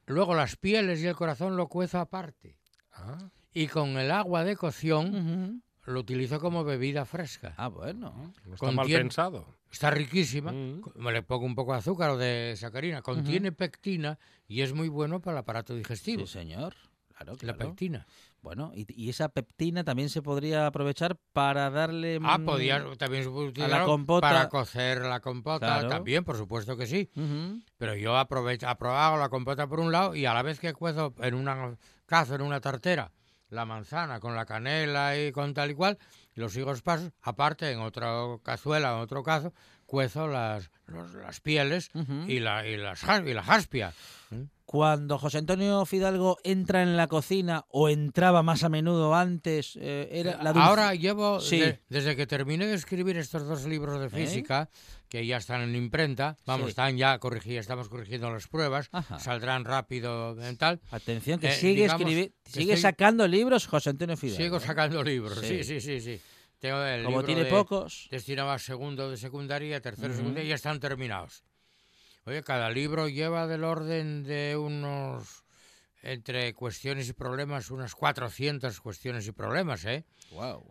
Luego 0.06 0.34
las 0.34 0.56
pieles 0.56 1.00
y 1.00 1.06
el 1.06 1.16
corazón 1.16 1.56
lo 1.56 1.68
cuezo 1.68 1.98
aparte. 1.98 2.56
Ah, 2.92 3.30
Y 3.52 3.66
con 3.66 3.96
el 3.98 4.10
agua 4.10 4.44
de 4.44 4.56
cocción 4.56 5.62
lo 5.84 6.00
utilizo 6.00 6.38
como 6.40 6.62
bebida 6.64 7.04
fresca. 7.04 7.54
Ah, 7.56 7.68
bueno. 7.68 8.32
no 8.46 8.54
está 8.54 8.70
mal 8.70 8.86
pensado. 8.86 9.56
Está 9.70 9.90
riquísima. 9.90 10.52
Mm. 10.52 10.82
Me 10.96 11.12
le 11.12 11.22
pongo 11.22 11.46
un 11.46 11.54
poco 11.54 11.72
de 11.72 11.78
azúcar 11.78 12.10
o 12.10 12.16
de 12.18 12.54
sacarina. 12.56 13.02
Contiene 13.02 13.52
pectina 13.52 14.18
y 14.46 14.60
es 14.62 14.72
muy 14.74 14.88
bueno 14.88 15.20
para 15.20 15.38
el 15.38 15.40
aparato 15.40 15.74
digestivo. 15.74 16.26
Sí, 16.26 16.32
señor. 16.32 16.74
Claro, 17.08 17.32
La 17.32 17.38
claro. 17.54 17.58
pectina. 17.58 18.06
Bueno, 18.42 18.72
y, 18.74 18.86
y 19.00 19.08
esa 19.08 19.28
peptina 19.28 19.84
también 19.84 20.08
se 20.10 20.20
podría 20.20 20.66
aprovechar 20.66 21.16
para 21.32 21.70
darle... 21.70 22.18
Ah, 22.24 22.38
mm, 22.38 22.44
podía, 22.44 22.84
también 22.98 23.32
puede 23.32 23.68
la 23.68 23.84
compota. 23.84 24.28
para 24.28 24.48
cocer 24.48 25.02
la 25.02 25.20
compota. 25.20 25.64
Claro. 25.66 25.88
También, 25.88 26.24
por 26.24 26.36
supuesto 26.36 26.76
que 26.76 26.86
sí. 26.88 27.08
Pero 27.78 27.94
yo 27.94 28.16
aprovecho, 28.16 28.66
apro- 28.66 28.96
hago 28.96 29.16
la 29.16 29.28
compota 29.28 29.68
por 29.68 29.78
un 29.78 29.92
lado 29.92 30.16
y 30.16 30.26
a 30.26 30.34
la 30.34 30.42
vez 30.42 30.58
que 30.58 30.72
cuezo 30.74 31.14
en 31.20 31.34
una 31.34 31.76
cazo, 32.06 32.34
en 32.34 32.42
una 32.42 32.60
tartera, 32.60 33.12
la 33.48 33.64
manzana 33.64 34.18
con 34.18 34.34
la 34.34 34.44
canela 34.44 35.16
y 35.16 35.30
con 35.30 35.54
tal 35.54 35.70
y 35.70 35.74
cual, 35.74 35.98
los 36.34 36.56
higos 36.56 36.82
pasos, 36.82 37.12
aparte 37.22 37.70
en 37.70 37.78
otra 37.78 38.12
cazuela, 38.42 38.92
en 38.94 38.98
otro 39.00 39.22
cazo, 39.22 39.52
cuezo 39.92 40.26
las, 40.26 40.70
los- 40.86 41.12
las 41.12 41.40
pieles 41.42 41.90
Ujú. 41.94 42.24
y, 42.26 42.40
la, 42.40 42.66
y, 42.66 42.78
las, 42.78 43.02
y 43.26 43.34
la 43.34 43.42
jaspia. 43.42 43.92
Cuando 44.64 45.18
José 45.18 45.36
Antonio 45.36 45.84
Fidalgo 45.84 46.38
entra 46.44 46.82
en 46.82 46.96
la 46.96 47.06
cocina 47.06 47.66
o 47.68 47.90
entraba 47.90 48.42
más 48.42 48.64
a 48.64 48.70
menudo 48.70 49.14
antes, 49.14 49.76
eh, 49.78 50.08
era 50.10 50.42
la 50.42 50.54
dulce- 50.54 50.66
Ahora 50.66 50.94
llevo, 50.94 51.40
Sí. 51.40 51.58
de- 51.60 51.80
desde 51.90 52.16
que 52.16 52.26
terminé 52.26 52.64
de 52.66 52.74
escribir 52.74 53.18
estos 53.18 53.46
dos 53.46 53.66
libros 53.66 54.00
de 54.00 54.08
física, 54.08 54.70
que 55.10 55.26
ya 55.26 55.36
están 55.36 55.60
en 55.60 55.76
imprenta, 55.76 56.38
vamos, 56.46 56.66
Sí. 56.66 56.70
están 56.70 56.96
ya 56.96 57.18
corrigidos, 57.18 57.60
estamos 57.60 57.90
corrigiendo 57.90 58.30
las 58.30 58.48
pruebas, 58.48 58.88
Ajá. 58.92 59.18
saldrán 59.18 59.66
rápido 59.66 60.40
en 60.42 60.56
tal. 60.56 60.80
Atención, 60.90 61.38
que 61.38 61.48
Eh, 61.48 61.52
sigue, 61.52 61.82
digamos 61.82 62.08
sigue 62.10 62.32
estoy- 62.46 62.76
sacando 62.78 63.28
libros 63.28 63.66
José 63.66 63.90
Antonio 63.90 64.16
Fidalgo. 64.16 64.42
Sigo 64.42 64.56
¿eh? 64.56 64.60
sacando 64.60 65.02
libros, 65.04 65.38
sí, 65.40 65.62
Sí. 65.62 65.64
sí, 65.64 65.80
sí, 65.82 66.00
sí. 66.00 66.20
Tengo 66.62 66.80
el 66.84 67.02
Como 67.02 67.16
libro 67.18 67.26
tiene 67.26 67.42
de- 67.44 67.50
pocos. 67.50 68.06
destinado 68.08 68.52
a 68.52 68.58
segundo 68.60 69.10
de 69.10 69.16
secundaria, 69.16 69.80
tercero 69.80 70.06
de 70.10 70.14
Ujú. 70.14 70.18
secundaria, 70.22 70.46
y 70.46 70.48
ya 70.50 70.54
están 70.54 70.78
terminados. 70.78 71.42
Oye, 72.24 72.44
cada 72.44 72.70
libro 72.70 73.08
lleva 73.08 73.48
del 73.48 73.64
orden 73.64 74.22
de 74.22 74.56
unos, 74.56 75.42
entre 76.04 76.54
cuestiones 76.54 77.08
y 77.08 77.14
problemas, 77.14 77.72
unas 77.72 77.96
400 77.96 78.80
cuestiones 78.80 79.26
y 79.26 79.32
problemas, 79.32 79.84
¿eh? 79.86 80.04
Wow. 80.30 80.70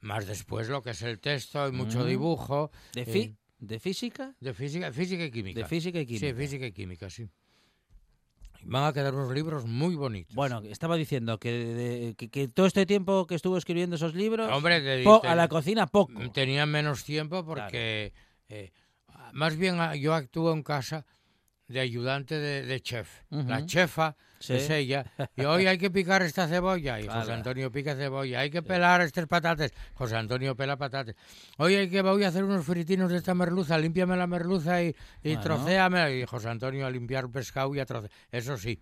Más 0.00 0.26
después 0.26 0.68
lo 0.68 0.82
que 0.82 0.90
es 0.90 1.02
el 1.02 1.20
texto, 1.20 1.62
hay 1.62 1.70
mucho 1.70 2.00
Mm. 2.00 2.06
dibujo. 2.08 2.72
¿De, 2.94 3.02
eh, 3.02 3.06
fi- 3.06 3.36
¿De 3.60 3.78
física? 3.78 4.34
de 4.40 4.52
física, 4.54 4.92
física 4.92 5.24
y 5.24 5.30
química. 5.30 5.60
De 5.60 5.66
física 5.68 6.00
y 6.00 6.06
química. 6.06 6.26
Sí, 6.26 6.34
física 6.34 6.66
y 6.66 6.72
química, 6.72 7.10
sí. 7.10 7.28
Van 8.70 8.84
a 8.84 8.92
quedar 8.92 9.14
unos 9.14 9.32
libros 9.32 9.64
muy 9.66 9.94
bonitos. 9.94 10.34
Bueno, 10.34 10.60
estaba 10.64 10.96
diciendo 10.96 11.38
que, 11.38 11.50
de- 11.52 12.14
que, 12.16 12.28
que 12.28 12.48
todo 12.48 12.66
este 12.66 12.84
tiempo 12.86 13.26
que 13.26 13.34
estuvo 13.34 13.56
escribiendo 13.56 13.96
esos 13.96 14.14
libros, 14.14 14.50
Hombre, 14.52 14.80
te- 14.80 15.02
po- 15.04 15.20
te- 15.20 15.28
a 15.28 15.34
la 15.34 15.48
cocina 15.48 15.86
poco. 15.86 16.12
Tenía 16.32 16.66
menos 16.66 17.02
tiempo 17.04 17.44
porque 17.44 18.12
eh, 18.48 18.70
más 19.32 19.56
bien 19.56 19.80
ah, 19.80 19.96
yo 19.96 20.14
actúo 20.14 20.52
en 20.52 20.62
casa 20.62 21.06
de 21.68 21.80
ayudante 21.80 22.38
de, 22.38 22.62
de 22.66 22.80
chef. 22.80 23.08
La 23.30 23.64
chefa 23.66 24.16
Sí. 24.40 24.54
es 24.54 24.70
ella. 24.70 25.04
Y 25.36 25.42
hoy 25.44 25.66
hay 25.66 25.78
que 25.78 25.90
picar 25.90 26.22
esta 26.22 26.46
cebolla. 26.46 27.00
Y 27.00 27.08
José. 27.08 27.32
Antonio 27.32 27.72
pica 27.72 27.96
cebolla. 27.96 28.38
Hay 28.38 28.50
que 28.50 28.62
pelar 28.62 29.00
estas 29.00 29.26
patatas. 29.26 29.72
José 29.94 30.14
Antonio 30.16 30.54
pela 30.54 30.76
patatas. 30.76 31.16
Hoy 31.56 31.74
hay 31.74 31.90
que 31.90 32.02
voy 32.02 32.22
a 32.22 32.28
hacer 32.28 32.44
unos 32.44 32.64
fritinos 32.64 33.10
de 33.10 33.16
esta 33.16 33.34
merluza. 33.34 33.76
Límpiame 33.76 34.16
la 34.16 34.28
merluza 34.28 34.80
y, 34.80 34.94
y 35.24 35.34
Bueno. 35.34 35.40
trocéame. 35.42 36.18
Y 36.18 36.24
José 36.24 36.50
Antonio 36.50 36.86
a 36.86 36.90
limpiar 36.90 37.28
pescado 37.30 37.74
y 37.74 37.80
a 37.80 37.84
trocear. 37.86 38.12
Eso 38.30 38.56
sí. 38.56 38.80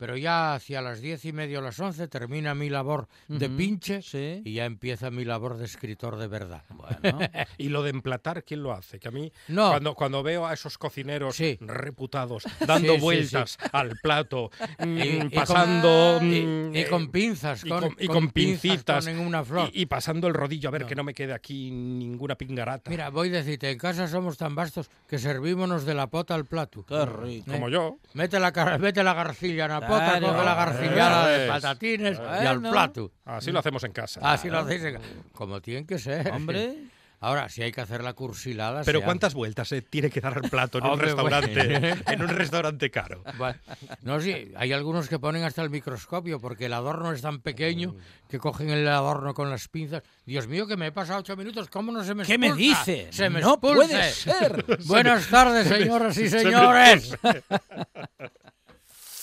Pero 0.00 0.16
ya 0.16 0.54
hacia 0.54 0.80
las 0.80 1.02
diez 1.02 1.26
y 1.26 1.32
media 1.34 1.58
o 1.58 1.62
las 1.62 1.78
once 1.78 2.08
termina 2.08 2.54
mi 2.54 2.70
labor 2.70 3.06
de 3.28 3.50
pinche 3.50 4.00
Sí. 4.00 4.40
y 4.46 4.54
ya 4.54 4.64
empieza 4.64 5.10
mi 5.10 5.26
labor 5.26 5.58
de 5.58 5.66
escritor 5.66 6.16
de 6.16 6.26
verdad. 6.26 6.62
Bueno, 6.70 7.18
Y 7.58 7.68
lo 7.68 7.82
de 7.82 7.90
emplatar, 7.90 8.42
¿quién 8.42 8.62
lo 8.62 8.72
hace? 8.72 8.98
Que 8.98 9.08
a 9.08 9.10
mí, 9.10 9.30
No. 9.48 9.68
cuando, 9.68 9.94
cuando 9.94 10.22
veo 10.22 10.46
a 10.46 10.54
esos 10.54 10.78
cocineros 10.78 11.36
Sí. 11.36 11.58
reputados 11.60 12.44
dando 12.66 12.94
Sí, 12.94 13.00
vueltas 13.00 13.58
al 13.72 13.90
plato, 14.02 14.50
mm, 14.78 14.98
Y- 14.98 15.02
y 15.02 15.18
con- 15.18 15.30
pasando... 15.32 16.18
y, 16.22 16.40
mm, 16.46 16.74
y 16.74 16.78
eh, 16.78 16.86
con 16.88 17.10
pinzas, 17.10 17.62
y 17.64 17.68
con, 17.68 17.80
con- 17.80 17.96
y 17.98 18.06
con 18.06 18.30
pinzas 18.30 18.60
pincitas, 18.62 19.46
flor. 19.46 19.70
y, 19.74 19.84
pasando 19.84 20.28
el 20.28 20.32
rodillo 20.34 20.70
a 20.70 20.72
ver 20.72 20.82
No. 20.82 20.86
que 20.88 20.94
no 20.94 21.04
me 21.04 21.12
quede 21.12 21.34
aquí 21.34 21.70
ninguna 21.70 22.36
pingarata. 22.36 22.90
Mira, 22.90 23.10
voy 23.10 23.28
a 23.28 23.32
decirte, 23.32 23.70
en 23.70 23.76
casa 23.78 24.08
somos 24.08 24.38
tan 24.38 24.54
vastos 24.54 24.88
que 25.06 25.18
servímonos 25.18 25.84
de 25.84 25.92
la 25.92 26.06
pota 26.06 26.34
al 26.34 26.46
plato. 26.46 26.86
qué 26.86 27.04
rico. 27.04 27.52
Como 27.52 27.68
yo. 27.68 27.98
Mete 28.14 28.40
la, 28.40 28.50
mete 28.80 29.02
la 29.02 29.12
garcilla 29.12 29.64
en 29.66 29.70
la 29.72 29.86
pota, 29.90 30.18
Claro. 30.18 30.26
coge 30.34 30.44
la 30.44 30.54
garcillada 30.54 31.28
de 31.28 31.44
es. 31.44 31.50
patatines 31.50 32.18
y 32.42 32.46
al 32.46 32.60
plato. 32.62 33.12
Así 33.24 33.52
lo 33.52 33.58
hacemos 33.58 33.84
en 33.84 33.92
casa. 33.92 34.20
Así 34.22 34.48
lo 34.48 34.58
hacéis 34.60 34.82
en 34.84 34.94
ca- 34.94 35.00
como 35.32 35.60
tiene 35.60 35.86
que 35.86 35.98
ser. 35.98 36.30
Hombre, 36.32 36.76
Ahora, 37.22 37.50
si 37.50 37.60
hay 37.60 37.70
que 37.70 37.82
hacer 37.82 38.02
la 38.02 38.14
cursilada... 38.14 38.80
Pero 38.82 39.00
se 39.00 39.04
¿cuántas 39.04 39.34
vueltas 39.34 39.68
se 39.68 39.82
tiene 39.82 40.08
que 40.08 40.22
dar 40.22 40.38
al 40.42 40.48
plato 40.48 40.78
en 40.78 40.84
un 40.84 40.90
Hombre, 40.92 41.08
restaurante 41.08 41.78
bueno. 41.78 41.96
en 42.06 42.22
un 42.22 42.28
restaurante 42.28 42.90
caro? 42.90 43.22
Bueno, 43.36 43.58
no, 44.00 44.18
sí, 44.22 44.50
hay 44.56 44.72
algunos 44.72 45.06
que 45.06 45.18
ponen 45.18 45.44
hasta 45.44 45.60
el 45.60 45.68
microscopio 45.68 46.40
porque 46.40 46.64
el 46.64 46.72
adorno 46.72 47.12
es 47.12 47.20
tan 47.20 47.42
pequeño 47.42 47.94
que 48.26 48.38
cogen 48.38 48.70
el 48.70 48.88
adorno 48.88 49.34
con 49.34 49.50
las 49.50 49.68
pinzas. 49.68 50.02
Dios 50.24 50.48
mío, 50.48 50.66
que 50.66 50.78
me 50.78 50.86
he 50.86 50.92
pasado 50.92 51.20
ocho 51.20 51.36
minutos, 51.36 51.68
¿cómo 51.68 51.92
no 51.92 52.02
se 52.04 52.14
me 52.14 52.24
¿qué 52.24 52.38
me 52.38 52.46
expulsa? 52.46 52.84
dices? 52.86 53.14
Se 53.14 53.28
me 53.28 53.42
no 53.42 53.50
expulse. 53.52 53.86
puede 53.86 54.12
ser. 54.12 54.64
Buenas 54.86 55.26
tardes, 55.28 55.68
señoras 55.68 56.16
y 56.16 56.26
Se 56.30 56.36
me 56.36 56.42
señores. 56.44 57.18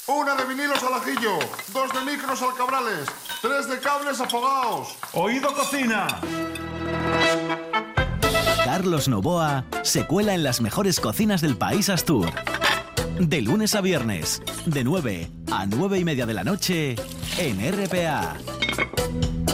Una 0.07 0.35
de 0.35 0.45
vinilos 0.45 0.81
al 0.83 0.93
ajillo, 0.93 1.37
dos 1.73 1.91
de 1.91 2.09
micros 2.09 2.41
al 2.41 2.53
cabrales, 2.55 3.09
tres 3.41 3.67
de 3.67 3.77
cables 3.79 4.21
afogados. 4.21 4.95
Oído 5.11 5.53
Cocina. 5.53 6.07
Carlos 8.63 9.09
Novoa 9.09 9.65
se 9.83 10.07
cuela 10.07 10.33
en 10.33 10.43
las 10.43 10.61
mejores 10.61 11.01
cocinas 11.01 11.41
del 11.41 11.57
país 11.57 11.89
Astur. 11.89 12.29
De 13.19 13.41
lunes 13.41 13.75
a 13.75 13.81
viernes, 13.81 14.41
de 14.65 14.85
9 14.85 15.29
a 15.51 15.65
9 15.65 15.99
y 15.99 16.05
media 16.05 16.25
de 16.25 16.33
la 16.33 16.45
noche, 16.45 16.95
en 17.37 17.59
RPA. 17.59 18.35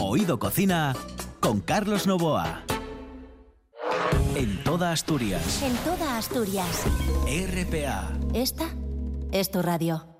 Oído 0.00 0.38
Cocina 0.38 0.94
con 1.40 1.62
Carlos 1.62 2.06
Novoa. 2.06 2.62
En 4.36 4.62
toda 4.62 4.92
Asturias, 4.92 5.62
En 5.64 5.76
toda 5.78 6.16
Asturias. 6.16 6.84
RPA. 7.26 8.12
Esta 8.34 8.66
es 9.32 9.50
tu 9.50 9.60
radio. 9.60 10.13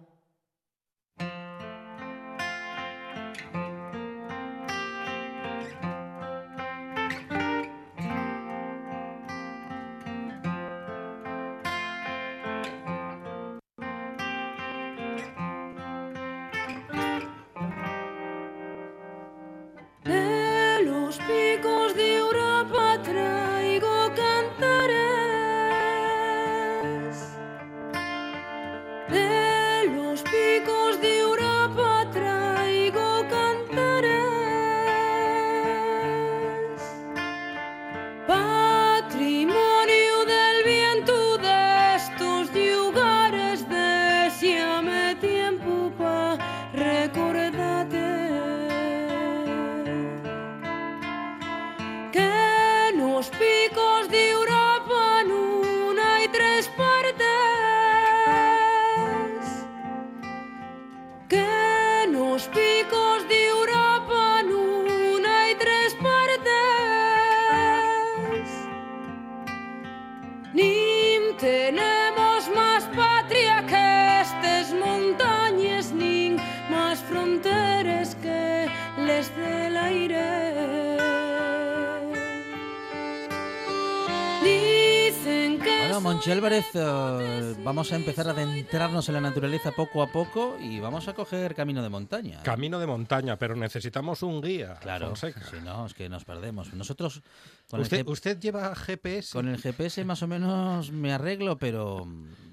Eh, 86.74 87.54
vamos 87.62 87.92
a 87.92 87.96
empezar 87.96 88.28
a 88.28 88.30
adentrarnos 88.32 89.08
en 89.08 89.14
la 89.14 89.20
naturaleza 89.20 89.72
poco 89.72 90.02
a 90.02 90.08
poco 90.10 90.56
y 90.60 90.80
vamos 90.80 91.06
a 91.08 91.14
coger 91.14 91.54
camino 91.54 91.82
de 91.82 91.88
montaña. 91.88 92.42
Camino 92.42 92.78
de 92.78 92.86
montaña, 92.86 93.36
pero 93.38 93.54
necesitamos 93.56 94.22
un 94.22 94.40
guía. 94.40 94.74
Claro, 94.80 95.06
Fonseca. 95.08 95.42
si 95.50 95.56
no, 95.64 95.86
es 95.86 95.94
que 95.94 96.08
nos 96.08 96.24
perdemos. 96.24 96.72
Nosotros 96.74 97.22
con 97.70 97.80
¿Usted, 97.80 97.98
el, 98.00 98.08
usted 98.08 98.38
lleva 98.40 98.74
GPS? 98.74 99.32
con 99.32 99.48
el 99.48 99.58
GPS 99.60 100.04
más 100.04 100.22
o 100.22 100.26
menos 100.26 100.90
me 100.90 101.12
arreglo, 101.12 101.56
pero, 101.58 102.06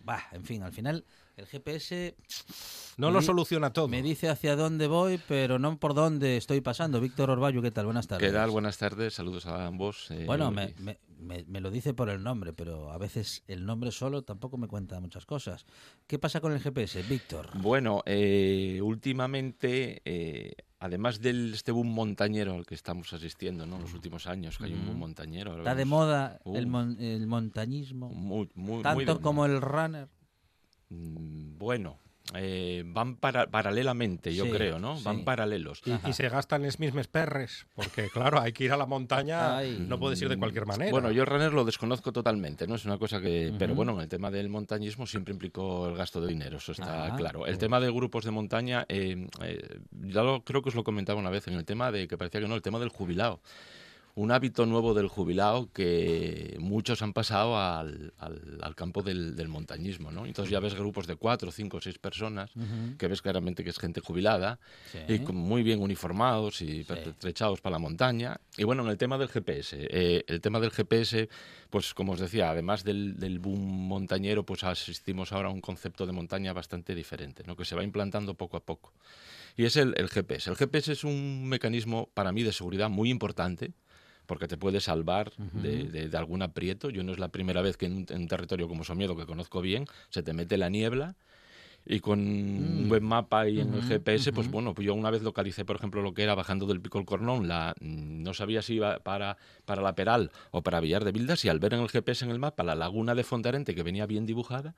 bah, 0.03 0.23
en 0.31 0.43
fin, 0.45 0.63
al 0.63 0.71
final 0.71 1.03
el 1.37 1.45
GPS 1.47 2.15
no 2.97 3.07
me 3.07 3.13
lo 3.13 3.21
soluciona 3.21 3.71
todo. 3.73 3.87
me 3.87 4.01
dice 4.03 4.29
hacia 4.29 4.55
dónde 4.55 4.87
voy, 4.87 5.19
pero 5.27 5.57
no 5.59 5.77
por 5.77 5.93
dónde 5.93 6.37
estoy 6.37 6.61
pasando. 6.61 6.99
Víctor 7.01 7.29
Orballo, 7.31 7.61
¿qué 7.61 7.71
tal? 7.71 7.85
Buenas 7.85 8.07
tardes. 8.07 8.27
¿Qué 8.29 8.33
tal? 8.35 8.51
Buenas 8.51 8.77
tardes, 8.77 9.13
saludos 9.15 9.45
a 9.47 9.65
ambos. 9.65 10.11
eh, 10.11 10.23
Bueno, 10.25 10.51
me, 10.51 10.73
me- 10.79 10.99
me- 11.21 11.45
me 11.47 11.61
lo 11.61 11.71
dice 11.71 11.93
por 11.93 12.09
el 12.09 12.21
nombre, 12.23 12.51
pero 12.53 12.91
a 12.91 12.97
veces 12.97 13.43
el 13.47 13.65
nombre 13.65 13.91
solo 13.91 14.23
tampoco 14.23 14.57
me 14.57 14.67
cuenta 14.67 14.99
muchas 14.99 15.25
cosas. 15.25 15.65
¿Qué 16.07 16.19
pasa 16.19 16.41
con 16.41 16.51
el 16.51 16.59
GPS, 16.59 17.01
Víctor? 17.03 17.49
Bueno, 17.61 18.01
eh, 18.05 18.79
últimamente, 18.83 20.01
eh, 20.05 20.53
además 20.79 21.21
del 21.21 21.53
este 21.53 21.71
boom 21.71 21.87
montañero 21.93 22.53
al 22.55 22.65
que 22.65 22.75
estamos 22.75 23.13
asistiendo 23.13 23.65
¿no? 23.65 23.75
en 23.77 23.83
los 23.83 23.93
últimos 23.93 24.27
años, 24.27 24.57
que 24.57 24.65
hay 24.65 24.73
un 24.73 24.79
boom 24.81 24.89
Ujú. 24.91 24.99
montañero. 24.99 25.57
Está 25.59 25.75
de 25.75 25.85
moda 25.85 26.39
el, 26.45 26.67
mon- 26.67 26.99
el 26.99 27.27
montañismo, 27.27 28.09
muy, 28.09 28.49
tanto 28.83 29.15
de 29.15 29.21
como 29.21 29.45
el 29.45 29.61
runner. 29.61 30.09
Mm, 30.89 31.57
Bueno, 31.57 31.99
eh, 32.35 32.83
van 32.85 33.15
para- 33.15 33.47
paralelamente, 33.47 34.33
yo 34.33 34.45
Sí, 34.45 34.51
creo, 34.51 34.79
¿no? 34.79 34.97
sí. 34.97 35.03
Van 35.03 35.23
paralelos. 35.23 35.81
Y, 35.85 36.09
y 36.09 36.13
se 36.13 36.29
gastan 36.29 36.61
les 36.61 36.79
mismos 36.79 37.07
perres, 37.07 37.65
porque 37.75 38.09
claro, 38.09 38.39
hay 38.39 38.53
que 38.53 38.63
ir 38.65 38.71
a 38.71 38.77
la 38.77 38.85
montaña, 38.85 39.57
Ay. 39.57 39.83
no 39.87 39.99
puedes 39.99 40.21
ir 40.21 40.29
de 40.29 40.37
cualquier 40.37 40.65
manera. 40.65 40.91
Bueno, 40.91 41.11
yo 41.11 41.25
runner 41.25 41.53
lo 41.53 41.65
desconozco 41.65 42.11
totalmente, 42.11 42.67
¿no? 42.67 42.75
Es 42.75 42.85
una 42.85 42.97
cosa 42.97 43.19
que... 43.21 43.53
Pero 43.59 43.73
Ujú. 43.73 43.77
bueno, 43.77 43.93
en 43.95 44.01
el 44.01 44.07
tema 44.09 44.31
del 44.31 44.49
montañismo 44.49 45.05
siempre 45.07 45.33
implicó 45.33 45.87
el 45.89 45.95
gasto 45.95 46.21
de 46.21 46.27
dinero, 46.27 46.57
eso 46.57 46.71
está 46.71 47.05
Ah. 47.13 47.15
claro. 47.15 47.45
El 47.45 47.57
tema 47.57 47.79
de 47.79 47.91
grupos 47.91 48.23
de 48.25 48.31
montaña, 48.31 48.85
eh, 48.89 49.27
eh, 49.43 49.79
ya 50.03 50.23
lo, 50.23 50.43
creo 50.43 50.61
que 50.61 50.69
os 50.69 50.75
lo 50.75 50.83
comentaba 50.83 51.19
una 51.19 51.29
vez 51.29 51.47
en 51.47 51.55
el 51.55 51.65
tema 51.65 51.91
de 51.91 52.07
que 52.07 52.17
parecía 52.17 52.41
que 52.41 52.47
no, 52.47 52.55
el 52.55 52.61
tema 52.61 52.79
del 52.79 52.89
jubilado. 52.89 53.41
Un 54.13 54.31
hábito 54.31 54.65
nuevo 54.65 54.93
del 54.93 55.07
jubilado 55.07 55.69
que 55.71 56.57
muchos 56.59 57.01
han 57.01 57.13
pasado 57.13 57.57
al, 57.57 58.13
al- 58.17 58.59
al 58.61 58.75
campo 58.75 59.01
del, 59.01 59.35
del 59.37 59.47
montañismo, 59.47 60.11
¿no? 60.11 60.25
Entonces 60.25 60.51
ya 60.51 60.59
ves 60.59 60.75
grupos 60.75 61.07
de 61.07 61.15
cuatro, 61.15 61.49
cinco, 61.51 61.79
seis 61.79 61.97
personas 61.97 62.53
Ujú. 62.55 62.97
que 62.97 63.07
ves 63.07 63.21
claramente 63.21 63.63
que 63.63 63.69
es 63.69 63.79
gente 63.79 64.01
jubilada 64.01 64.59
Sí. 64.91 64.99
y 65.07 65.19
con- 65.19 65.37
muy 65.37 65.63
bien 65.63 65.81
uniformados 65.81 66.61
y 66.61 66.79
Sí. 66.79 66.83
pertrechados 66.83 67.61
para 67.61 67.73
la 67.73 67.79
montaña. 67.79 68.39
Y 68.57 68.63
bueno, 68.65 68.83
en 68.83 68.89
el 68.89 68.97
tema 68.97 69.17
del 69.17 69.29
GPS, 69.29 69.77
eh, 69.89 70.23
el 70.27 70.41
tema 70.41 70.59
del 70.59 70.71
GPS, 70.71 71.29
pues 71.69 71.93
como 71.93 72.11
os 72.11 72.19
decía, 72.19 72.49
además 72.49 72.83
del, 72.83 73.17
del 73.17 73.39
boom 73.39 73.61
montañero, 73.87 74.45
pues 74.45 74.63
asistimos 74.65 75.31
ahora 75.31 75.47
a 75.47 75.51
un 75.51 75.61
concepto 75.61 76.05
de 76.05 76.11
montaña 76.11 76.51
bastante 76.51 76.95
diferente, 76.95 77.43
¿no? 77.47 77.55
que 77.55 77.63
se 77.65 77.75
va 77.75 77.83
implantando 77.83 78.33
poco 78.33 78.57
a 78.57 78.59
poco. 78.65 78.91
Y 79.55 79.65
es 79.65 79.75
el, 79.77 79.93
el 79.97 80.09
GPS. 80.09 80.49
El 80.49 80.55
GPS 80.57 80.91
es 80.91 81.03
un 81.03 81.45
mecanismo 81.47 82.09
para 82.13 82.31
mí 82.31 82.43
de 82.43 82.51
seguridad 82.53 82.89
muy 82.89 83.09
importante 83.09 83.73
porque 84.31 84.47
te 84.47 84.55
puede 84.55 84.79
salvar 84.79 85.33
de, 85.61 85.89
de- 85.89 86.07
de 86.07 86.17
algún 86.17 86.41
aprieto. 86.41 86.89
Yo 86.89 87.03
no 87.03 87.11
es 87.11 87.19
la 87.19 87.27
primera 87.27 87.61
vez 87.61 87.75
que 87.75 87.85
en 87.87 87.93
un, 87.97 88.05
en 88.07 88.21
un 88.21 88.27
territorio 88.29 88.69
como 88.69 88.85
Somiedo, 88.85 89.17
que 89.17 89.25
conozco 89.25 89.59
bien, 89.59 89.87
se 90.09 90.23
te 90.23 90.31
mete 90.31 90.55
la 90.55 90.69
niebla 90.69 91.15
y 91.85 91.99
con 91.99 92.19
un 92.21 92.87
buen 92.87 93.03
mapa 93.03 93.49
y 93.49 93.59
en 93.59 93.73
el 93.73 93.81
GPS, 93.83 94.31
pues 94.31 94.47
bueno, 94.49 94.73
pues 94.73 94.85
yo 94.85 94.93
una 94.93 95.09
vez 95.11 95.21
localicé, 95.21 95.65
por 95.65 95.75
ejemplo, 95.75 96.01
lo 96.01 96.13
que 96.13 96.23
era 96.23 96.33
bajando 96.33 96.65
del 96.65 96.79
Pico 96.79 96.97
el 96.97 97.03
Cornón, 97.05 97.49
la, 97.49 97.73
mm, 97.81 98.23
no 98.23 98.33
sabía 98.33 98.61
si 98.61 98.75
iba 98.75 98.99
para, 98.99 99.35
para 99.65 99.81
la 99.81 99.93
Peral 99.95 100.31
o 100.51 100.61
para 100.61 100.79
Villar 100.79 101.03
de 101.03 101.11
Vildas, 101.11 101.43
y 101.43 101.49
al 101.49 101.59
ver 101.59 101.73
en 101.73 101.81
el 101.81 101.89
GPS 101.89 102.23
en 102.23 102.31
el 102.31 102.39
mapa 102.39 102.63
la 102.63 102.75
laguna 102.75 103.15
de 103.15 103.25
Fontarente, 103.25 103.75
que 103.75 103.83
venía 103.83 104.05
bien 104.05 104.25
dibujada, 104.25 104.75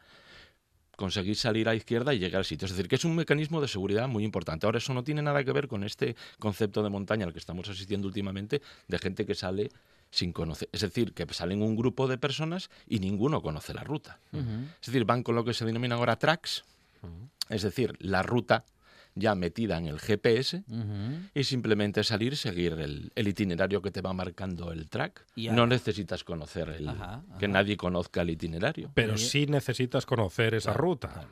conseguí 1.03 1.35
salir 1.35 1.67
a 1.67 1.75
izquierda 1.75 2.13
y 2.13 2.19
llegar 2.19 2.39
al 2.39 2.45
sitio. 2.45 2.65
Es 2.65 2.71
decir, 2.71 2.87
que 2.87 2.95
es 2.95 3.03
un 3.03 3.13
mecanismo 3.13 3.59
de 3.59 3.67
seguridad 3.67 4.07
muy 4.07 4.23
importante. 4.23 4.65
Ahora, 4.65 4.77
eso 4.77 4.93
no 4.93 5.03
tiene 5.03 5.21
nada 5.21 5.43
que 5.43 5.51
ver 5.51 5.67
con 5.67 5.83
este 5.83 6.15
concepto 6.39 6.81
de 6.81 6.89
montaña 6.89 7.25
al 7.25 7.33
que 7.33 7.39
estamos 7.39 7.67
asistiendo 7.67 8.07
últimamente, 8.07 8.61
de 8.87 8.99
gente 8.99 9.25
que 9.25 9.35
sale 9.35 9.69
sin 10.11 10.31
conocer. 10.31 10.69
Es 10.71 10.79
decir, 10.79 11.13
que 11.13 11.25
salen 11.33 11.61
un 11.61 11.75
grupo 11.75 12.07
de 12.07 12.17
personas 12.17 12.69
y 12.87 12.99
ninguno 12.99 13.41
conoce 13.41 13.73
la 13.73 13.83
ruta. 13.83 14.21
Es 14.31 14.87
decir, 14.87 15.03
van 15.03 15.23
con 15.23 15.35
lo 15.35 15.43
que 15.43 15.53
se 15.53 15.65
denomina 15.65 15.95
ahora 15.95 16.15
tracks, 16.15 16.63
es 17.49 17.63
decir, 17.63 17.97
la 17.99 18.23
ruta 18.23 18.63
ya 19.15 19.35
metida 19.35 19.77
en 19.77 19.87
el 19.87 19.99
GPS 19.99 20.63
y 21.33 21.43
simplemente 21.43 22.03
salir, 22.03 22.35
seguir 22.35 22.73
el, 22.73 23.11
el 23.15 23.27
itinerario 23.27 23.81
que 23.81 23.91
te 23.91 24.01
va 24.01 24.13
marcando 24.13 24.71
el 24.71 24.89
track. 24.89 25.25
Y 25.35 25.49
no 25.49 25.67
necesitas 25.67 26.23
conocer 26.23 26.69
el, 26.69 26.89
Ajá, 26.89 27.23
que 27.39 27.47
nadie 27.47 27.77
conozca 27.77 28.21
el 28.21 28.31
itinerario. 28.31 28.91
Pero 28.93 29.17
sí. 29.17 29.45
necesitas 29.45 30.05
conocer 30.05 30.55
esa 30.55 30.73
ruta. 30.73 31.27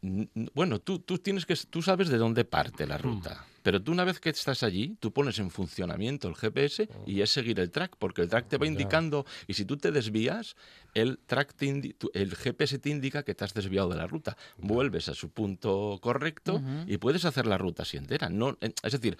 Bueno, 0.00 0.78
tú, 0.78 1.00
tú 1.00 1.18
tienes 1.18 1.44
que 1.44 1.56
tú 1.68 1.82
sabes 1.82 2.08
de 2.08 2.18
dónde 2.18 2.44
parte 2.44 2.86
la 2.86 2.98
ruta, 2.98 3.44
pero 3.68 3.82
tú 3.82 3.92
una 3.92 4.04
vez 4.04 4.18
que 4.18 4.30
estás 4.30 4.62
allí, 4.62 4.96
tú 4.98 5.12
pones 5.12 5.38
en 5.40 5.50
funcionamiento 5.50 6.26
el 6.26 6.34
GPS 6.34 6.88
y 7.04 7.20
es 7.20 7.28
seguir 7.28 7.60
el 7.60 7.70
track, 7.70 7.96
porque 7.98 8.22
el 8.22 8.28
track 8.30 8.48
te 8.48 8.56
va 8.56 8.66
indicando 8.66 9.26
y 9.46 9.52
si 9.52 9.66
tú 9.66 9.76
te 9.76 9.92
desvías, 9.92 10.56
el 10.94 11.18
track 11.18 11.52
te 11.52 11.94
el 12.14 12.34
GPS 12.34 12.78
te 12.78 12.88
indica 12.88 13.24
que 13.24 13.34
te 13.34 13.44
has 13.44 13.52
desviado 13.52 13.90
de 13.90 13.96
la 13.96 14.06
ruta. 14.06 14.38
Vuelves 14.56 15.10
a 15.10 15.14
su 15.14 15.28
punto 15.28 15.98
correcto 16.00 16.62
y 16.86 16.96
puedes 16.96 17.26
hacer 17.26 17.46
la 17.46 17.58
ruta 17.58 17.82
así 17.82 17.98
entera. 17.98 18.30
No, 18.30 18.56
es 18.62 18.92
decir, 18.92 19.18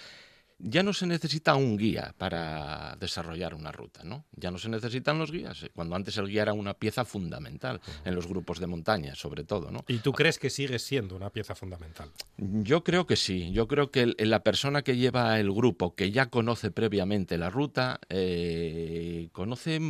ya 0.60 0.82
no 0.82 0.92
se 0.92 1.06
necesita 1.06 1.54
un 1.54 1.76
guía 1.76 2.14
para 2.18 2.96
desarrollar 2.98 3.54
una 3.54 3.70
ruta, 3.70 4.02
¿no? 4.02 4.24
Ya 4.34 4.50
no 4.50 4.58
se 4.58 4.68
necesitan 4.68 5.18
los 5.18 5.30
guías, 5.30 5.62
eh, 5.62 5.70
cuando 5.74 5.94
antes 5.94 6.16
el 6.18 6.26
guía 6.28 6.42
era 6.42 6.52
una 6.52 6.74
pieza 6.74 7.04
fundamental 7.04 7.80
en 8.04 8.14
los 8.14 8.26
grupos 8.26 8.58
de 8.58 8.66
montaña, 8.66 9.14
sobre 9.14 9.44
todo, 9.44 9.70
¿no? 9.70 9.84
¿Y 9.88 9.98
tú 9.98 10.12
crees 10.12 10.38
que 10.38 10.50
sigue 10.50 10.78
siendo 10.78 11.14
una 11.16 11.30
pieza 11.30 11.54
fundamental? 11.54 12.10
Yo 12.36 12.82
creo 12.82 13.06
que 13.06 13.16
sí. 13.16 13.52
Yo 13.52 13.68
creo 13.68 13.90
que 13.90 14.14
la 14.18 14.42
persona 14.42 14.82
que 14.82 14.96
lleva 14.96 15.38
el 15.38 15.52
grupo, 15.52 15.94
que 15.94 16.10
ya 16.10 16.26
conoce 16.26 16.70
previamente 16.70 17.38
la 17.38 17.50
ruta, 17.50 18.00
eh, 18.08 19.28
conoce, 19.32 19.80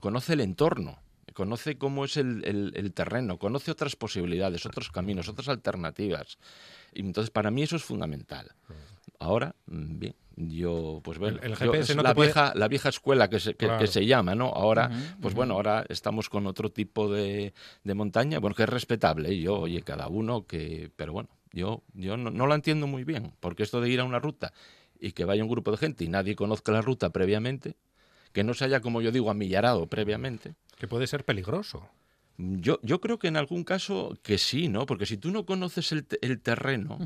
conoce 0.00 0.32
el 0.34 0.40
entorno, 0.40 0.98
conoce 1.34 1.76
cómo 1.78 2.04
es 2.04 2.16
el, 2.16 2.44
el- 2.44 2.72
el 2.76 2.92
terreno, 2.92 3.38
conoce 3.38 3.70
otras 3.70 3.94
posibilidades, 3.96 4.64
otros 4.66 4.90
caminos, 4.90 5.28
otras 5.28 5.48
alternativas. 5.48 6.38
Y 6.94 7.00
entonces, 7.00 7.30
para 7.30 7.50
mí 7.50 7.62
eso 7.62 7.76
es 7.76 7.84
fundamental. 7.84 8.52
Ahora, 9.18 9.54
mm, 9.66 9.98
bien, 9.98 10.14
yo, 10.36 11.00
pues 11.02 11.18
bueno, 11.18 11.38
El- 11.42 11.52
el 11.52 11.58
yo- 11.58 11.72
GPS 11.72 11.92
es 11.92 11.96
no 11.96 12.02
la, 12.02 12.14
puede- 12.14 12.28
vieja, 12.28 12.52
la 12.54 12.68
vieja 12.68 12.88
escuela 12.90 13.28
que 13.30 13.40
se, 13.40 13.54
que, 13.54 13.86
se 13.86 14.04
llama, 14.06 14.34
¿no? 14.34 14.46
Ahora, 14.48 14.90
pues 15.20 15.34
bueno, 15.34 15.54
ahora 15.54 15.84
estamos 15.88 16.28
con 16.28 16.46
otro 16.46 16.70
tipo 16.70 17.10
de, 17.10 17.54
de 17.84 17.94
montaña, 17.94 18.38
bueno, 18.38 18.54
que 18.54 18.64
es 18.64 18.68
respetable, 18.68 19.30
¿eh? 19.30 19.38
yo, 19.40 19.60
oye, 19.60 19.82
cada 19.82 20.08
uno 20.08 20.46
que, 20.46 20.90
pero 20.96 21.12
bueno, 21.12 21.28
yo, 21.52 21.82
yo 21.94 22.16
no, 22.16 22.30
no 22.30 22.46
la 22.46 22.54
entiendo 22.54 22.86
muy 22.86 23.04
bien, 23.04 23.32
porque 23.40 23.62
esto 23.62 23.80
de 23.80 23.88
ir 23.88 24.00
a 24.00 24.04
una 24.04 24.18
ruta 24.18 24.52
y 25.00 25.12
que 25.12 25.24
vaya 25.24 25.42
un 25.42 25.50
grupo 25.50 25.70
de 25.70 25.78
gente 25.78 26.04
y 26.04 26.08
nadie 26.08 26.36
conozca 26.36 26.70
la 26.72 26.82
ruta 26.82 27.10
previamente, 27.10 27.76
que 28.32 28.44
no 28.44 28.52
se 28.52 28.66
haya, 28.66 28.80
como 28.80 29.00
yo 29.00 29.10
digo, 29.12 29.30
amillarado 29.30 29.86
previamente, 29.86 30.54
Que 30.78 30.86
puede 30.86 31.06
ser 31.06 31.24
peligroso. 31.24 31.88
Yo, 32.38 32.78
yo 32.82 33.00
creo 33.00 33.18
que 33.18 33.28
en 33.28 33.36
algún 33.36 33.64
caso 33.64 34.16
que 34.22 34.38
sí, 34.38 34.68
¿no? 34.68 34.84
Porque 34.86 35.06
si 35.06 35.16
tú 35.16 35.30
no 35.30 35.46
conoces 35.46 35.92
el, 35.92 36.06
el 36.20 36.40
terreno, 36.40 36.98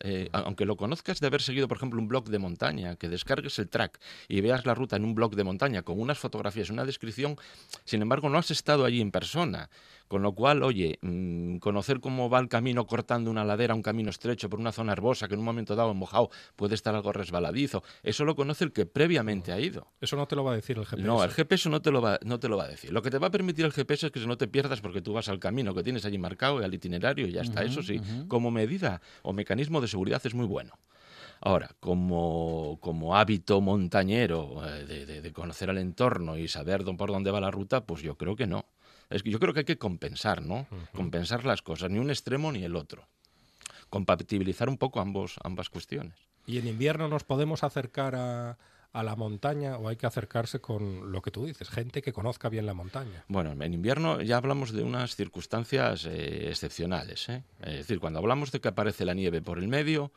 eh, 0.00 0.28
aunque 0.32 0.64
lo 0.64 0.76
conozcas 0.76 1.20
de 1.20 1.26
haber 1.26 1.42
seguido, 1.42 1.66
por 1.66 1.76
ejemplo, 1.78 2.00
un 2.00 2.08
blog 2.08 2.28
de 2.28 2.38
montaña, 2.38 2.96
que 2.96 3.08
descargues 3.08 3.58
el 3.58 3.68
track 3.68 3.98
y 4.28 4.40
veas 4.40 4.64
la 4.64 4.74
ruta 4.74 4.96
en 4.96 5.04
un 5.04 5.14
blog 5.14 5.34
de 5.34 5.44
montaña 5.44 5.82
con 5.82 6.00
unas 6.00 6.18
fotografías, 6.18 6.70
una 6.70 6.84
descripción, 6.84 7.36
sin 7.84 8.02
embargo, 8.02 8.28
no 8.28 8.38
has 8.38 8.50
estado 8.50 8.84
allí 8.84 9.00
en 9.00 9.10
persona. 9.10 9.70
Con 10.08 10.22
lo 10.22 10.32
cual, 10.32 10.62
oye, 10.62 10.98
mm, 11.02 11.56
conocer 11.58 12.00
cómo 12.00 12.30
va 12.30 12.38
el 12.38 12.48
camino 12.48 12.86
cortando 12.86 13.30
una 13.30 13.44
ladera, 13.44 13.74
un 13.74 13.82
camino 13.82 14.10
estrecho 14.10 14.48
por 14.48 14.60
una 14.60 14.70
zona 14.72 14.92
herbosa 14.92 15.26
que 15.28 15.34
en 15.34 15.40
un 15.40 15.46
momento 15.46 15.74
dado 15.74 15.90
en 15.90 15.96
mojado 15.96 16.30
puede 16.54 16.74
estar 16.76 16.94
algo 16.94 17.12
resbaladizo, 17.12 17.82
eso 18.02 18.24
lo 18.24 18.36
conoce 18.36 18.64
el 18.64 18.72
que 18.72 18.86
previamente 18.86 19.52
ha 19.52 19.58
ido. 19.58 19.88
Eso 20.00 20.16
no 20.16 20.26
te 20.26 20.36
lo 20.36 20.44
va 20.44 20.52
a 20.52 20.56
decir 20.56 20.78
el 20.78 20.84
GPS. 20.84 21.02
No, 21.06 21.24
el 21.24 21.30
GPS 21.30 21.68
no 21.68 21.82
te, 21.82 21.90
lo 21.90 22.00
va, 22.00 22.18
no 22.24 22.38
te 22.38 22.48
lo 22.48 22.56
va 22.56 22.64
a 22.64 22.68
decir. 22.68 22.92
Lo 22.92 23.02
que 23.02 23.10
te 23.10 23.18
va 23.18 23.26
a 23.26 23.30
permitir 23.30 23.64
el 23.64 23.72
GPS 23.72 24.06
es 24.06 24.12
que 24.12 24.20
no 24.26 24.36
te 24.36 24.46
pierdas 24.46 24.80
porque 24.80 25.00
tú 25.02 25.12
vas 25.12 25.28
al 25.28 25.38
camino 25.40 25.74
que 25.74 25.82
tienes 25.82 26.04
allí 26.04 26.18
marcado 26.18 26.60
y 26.60 26.64
al 26.64 26.72
itinerario 26.72 27.26
y 27.26 27.32
ya 27.32 27.42
está. 27.42 27.64
Eso 27.64 27.82
sí, 27.82 28.00
como 28.28 28.50
medida 28.50 29.00
o 29.22 29.32
mecanismo 29.32 29.80
de 29.80 29.88
seguridad 29.88 30.20
es 30.24 30.34
muy 30.34 30.46
bueno. 30.46 30.72
Ahora, 31.40 31.70
como, 31.80 32.78
como 32.80 33.16
hábito 33.16 33.60
montañero 33.60 34.62
eh, 34.66 34.84
de, 34.86 35.06
de- 35.06 35.20
de 35.20 35.32
conocer 35.32 35.68
el 35.68 35.78
entorno 35.78 36.36
y 36.38 36.48
saber 36.48 36.84
por 36.96 37.10
dónde 37.10 37.30
va 37.30 37.40
la 37.40 37.50
ruta, 37.50 37.84
pues 37.84 38.02
yo 38.02 38.16
creo 38.16 38.36
que 38.36 38.46
no. 38.46 38.64
Es 39.10 39.22
que 39.22 39.30
yo 39.30 39.38
creo 39.38 39.54
que 39.54 39.60
hay 39.60 39.64
que 39.64 39.78
compensar, 39.78 40.42
¿no? 40.42 40.66
Compensar 40.94 41.44
las 41.44 41.62
cosas, 41.62 41.90
ni 41.90 41.98
un 41.98 42.10
extremo 42.10 42.52
ni 42.52 42.64
el 42.64 42.76
otro. 42.76 43.06
Compatibilizar 43.88 44.68
un 44.68 44.78
poco 44.78 45.00
ambos, 45.00 45.36
ambas 45.42 45.70
cuestiones. 45.70 46.14
¿Y 46.46 46.58
en 46.58 46.66
invierno 46.66 47.08
nos 47.08 47.24
podemos 47.24 47.62
acercar 47.64 48.14
a, 48.16 48.58
a 48.96 49.02
la 49.02 49.14
montaña 49.14 49.76
o 49.76 49.88
hay 49.88 49.96
que 49.96 50.06
acercarse 50.06 50.60
con 50.60 51.12
lo 51.12 51.20
que 51.20 51.30
tú 51.30 51.44
dices, 51.44 51.68
gente 51.68 52.00
que 52.00 52.14
conozca 52.14 52.48
bien 52.48 52.64
la 52.64 52.72
montaña? 52.72 53.24
Bueno, 53.28 53.52
en 53.52 53.74
invierno 53.74 54.22
ya 54.22 54.38
hablamos 54.38 54.72
de 54.72 54.82
unas 54.82 55.16
circunstancias 55.16 56.06
eh, 56.06 56.48
excepcionales. 56.48 57.28
¿eh? 57.28 57.42
Es 57.60 57.76
decir, 57.76 58.00
cuando 58.00 58.20
hablamos 58.20 58.52
de 58.52 58.60
que 58.60 58.68
aparece 58.68 59.04
la 59.04 59.12
nieve 59.12 59.42
por 59.42 59.58
el 59.58 59.68
medio, 59.68 60.12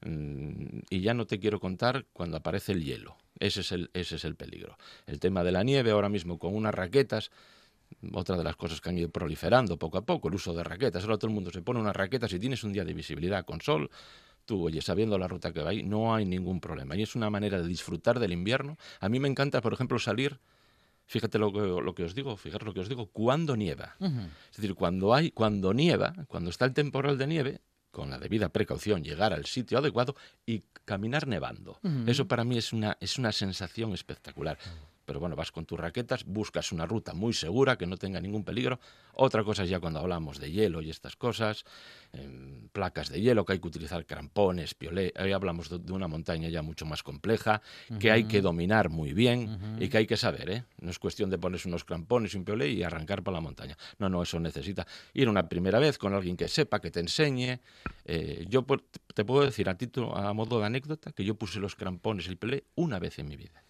mm, 0.00 0.78
y 0.88 1.00
ya 1.02 1.12
no 1.12 1.26
te 1.26 1.40
quiero 1.40 1.60
contar 1.60 2.06
cuando 2.14 2.38
aparece 2.38 2.72
el 2.72 2.82
hielo. 2.82 3.18
Ese 3.38 3.60
es 3.60 3.70
el, 3.70 3.90
ese 3.92 4.16
es 4.16 4.24
el 4.24 4.34
peligro. 4.34 4.78
El 5.06 5.20
tema 5.20 5.44
de 5.44 5.52
la 5.52 5.62
nieve 5.62 5.90
ahora 5.90 6.08
mismo 6.08 6.38
con 6.38 6.54
unas 6.54 6.74
raquetas, 6.74 7.30
otra 8.12 8.36
de 8.36 8.44
las 8.44 8.56
cosas 8.56 8.80
que 8.80 8.88
han 8.88 8.98
ido 8.98 9.08
proliferando 9.08 9.78
poco 9.78 9.98
a 9.98 10.04
poco, 10.04 10.28
el 10.28 10.34
uso 10.34 10.54
de 10.54 10.64
raquetas. 10.64 11.04
Ahora 11.04 11.18
todo 11.18 11.28
el 11.28 11.34
mundo 11.34 11.50
se 11.50 11.62
pone 11.62 11.80
una 11.80 11.92
raqueta, 11.92 12.28
si 12.28 12.38
tienes 12.38 12.64
un 12.64 12.72
día 12.72 12.84
de 12.84 12.92
visibilidad 12.92 13.44
con 13.44 13.60
sol, 13.60 13.90
tú, 14.44 14.66
oye, 14.66 14.82
sabiendo 14.82 15.18
la 15.18 15.28
ruta 15.28 15.52
que 15.52 15.62
va 15.62 15.70
ahí, 15.70 15.82
no 15.82 16.14
hay 16.14 16.24
ningún 16.24 16.60
problema. 16.60 16.96
Y 16.96 17.02
es 17.02 17.14
una 17.14 17.30
manera 17.30 17.60
de 17.60 17.68
disfrutar 17.68 18.18
del 18.18 18.32
invierno. 18.32 18.76
A 19.00 19.08
mí 19.08 19.20
me 19.20 19.28
encanta, 19.28 19.60
por 19.60 19.72
ejemplo, 19.72 19.98
salir, 19.98 20.40
fíjate 21.06 21.38
lo 21.38 21.52
que, 21.52 21.60
lo 21.60 21.94
que 21.94 22.04
os 22.04 22.14
digo, 22.14 22.36
fijaros 22.36 22.66
lo 22.66 22.74
que 22.74 22.80
os 22.80 22.88
digo, 22.88 23.06
cuando 23.06 23.56
nieva. 23.56 23.96
Es 24.50 24.56
decir, 24.56 24.74
cuando 24.74 25.14
hay, 25.14 25.30
cuando 25.30 25.72
nieva, 25.72 26.12
cuando 26.28 26.50
está 26.50 26.64
el 26.64 26.74
temporal 26.74 27.18
de 27.18 27.26
nieve, 27.26 27.60
con 27.92 28.08
la 28.08 28.18
debida 28.18 28.48
precaución, 28.48 29.04
llegar 29.04 29.32
al 29.34 29.44
sitio 29.44 29.78
adecuado 29.78 30.16
y 30.46 30.62
caminar 30.84 31.28
nevando. 31.28 31.78
Eso 32.06 32.26
para 32.26 32.42
mí 32.42 32.56
es 32.56 32.72
una, 32.72 32.96
es 33.00 33.18
una 33.18 33.32
sensación 33.32 33.92
espectacular. 33.92 34.58
Pero 35.12 35.20
bueno, 35.20 35.36
vas 35.36 35.52
con 35.52 35.66
tus 35.66 35.78
raquetas, 35.78 36.24
buscas 36.24 36.72
una 36.72 36.86
ruta 36.86 37.12
muy 37.12 37.34
segura, 37.34 37.76
que 37.76 37.86
no 37.86 37.98
tenga 37.98 38.18
ningún 38.18 38.44
peligro. 38.44 38.80
Otra 39.12 39.44
cosa 39.44 39.62
es 39.64 39.68
ya 39.68 39.78
cuando 39.78 39.98
hablamos 40.00 40.38
de 40.40 40.50
hielo 40.50 40.80
y 40.80 40.88
estas 40.88 41.16
cosas, 41.16 41.66
em, 42.14 42.68
placas 42.72 43.10
de 43.10 43.20
hielo, 43.20 43.44
que 43.44 43.52
hay 43.52 43.58
que 43.58 43.68
utilizar 43.68 44.06
crampones, 44.06 44.72
piolé. 44.74 45.12
Ahí 45.16 45.32
hablamos 45.32 45.68
de, 45.68 45.80
de 45.80 45.92
una 45.92 46.08
montaña 46.08 46.48
ya 46.48 46.62
mucho 46.62 46.86
más 46.86 47.02
compleja, 47.02 47.60
que 48.00 48.10
hay 48.10 48.24
que 48.24 48.40
dominar 48.40 48.88
muy 48.88 49.12
bien 49.12 49.76
y 49.78 49.88
que 49.90 49.98
hay 49.98 50.06
que 50.06 50.16
saber, 50.16 50.48
¿eh? 50.48 50.64
No 50.80 50.90
es 50.90 50.98
cuestión 50.98 51.28
de 51.28 51.36
ponerse 51.36 51.68
unos 51.68 51.84
crampones 51.84 52.32
y 52.32 52.38
un 52.38 52.46
piolé 52.46 52.70
y 52.70 52.82
arrancar 52.82 53.22
para 53.22 53.34
la 53.34 53.42
montaña. 53.42 53.76
No, 53.98 54.08
no, 54.08 54.22
eso 54.22 54.40
necesita 54.40 54.86
ir 55.12 55.28
una 55.28 55.46
primera 55.46 55.78
vez 55.78 55.98
con 55.98 56.14
alguien 56.14 56.38
que 56.38 56.48
sepa, 56.48 56.80
que 56.80 56.90
te 56.90 57.00
enseñe. 57.00 57.60
Eh, 58.06 58.46
yo 58.48 58.62
por- 58.62 58.82
te 59.14 59.26
puedo 59.26 59.44
decir 59.44 59.68
a 59.68 59.76
título, 59.76 60.16
a 60.16 60.32
modo 60.32 60.58
de 60.58 60.64
anécdota, 60.64 61.12
que 61.12 61.22
yo 61.22 61.34
puse 61.34 61.60
los 61.60 61.76
crampones 61.76 62.26
y 62.26 62.30
el 62.30 62.38
piolé 62.38 62.64
una 62.76 62.98
vez 62.98 63.18
en 63.18 63.28
mi 63.28 63.36
vida. 63.36 63.62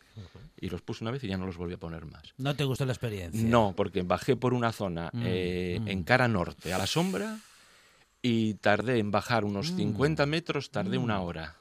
Y 0.60 0.68
los 0.68 0.80
puse 0.82 1.02
una 1.04 1.10
vez 1.10 1.22
y 1.24 1.28
ya 1.28 1.36
no 1.36 1.46
los 1.46 1.56
volví 1.56 1.74
a 1.74 1.78
poner 1.78 2.04
más. 2.06 2.22
No 2.38 2.54
te 2.54 2.64
gustó 2.64 2.84
la 2.86 2.92
experiencia. 2.92 3.42
No, 3.42 3.72
porque 3.76 4.02
bajé 4.02 4.36
por 4.36 4.54
una 4.54 4.72
zona 4.72 5.10
Mm, 5.12 5.22
eh, 5.24 5.78
mm. 5.80 5.88
en 5.88 6.02
cara 6.04 6.28
norte, 6.28 6.72
a 6.72 6.78
la 6.78 6.86
sombra, 6.86 7.38
y 8.22 8.54
tardé 8.54 8.98
en 8.98 9.10
bajar 9.10 9.44
unos 9.44 9.72
Mm. 9.72 9.76
50 9.76 10.26
metros, 10.26 10.70
tardé 10.70 10.98
una 10.98 11.20
hora. 11.20 11.56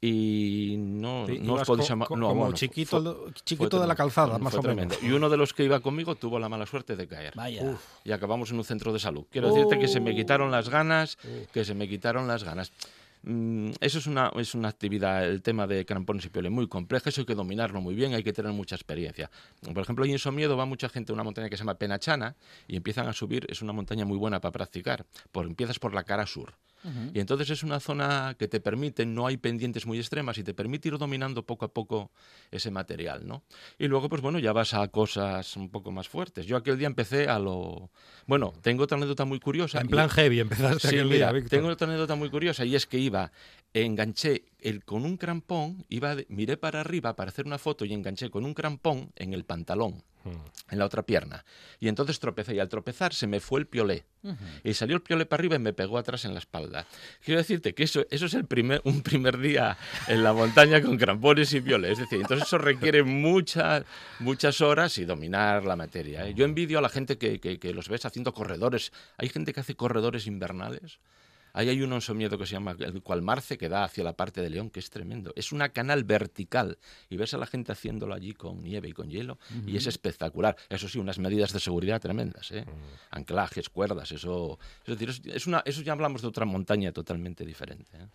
Y 0.00 0.74
no, 0.78 1.26
Sí, 1.26 1.38
no 1.40 1.54
os 1.54 1.66
podéis 1.66 1.88
co- 1.88 1.98
co- 2.04 2.16
no, 2.16 2.28
como 2.28 2.40
bueno, 2.42 2.54
chiquito 2.56 3.00
fue- 3.02 3.10
de- 3.12 3.16
fue 3.18 3.32
chiquito 3.44 3.80
de 3.80 3.86
la 3.86 3.94
calzada, 3.94 4.38
más 4.38 4.54
o 4.54 4.62
menos. 4.62 5.02
Y 5.02 5.10
uno 5.10 5.30
de 5.30 5.36
los 5.38 5.54
que 5.54 5.64
iba 5.64 5.80
conmigo 5.80 6.14
tuvo 6.16 6.38
la 6.38 6.48
mala 6.50 6.66
suerte 6.66 6.96
de 6.96 7.08
caer. 7.08 7.32
Vaya. 7.34 7.62
Uf. 7.62 7.80
Y 8.04 8.12
acabamos 8.12 8.50
en 8.50 8.58
un 8.58 8.64
centro 8.64 8.92
de 8.92 8.98
salud. 8.98 9.24
Quiero 9.30 9.48
decirte 9.52 9.78
que 9.78 9.88
se 9.88 10.00
me 10.00 10.12
Oh. 10.12 10.14
quitaron 10.14 10.50
las 10.50 10.68
ganas, 10.68 11.16
Uf. 11.24 11.50
que 11.50 11.64
se 11.64 11.74
me 11.74 11.88
quitaron 11.88 12.28
las 12.28 12.44
ganas. 12.44 12.72
Mm, 13.26 13.72
Eso 13.80 13.98
es 13.98 14.06
una, 14.06 14.30
es 14.36 14.54
una 14.54 14.68
actividad, 14.68 15.28
el 15.28 15.42
tema 15.42 15.66
de 15.66 15.84
crampones 15.84 16.24
y 16.24 16.28
piole, 16.28 16.48
muy 16.48 16.68
compleja, 16.68 17.10
eso 17.10 17.22
hay 17.22 17.26
que 17.26 17.34
dominarlo 17.34 17.80
muy 17.80 17.96
bien, 17.96 18.14
hay 18.14 18.22
que 18.22 18.32
tener 18.32 18.52
mucha 18.52 18.76
experiencia. 18.76 19.30
Por 19.62 19.82
ejemplo, 19.82 20.04
en 20.04 20.16
Somiedo 20.18 20.56
va 20.56 20.64
mucha 20.64 20.88
gente 20.88 21.10
a 21.10 21.14
una 21.14 21.24
montaña 21.24 21.50
que 21.50 21.56
se 21.56 21.62
llama 21.64 21.74
Penachana 21.74 22.36
y 22.68 22.76
empiezan 22.76 23.08
a 23.08 23.12
subir, 23.12 23.44
es 23.48 23.62
una 23.62 23.72
montaña 23.72 24.04
muy 24.04 24.16
buena 24.16 24.40
para 24.40 24.52
practicar, 24.52 25.06
por, 25.32 25.44
empiezas 25.44 25.80
por 25.80 25.92
la 25.92 26.04
cara 26.04 26.24
sur. 26.24 26.54
Y 27.14 27.20
entonces 27.20 27.50
es 27.50 27.62
una 27.62 27.80
zona 27.80 28.36
que 28.38 28.46
te 28.48 28.60
permite, 28.60 29.04
no 29.06 29.26
hay 29.26 29.36
pendientes 29.36 29.86
muy 29.86 29.98
extremas 29.98 30.38
y 30.38 30.44
te 30.44 30.54
permite 30.54 30.88
ir 30.88 30.98
dominando 30.98 31.44
poco 31.44 31.64
a 31.64 31.68
poco 31.72 32.10
ese 32.50 32.70
material, 32.70 33.26
¿no? 33.26 33.42
Y 33.78 33.88
luego, 33.88 34.08
pues 34.08 34.22
bueno, 34.22 34.38
ya 34.38 34.52
vas 34.52 34.72
a 34.74 34.86
cosas 34.88 35.56
un 35.56 35.68
poco 35.70 35.90
más 35.90 36.08
fuertes. 36.08 36.46
Yo 36.46 36.56
aquel 36.56 36.78
día 36.78 36.86
empecé 36.86 37.28
a 37.28 37.38
lo... 37.38 37.90
Bueno, 38.26 38.52
tengo 38.62 38.84
otra 38.84 38.96
anécdota 38.96 39.24
muy 39.24 39.40
curiosa. 39.40 39.80
En 39.80 39.86
y- 39.86 39.90
plan 39.90 40.08
heavy 40.08 40.40
empezaste 40.40 40.88
Sí, 40.88 40.94
aquel 40.96 41.06
mira, 41.06 41.26
día, 41.26 41.32
Víctor. 41.32 41.50
tengo 41.58 41.68
otra 41.72 41.86
anécdota 41.88 42.14
muy 42.14 42.30
curiosa 42.30 42.64
y 42.64 42.74
es 42.76 42.86
que 42.86 42.98
iba, 42.98 43.32
enganché 43.74 44.44
el, 44.68 44.84
con 44.84 45.04
un 45.04 45.16
crampón, 45.16 45.84
iba 45.88 46.14
de- 46.16 46.26
miré 46.28 46.56
para 46.56 46.80
arriba 46.80 47.14
para 47.16 47.30
hacer 47.30 47.46
una 47.46 47.58
foto 47.58 47.84
y 47.84 47.92
enganché 47.94 48.30
con 48.30 48.44
un 48.44 48.54
crampón 48.54 49.10
en 49.16 49.32
el 49.32 49.44
pantalón, 49.44 50.02
Mm. 50.24 50.72
en 50.72 50.78
la 50.80 50.84
otra 50.86 51.04
pierna. 51.04 51.44
Y 51.78 51.86
entonces 51.86 52.18
tropecé 52.18 52.54
y 52.56 52.58
al 52.58 52.68
tropezar 52.68 53.14
se 53.14 53.28
me 53.28 53.38
fue 53.38 53.60
el 53.60 53.66
piolé. 53.68 54.04
Y 54.64 54.74
salió 54.74 54.96
el 54.96 55.02
piolé 55.02 55.24
para 55.24 55.40
arriba 55.40 55.54
y 55.54 55.60
me 55.60 55.72
pegó 55.72 55.98
atrás 55.98 56.24
en 56.24 56.32
la 56.34 56.40
espalda. 56.40 56.84
Quiero 57.24 57.38
decirte 57.38 57.74
que 57.76 57.84
eso, 57.84 58.04
eso 58.10 58.26
es 58.26 58.34
el 58.34 58.44
primer, 58.44 58.80
un 58.84 59.02
primer 59.02 59.38
día 59.38 59.76
en 60.08 60.24
la 60.24 60.32
montaña 60.32 60.82
con 60.82 60.96
crampones 60.98 61.52
y 61.54 61.60
piolé. 61.60 61.92
Es 61.92 61.98
decir, 61.98 62.20
entonces 62.20 62.48
eso 62.48 62.58
requiere 62.58 63.04
muchas, 63.04 63.84
muchas 64.18 64.60
horas 64.60 64.98
y 64.98 65.04
dominar 65.04 65.64
la 65.64 65.76
materia. 65.76 66.26
¿eh? 66.26 66.34
Yo 66.34 66.44
envidio 66.44 66.80
a 66.80 66.82
la 66.82 66.88
gente 66.88 67.18
que, 67.18 67.38
que- 67.38 67.60
que 67.60 67.72
los 67.72 67.88
ves 67.88 68.04
haciendo 68.04 68.34
corredores. 68.34 68.90
Hay 69.16 69.28
gente 69.28 69.52
que 69.52 69.60
hace 69.60 69.76
corredores 69.76 70.26
invernales. 70.26 70.98
Ahí 71.56 71.70
hay 71.70 71.80
uno 71.80 71.94
en 71.94 72.02
Somiedo 72.02 72.36
que 72.36 72.44
se 72.44 72.52
llama 72.52 72.76
el 72.78 73.02
Cualmarce, 73.02 73.56
que 73.56 73.70
da 73.70 73.84
hacia 73.84 74.04
la 74.04 74.12
parte 74.12 74.42
de 74.42 74.50
León, 74.50 74.68
que 74.68 74.78
es 74.78 74.90
tremendo. 74.90 75.32
Es 75.36 75.52
una 75.52 75.70
canal 75.70 76.04
vertical 76.04 76.76
y 77.08 77.16
ves 77.16 77.32
a 77.32 77.38
la 77.38 77.46
gente 77.46 77.72
haciéndolo 77.72 78.12
allí 78.12 78.34
con 78.34 78.62
nieve 78.62 78.88
y 78.88 78.92
con 78.92 79.08
hielo 79.08 79.38
y 79.66 79.74
es 79.74 79.86
espectacular. 79.86 80.54
Eso 80.68 80.86
sí, 80.86 80.98
unas 80.98 81.18
medidas 81.18 81.54
de 81.54 81.60
seguridad 81.60 81.98
tremendas, 81.98 82.52
¿eh? 82.52 82.66
Anclajes, 83.10 83.70
cuerdas, 83.70 84.12
eso... 84.12 84.58
Es 84.84 84.98
decir, 84.98 85.08
es, 85.08 85.22
es 85.34 85.46
una, 85.46 85.62
eso 85.64 85.80
ya 85.80 85.92
hablamos 85.92 86.20
de 86.20 86.28
otra 86.28 86.44
montaña 86.44 86.92
totalmente 86.92 87.46
diferente. 87.46 87.90
¿eh? 87.94 88.06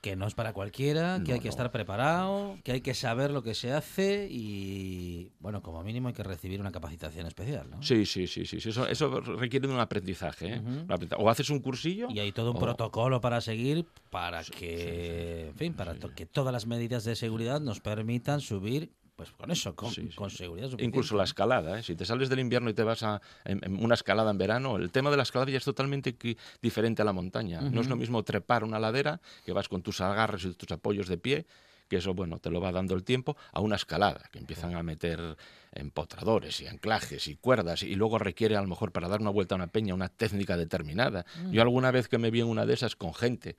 Que 0.00 0.16
no 0.16 0.26
es 0.26 0.34
para 0.34 0.54
cualquiera, 0.54 1.20
que 1.22 1.28
No, 1.32 1.34
hay 1.34 1.40
que 1.40 1.48
no. 1.48 1.50
estar 1.50 1.70
preparado, 1.70 2.56
que 2.64 2.72
hay 2.72 2.80
que 2.80 2.94
saber 2.94 3.30
lo 3.30 3.42
que 3.42 3.54
se 3.54 3.72
hace 3.72 4.28
y, 4.30 5.30
bueno, 5.40 5.62
como 5.62 5.82
mínimo 5.82 6.08
hay 6.08 6.14
que 6.14 6.22
recibir 6.22 6.58
una 6.58 6.72
capacitación 6.72 7.26
especial, 7.26 7.68
¿no? 7.68 7.82
Sí, 7.82 8.06
sí, 8.06 8.26
sí, 8.26 8.46
sí. 8.46 8.56
Eso, 8.66 8.86
eso 8.88 9.20
requiere 9.20 9.68
de 9.68 9.74
un 9.74 9.80
aprendizaje. 9.80 10.54
¿eh? 10.54 10.58
Un 10.58 10.84
aprendizaje. 10.90 11.22
O 11.22 11.28
haces 11.28 11.50
un 11.50 11.60
cursillo... 11.60 12.08
Y 12.10 12.18
hay 12.18 12.32
todo 12.32 12.52
un 12.52 12.56
o- 12.56 12.60
protocolo 12.60 13.20
para 13.20 13.42
seguir 13.42 13.84
para 14.08 14.42
que, 14.42 15.48
en 15.48 15.54
fin, 15.56 15.74
para 15.74 15.94
que 15.94 16.24
todas 16.24 16.52
las 16.52 16.66
medidas 16.66 17.04
de 17.04 17.14
seguridad 17.14 17.60
nos 17.60 17.80
permitan 17.80 18.40
subir, 18.40 18.92
pues 19.20 19.32
con 19.32 19.50
eso, 19.50 19.74
con, 19.76 19.90
Sí, 19.90 20.08
sí. 20.08 20.14
con 20.16 20.30
seguridad 20.30 20.66
suficiente. 20.68 20.84
Incluso 20.84 21.14
la 21.14 21.24
escalada, 21.24 21.78
¿eh? 21.78 21.82
si 21.82 21.94
te 21.94 22.06
sales 22.06 22.30
del 22.30 22.38
invierno 22.38 22.70
y 22.70 22.74
te 22.74 22.82
vas 22.84 23.02
a 23.02 23.20
en- 23.44 23.60
en 23.62 23.84
una 23.84 23.94
escalada 23.94 24.30
en 24.30 24.38
verano, 24.38 24.76
el 24.76 24.90
tema 24.90 25.10
de 25.10 25.18
la 25.18 25.24
escalada 25.24 25.50
ya 25.50 25.58
es 25.58 25.64
totalmente 25.64 26.16
diferente 26.62 27.02
a 27.02 27.04
la 27.04 27.12
montaña. 27.12 27.60
No 27.60 27.82
es 27.82 27.88
lo 27.88 27.96
mismo 27.96 28.22
trepar 28.22 28.64
una 28.64 28.78
ladera, 28.78 29.20
que 29.44 29.52
vas 29.52 29.68
con 29.68 29.82
tus 29.82 30.00
agarres 30.00 30.44
y 30.46 30.54
tus 30.54 30.70
apoyos 30.70 31.06
de 31.06 31.18
pie, 31.18 31.44
que 31.88 31.96
eso, 31.96 32.14
bueno, 32.14 32.38
te 32.38 32.50
lo 32.50 32.60
va 32.60 32.72
dando 32.72 32.94
el 32.94 33.02
tiempo, 33.04 33.36
a 33.52 33.60
una 33.60 33.76
escalada, 33.76 34.22
que 34.32 34.38
empiezan 34.38 34.74
a 34.76 34.82
meter 34.82 35.36
empotradores 35.72 36.60
y 36.60 36.66
anclajes 36.66 37.26
y 37.28 37.36
cuerdas, 37.36 37.82
y 37.82 37.94
luego 37.96 38.18
requiere 38.18 38.56
a 38.56 38.62
lo 38.62 38.68
mejor 38.68 38.92
para 38.92 39.08
dar 39.08 39.20
una 39.20 39.30
vuelta 39.30 39.54
a 39.54 39.56
una 39.56 39.66
peña 39.66 39.94
una 39.94 40.08
técnica 40.08 40.56
determinada. 40.56 41.24
Yo 41.50 41.62
alguna 41.62 41.90
vez 41.90 42.08
que 42.08 42.18
me 42.18 42.30
vi 42.30 42.40
en 42.40 42.46
una 42.46 42.64
de 42.66 42.74
esas 42.74 42.96
con 42.96 43.12
gente, 43.14 43.56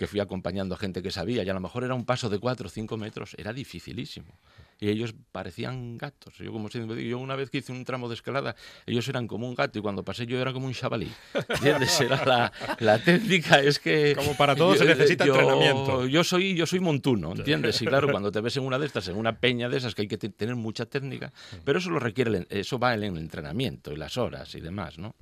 que 0.00 0.06
fui 0.06 0.18
acompañando 0.18 0.74
a 0.74 0.78
gente 0.78 1.02
que 1.02 1.10
sabía, 1.10 1.44
y 1.44 1.50
a 1.50 1.52
lo 1.52 1.60
mejor 1.60 1.84
era 1.84 1.94
un 1.94 2.06
paso 2.06 2.30
de 2.30 2.38
4 2.38 2.68
o 2.68 2.70
5 2.70 2.96
metros, 2.96 3.34
era 3.36 3.52
dificilísimo. 3.52 4.32
Y 4.80 4.88
ellos 4.88 5.14
parecían 5.30 5.98
gatos. 5.98 6.38
Yo, 6.38 6.50
como 6.52 6.70
siempre 6.70 6.96
digo, 6.96 7.10
yo 7.10 7.18
una 7.18 7.36
vez 7.36 7.50
que 7.50 7.58
hice 7.58 7.70
un 7.70 7.84
tramo 7.84 8.08
de 8.08 8.14
escalada, 8.14 8.56
ellos 8.86 9.06
eran 9.08 9.28
como 9.28 9.46
un 9.46 9.54
gato 9.54 9.78
y 9.78 9.82
cuando 9.82 10.02
pasé 10.02 10.24
yo 10.24 10.40
era 10.40 10.54
como 10.54 10.66
un 10.68 10.72
chavalí. 10.72 11.12
¿Entiendes? 11.50 12.00
Era 12.00 12.24
la, 12.24 12.52
la 12.78 12.98
técnica, 12.98 13.60
es 13.60 13.78
que... 13.78 14.14
Como 14.16 14.34
para 14.38 14.56
todo 14.56 14.74
se 14.74 14.86
necesita 14.86 15.26
yo- 15.26 15.34
entrenamiento. 15.34 16.06
Yo 16.06 16.24
soy, 16.24 16.54
yo 16.54 16.64
soy 16.64 16.80
montuno, 16.80 17.32
¿entiendes? 17.32 17.82
Y 17.82 17.84
claro, 17.86 18.10
cuando 18.10 18.32
te 18.32 18.40
ves 18.40 18.56
en 18.56 18.62
una 18.64 18.78
de 18.78 18.86
estas, 18.86 19.06
en 19.08 19.16
una 19.16 19.38
peña 19.38 19.68
de 19.68 19.76
esas, 19.76 19.94
que 19.94 20.00
hay 20.00 20.08
que 20.08 20.16
te- 20.16 20.30
tener 20.30 20.56
mucha 20.56 20.86
técnica, 20.86 21.30
pero 21.62 21.78
eso 21.78 21.90
lo 21.90 21.98
requiere, 21.98 22.46
eso 22.48 22.78
va 22.78 22.94
en 22.94 23.02
el 23.02 23.18
entrenamiento 23.18 23.92
y 23.92 23.96
las 23.96 24.16
horas 24.16 24.54
y 24.54 24.62
demás, 24.62 24.96
¿no? 24.98 25.14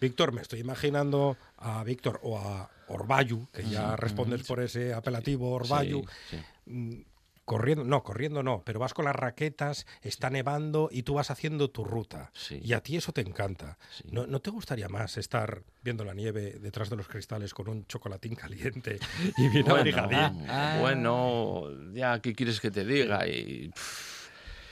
Víctor, 0.00 0.32
me 0.32 0.42
estoy 0.42 0.60
imaginando 0.60 1.36
a 1.58 1.82
Víctor 1.84 2.20
o 2.22 2.38
a 2.38 2.70
Orbayu, 2.88 3.46
que 3.52 3.64
ya 3.64 3.96
respondes 3.96 4.42
por 4.44 4.60
ese 4.60 4.94
apelativo 4.94 5.50
Orbayu, 5.52 6.04
Sí, 6.30 6.36
sí. 6.36 6.70
mm, 6.70 7.00
corriendo, 7.44 7.82
no, 7.84 8.02
corriendo 8.02 8.42
no, 8.42 8.62
pero 8.64 8.78
vas 8.78 8.92
con 8.92 9.06
las 9.06 9.16
raquetas, 9.16 9.86
está 10.02 10.28
nevando 10.28 10.90
y 10.92 11.02
tú 11.02 11.14
vas 11.14 11.30
haciendo 11.30 11.70
tu 11.70 11.82
ruta. 11.84 12.30
Sí. 12.34 12.60
Y 12.62 12.74
a 12.74 12.82
ti 12.82 12.96
eso 12.98 13.12
te 13.12 13.22
encanta. 13.22 13.78
¿No, 14.10 14.26
¿No 14.26 14.40
te 14.40 14.50
gustaría 14.50 14.88
más 14.90 15.16
estar 15.16 15.62
viendo 15.82 16.04
la 16.04 16.12
nieve 16.12 16.58
detrás 16.60 16.90
de 16.90 16.96
los 16.96 17.08
cristales 17.08 17.54
con 17.54 17.68
un 17.70 17.86
chocolatín 17.86 18.34
caliente 18.34 18.98
y 19.38 19.48
bien 19.48 19.70
abrigadín? 19.70 20.44
Ah. 20.48 20.76
bueno, 20.80 21.64
ya, 21.94 22.20
¿qué 22.20 22.34
quieres 22.34 22.60
que 22.60 22.70
te 22.70 22.84
diga? 22.84 23.26
Y, 23.26 23.70
pff, 23.74 24.17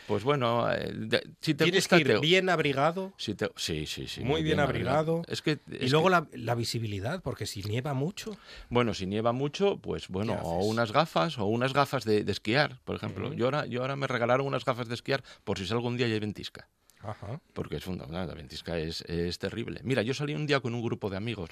pues 0.07 0.25
bueno, 0.25 0.71
eh, 0.73 0.93
de- 0.95 1.23
si 1.41 1.55
te 1.55 1.65
Tienes 1.65 1.85
gusta, 1.85 1.97
que 1.97 2.01
ir 2.01 2.07
te- 2.09 2.19
bien 2.21 2.49
abrigado, 2.49 3.13
si 3.17 3.35
te- 3.35 3.51
sí, 3.57 3.87
sí, 3.87 4.07
sí. 4.09 4.23
muy 4.23 4.43
bien 4.43 4.61
abrigado. 4.61 5.23
Es 5.29 5.43
que, 5.43 5.59
y 5.81 5.89
luego 5.89 6.07
que- 6.07 6.11
la, 6.13 6.27
la 6.33 6.55
visibilidad, 6.55 7.23
porque 7.23 7.47
si 7.47 7.63
nieva 7.63 7.95
mucho, 7.95 8.37
Bueno, 8.71 8.95
si 8.95 9.07
nieva 9.07 9.33
mucho, 9.33 9.79
pues 9.79 10.09
bueno, 10.09 10.35
¿Qué 10.35 10.41
o 10.43 10.65
unas 10.65 10.93
gafas, 10.93 11.39
o 11.39 11.47
unas 11.47 11.73
gafas 11.73 12.05
de, 12.05 12.25
de 12.25 12.33
esquiar, 12.33 12.79
por 12.85 12.97
ejemplo. 12.97 13.33
yo, 13.35 13.47
ahora, 13.47 13.67
yo 13.67 13.81
ahora 13.83 13.97
me 13.97 14.07
regalaron 14.07 14.47
unas 14.47 14.65
gafas 14.65 14.89
de 14.89 14.95
esquiar 14.95 15.23
por 15.45 15.59
si 15.59 15.67
salgo 15.67 15.89
un 15.89 15.97
día 15.97 16.09
y 16.09 16.13
hay 16.13 16.21
ventisca. 16.21 16.69
ajá, 17.01 17.41
Porque 17.53 17.77
es 17.77 17.85
fundamental, 17.85 18.27
la 18.27 18.35
ventisca 18.35 18.79
es, 18.79 19.03
es 19.03 19.39
terrible. 19.39 19.81
Mira, 19.85 20.03
yo 20.03 20.13
salí 20.15 20.35
un 20.35 20.47
día 20.47 20.61
con 20.61 20.75
un 20.75 20.83
grupo 20.83 21.09
de 21.11 21.17
amigos, 21.17 21.51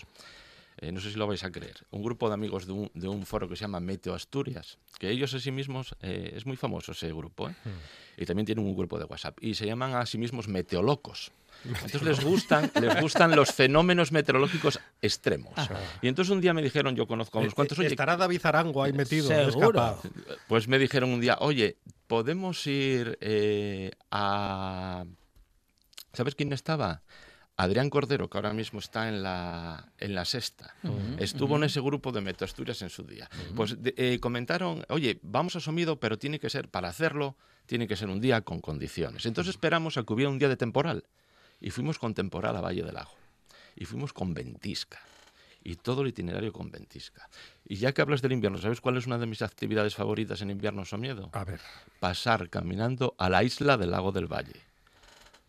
eh, 0.79 0.93
no 0.93 1.01
sé 1.01 1.11
si 1.11 1.17
lo 1.17 1.27
vais 1.27 1.43
a 1.45 1.51
creer, 1.51 1.87
un 1.91 2.03
grupo 2.03 2.29
de 2.29 2.35
amigos 2.35 2.67
de 2.67 2.73
un, 2.73 2.91
de 2.95 3.09
un 3.09 3.27
foro 3.27 3.49
que 3.49 3.57
se 3.57 3.63
llama 3.63 3.81
Meteo 3.81 4.15
Asturias, 4.15 4.79
que 4.99 5.11
ellos 5.11 5.33
a 5.35 5.41
sí 5.41 5.51
mismos, 5.51 5.95
eh, 6.01 6.33
es 6.35 6.47
muy 6.47 6.57
famoso 6.57 6.93
ese 6.93 7.09
grupo, 7.09 7.49
¿eh? 7.49 7.55
y 8.17 8.27
también 8.27 8.47
tienen 8.47 8.65
un 8.65 8.77
grupo 8.77 8.99
de 8.99 9.05
WhatsApp, 9.05 9.39
y 9.41 9.55
se 9.55 9.67
llaman 9.67 9.95
a 9.95 10.07
sí 10.07 10.19
mismos 10.19 10.49
meteolocos. 10.49 11.33
Entonces 11.65 12.03
les 12.03 12.23
gustan, 12.23 12.71
les 12.81 13.01
gustan 13.01 13.35
los 13.35 13.53
fenómenos 13.53 14.13
meteorológicos 14.13 14.81
extremos. 15.01 15.55
Y 16.03 16.09
entonces 16.09 16.31
un 16.31 16.41
día 16.41 16.53
me 16.53 16.61
dijeron, 16.61 16.95
yo 16.95 17.07
conozco 17.07 17.39
a 17.39 17.41
unos 17.41 17.55
cuantos, 17.55 17.79
oye, 17.79 17.89
estará 17.89 18.17
David 18.17 18.45
Arango 18.45 18.83
ahí 18.83 18.93
metido, 18.93 19.33
escapado. 19.33 20.03
pues 20.47 20.69
me 20.69 20.79
dijeron 20.79 21.11
un 21.11 21.21
día, 21.21 21.39
oye, 21.41 21.79
¿podemos 22.07 22.67
ir 22.67 23.17
eh, 23.21 23.93
a, 24.11 25.05
¿Sabes 26.15 26.35
quién 26.35 26.53
estaba? 26.53 27.03
Adrián 27.57 27.89
Cordero, 27.89 28.29
que 28.29 28.37
ahora 28.39 28.53
mismo 28.53 28.81
está 28.81 29.09
en 29.09 29.23
la, 29.23 29.93
en 29.99 30.15
la 30.15 30.25
sexta, 30.25 30.75
estuvo 31.19 31.57
en 31.57 31.65
ese 31.65 31.81
grupo 31.81 32.11
de 32.11 32.21
Metro 32.21 32.45
Asturias 32.45 32.83
en 32.83 32.91
su 32.91 33.05
día. 33.05 33.29
Pues 33.55 33.81
de- 33.83 33.95
eh, 33.97 34.19
comentaron, 34.21 34.85
oye, 34.89 35.21
vamos 35.23 35.55
a 35.57 35.61
Somido, 35.61 36.01
pero 36.01 36.19
tiene 36.19 36.41
que 36.41 36.51
ser, 36.51 36.69
para 36.69 36.89
hacerlo, 36.89 37.37
tiene 37.67 37.87
que 37.87 37.95
ser 37.97 38.09
un 38.09 38.21
día 38.21 38.41
con 38.41 38.61
condiciones. 38.61 39.25
Entonces 39.27 39.55
esperamos 39.55 39.97
a 39.97 40.03
que 40.03 40.13
hubiera 40.13 40.31
un 40.31 40.39
día 40.39 40.49
de 40.49 40.57
temporal. 40.57 41.05
Y 41.61 41.71
fuimos 41.71 41.99
con 41.99 42.13
temporal 42.13 42.57
a 42.57 42.61
Valle 42.61 42.83
del 42.83 42.97
Ajo. 42.97 43.17
Y 43.77 43.85
fuimos 43.85 44.13
con 44.13 44.35
ventisca. 44.35 44.99
Y 45.63 45.77
todo 45.77 46.03
el 46.03 46.09
itinerario 46.09 46.53
con 46.53 46.71
ventisca. 46.71 47.27
Y 47.67 47.77
ya 47.77 47.93
que 47.93 48.03
hablas 48.03 48.21
del 48.21 48.33
invierno, 48.33 48.59
¿sabes 48.59 48.81
cuál 48.83 48.99
es 48.99 49.07
una 49.07 49.17
de 49.17 49.27
mis 49.27 49.41
actividades 49.41 49.95
favoritas 49.95 50.43
en 50.43 50.51
invierno 50.51 50.85
Somiedo? 50.85 51.31
A 51.33 51.45
ver. 51.45 51.61
Pasar 52.01 52.51
caminando 52.51 53.15
a 53.17 53.31
la 53.31 53.43
isla 53.45 53.79
del 53.79 53.93
Lago 53.93 54.13
del 54.13 54.27
Valle. 54.27 54.61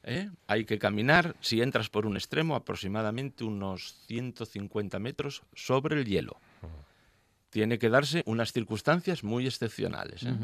¿Eh? 0.08 0.30
Hay 0.48 0.66
que 0.66 0.78
caminar, 0.78 1.36
si 1.42 1.62
entras 1.62 1.90
por 1.90 2.06
un 2.06 2.16
extremo, 2.16 2.56
aproximadamente 2.56 3.44
unos 3.44 3.96
150 4.08 5.00
metros 5.00 5.42
sobre 5.56 6.00
el 6.00 6.06
hielo. 6.06 6.38
Tiene 7.50 7.80
que 7.80 7.90
darse 7.90 8.22
unas 8.26 8.52
circunstancias 8.52 9.24
muy 9.24 9.46
excepcionales, 9.48 10.24
¿eh? 10.24 10.36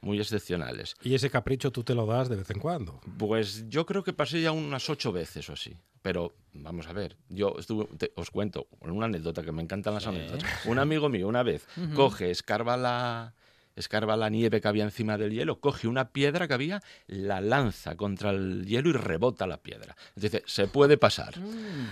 muy 0.00 0.18
excepcionales. 0.18 0.96
Y 1.00 1.14
ese 1.14 1.30
capricho 1.30 1.70
tú 1.70 1.84
te 1.84 1.94
lo 1.94 2.06
das 2.06 2.28
de 2.28 2.34
vez 2.36 2.50
en 2.50 2.58
cuando. 2.58 3.00
Pues 3.18 3.68
yo 3.68 3.86
creo 3.86 4.02
que 4.02 4.12
pasé 4.12 4.40
ya 4.42 4.50
unas 4.50 4.90
ocho 4.90 5.12
veces 5.12 5.48
o 5.48 5.52
así. 5.52 5.76
Pero 6.02 6.34
vamos 6.52 6.88
a 6.88 6.92
ver, 6.92 7.16
yo 7.28 7.54
estuve, 7.58 7.84
te- 7.96 8.12
os 8.16 8.30
cuento 8.32 8.66
una 8.80 9.06
anécdota 9.06 9.42
que 9.44 9.52
me 9.52 9.62
encantan 9.62 9.94
las 9.94 10.06
anécdotas. 10.08 10.66
Un 10.66 10.78
amigo 10.80 11.08
mío 11.08 11.28
una 11.28 11.44
vez 11.44 11.66
coge, 11.94 12.30
escarba 12.32 12.76
la, 12.76 13.32
escarba 13.76 14.16
la 14.16 14.28
nieve 14.30 14.60
que 14.60 14.68
había 14.68 14.84
encima 14.84 15.16
del 15.18 15.30
hielo, 15.32 15.60
coge 15.60 15.86
una 15.86 16.08
piedra 16.10 16.48
que 16.48 16.54
había, 16.54 16.82
la 17.06 17.40
lanza 17.40 17.94
contra 17.96 18.30
el 18.30 18.66
hielo 18.66 18.88
y 18.90 18.92
rebota 18.94 19.46
la 19.46 19.58
piedra. 19.58 19.96
Dice, 20.16 20.42
se 20.46 20.66
puede 20.66 20.96
pasar, 20.96 21.34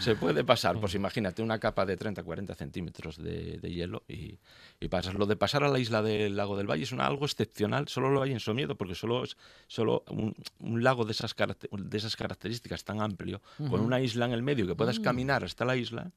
se 0.00 0.16
puede 0.16 0.42
pasar. 0.44 0.80
Pues 0.80 0.94
imagínate 0.94 1.42
una 1.42 1.58
capa 1.60 1.84
de 1.86 1.96
30, 1.96 2.22
40 2.24 2.54
centímetros 2.54 3.22
de, 3.22 3.58
de 3.58 3.70
hielo 3.70 4.02
y, 4.08 4.38
y 4.80 4.88
pasas. 4.88 5.14
Lo 5.14 5.26
de 5.26 5.36
pasar 5.36 5.62
a 5.62 5.68
la 5.68 5.78
isla 5.78 6.02
del 6.02 6.36
lago 6.36 6.56
del 6.56 6.66
Valle 6.68 6.82
es 6.84 6.92
una- 6.92 7.06
algo 7.06 7.26
excepcional, 7.26 7.86
solo 7.88 8.10
lo 8.10 8.22
hay 8.22 8.32
en 8.32 8.40
Somiedo, 8.40 8.74
porque 8.76 8.94
solo 8.94 9.24
es 9.24 9.36
solo 9.68 10.04
un, 10.08 10.34
un 10.60 10.82
lago 10.82 11.04
de 11.04 11.12
esas, 11.12 11.34
de 11.36 11.96
esas 11.98 12.16
características 12.16 12.82
tan 12.84 13.00
amplio, 13.00 13.42
con 13.68 13.80
una 13.80 14.00
isla 14.00 14.24
en 14.24 14.32
el 14.32 14.42
medio 14.42 14.66
que 14.66 14.74
puedas 14.74 14.98
Mm. 14.98 15.02
caminar 15.02 15.44
hasta 15.44 15.64
la 15.64 15.76
isla, 15.76 16.10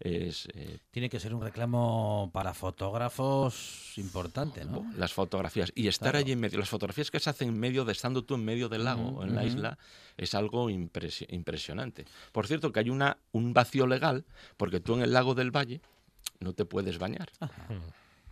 es 0.00 0.48
eh, 0.54 0.78
Tiene 0.90 1.08
que 1.08 1.18
ser 1.20 1.34
un 1.34 1.40
reclamo 1.42 2.30
para 2.32 2.52
fotógrafos 2.54 3.92
importante, 3.96 4.64
¿no? 4.64 4.84
las 4.96 5.12
fotografías. 5.12 5.72
Y 5.74 5.88
estar 5.88 6.10
Claro. 6.12 6.18
allí 6.18 6.32
en 6.32 6.40
medio, 6.40 6.58
las 6.58 6.68
fotografías 6.68 7.10
que 7.10 7.18
se 7.20 7.30
hacen 7.30 7.48
en 7.48 7.58
medio 7.58 7.84
de 7.84 7.92
estando 7.92 8.22
tú 8.24 8.34
en 8.34 8.44
medio 8.44 8.68
del 8.68 8.84
lago 8.84 9.08
o 9.08 9.24
en 9.24 9.34
la 9.34 9.44
isla, 9.44 9.78
es 10.16 10.34
algo 10.34 10.68
impresi- 10.70 11.26
impresionante. 11.32 12.04
Por 12.32 12.46
cierto, 12.46 12.72
que 12.72 12.80
hay 12.80 12.90
una, 12.90 13.16
un 13.32 13.54
vacío 13.54 13.86
legal, 13.86 14.24
porque 14.56 14.80
tú 14.80 14.94
en 14.94 15.02
el 15.02 15.12
lago 15.12 15.34
del 15.34 15.50
Valle 15.50 15.80
no 16.40 16.52
te 16.52 16.64
puedes 16.66 16.98
bañar. 16.98 17.30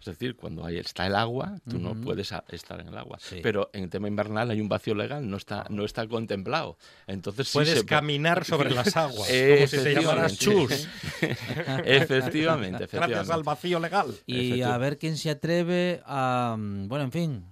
Es 0.07 0.19
decir, 0.19 0.37
cuando 0.37 0.65
ahí 0.67 0.77
está 0.77 1.07
el 1.07 1.15
agua, 1.15 1.57
tú 1.69 1.79
no 1.79 1.95
puedes 1.95 2.31
a- 2.33 2.45
estar 2.51 2.79
en 2.81 2.89
el 2.89 2.99
agua. 2.99 3.19
Sí. 3.21 3.41
Pero 3.43 3.71
en 3.73 3.85
el 3.85 3.91
tema 3.91 4.07
invernal 4.09 4.51
hay 4.51 4.61
un 4.61 4.69
vacío 4.69 4.95
legal, 4.95 5.29
no 5.29 5.37
está, 5.39 5.67
no 5.71 5.85
está 5.85 6.07
contemplado. 6.07 6.77
Entonces 7.07 7.49
sí 7.49 7.55
Puedes 7.55 7.79
se 7.81 7.87
caminar 7.87 8.45
sobre 8.45 8.71
las 8.71 8.97
aguas, 8.97 9.29
como 9.29 9.67
si 9.67 9.79
te 9.79 9.95
llamaras 9.95 10.33
Efectivamente. 10.33 10.77
efectivamente, 11.87 12.87
Gracias 12.93 13.31
al 13.31 13.43
vacío 13.43 13.81
legal. 13.81 14.15
Y 14.27 14.63
a 14.63 14.77
ver 14.79 14.99
quién 14.99 15.17
se 15.17 15.31
atreve 15.31 16.03
a, 16.05 16.57
bueno, 16.59 17.05
en 17.05 17.13
fin, 17.13 17.45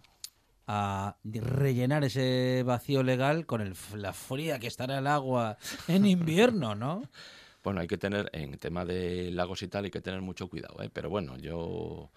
a 0.66 1.16
rellenar 1.24 2.04
ese 2.04 2.62
vacío 2.64 3.02
legal 3.02 3.46
con 3.46 3.60
el, 3.60 3.74
la 3.96 4.12
fría 4.12 4.58
que 4.58 4.66
estará 4.66 4.98
el 4.98 5.06
agua 5.06 5.56
en 5.88 6.06
invierno, 6.06 6.74
¿no? 6.74 7.02
Bueno, 7.64 7.80
hay 7.80 7.86
que 7.86 7.98
tener, 7.98 8.28
en 8.32 8.58
tema 8.58 8.84
de 8.84 9.30
lagos 9.30 9.62
y 9.62 9.68
tal, 9.68 9.84
hay 9.84 9.90
que 9.90 10.00
tener 10.00 10.20
mucho 10.20 10.48
cuidado, 10.48 10.82
¿eh? 10.82 10.90
Pero 10.92 11.10
bueno, 11.10 11.36
yo... 11.38 12.10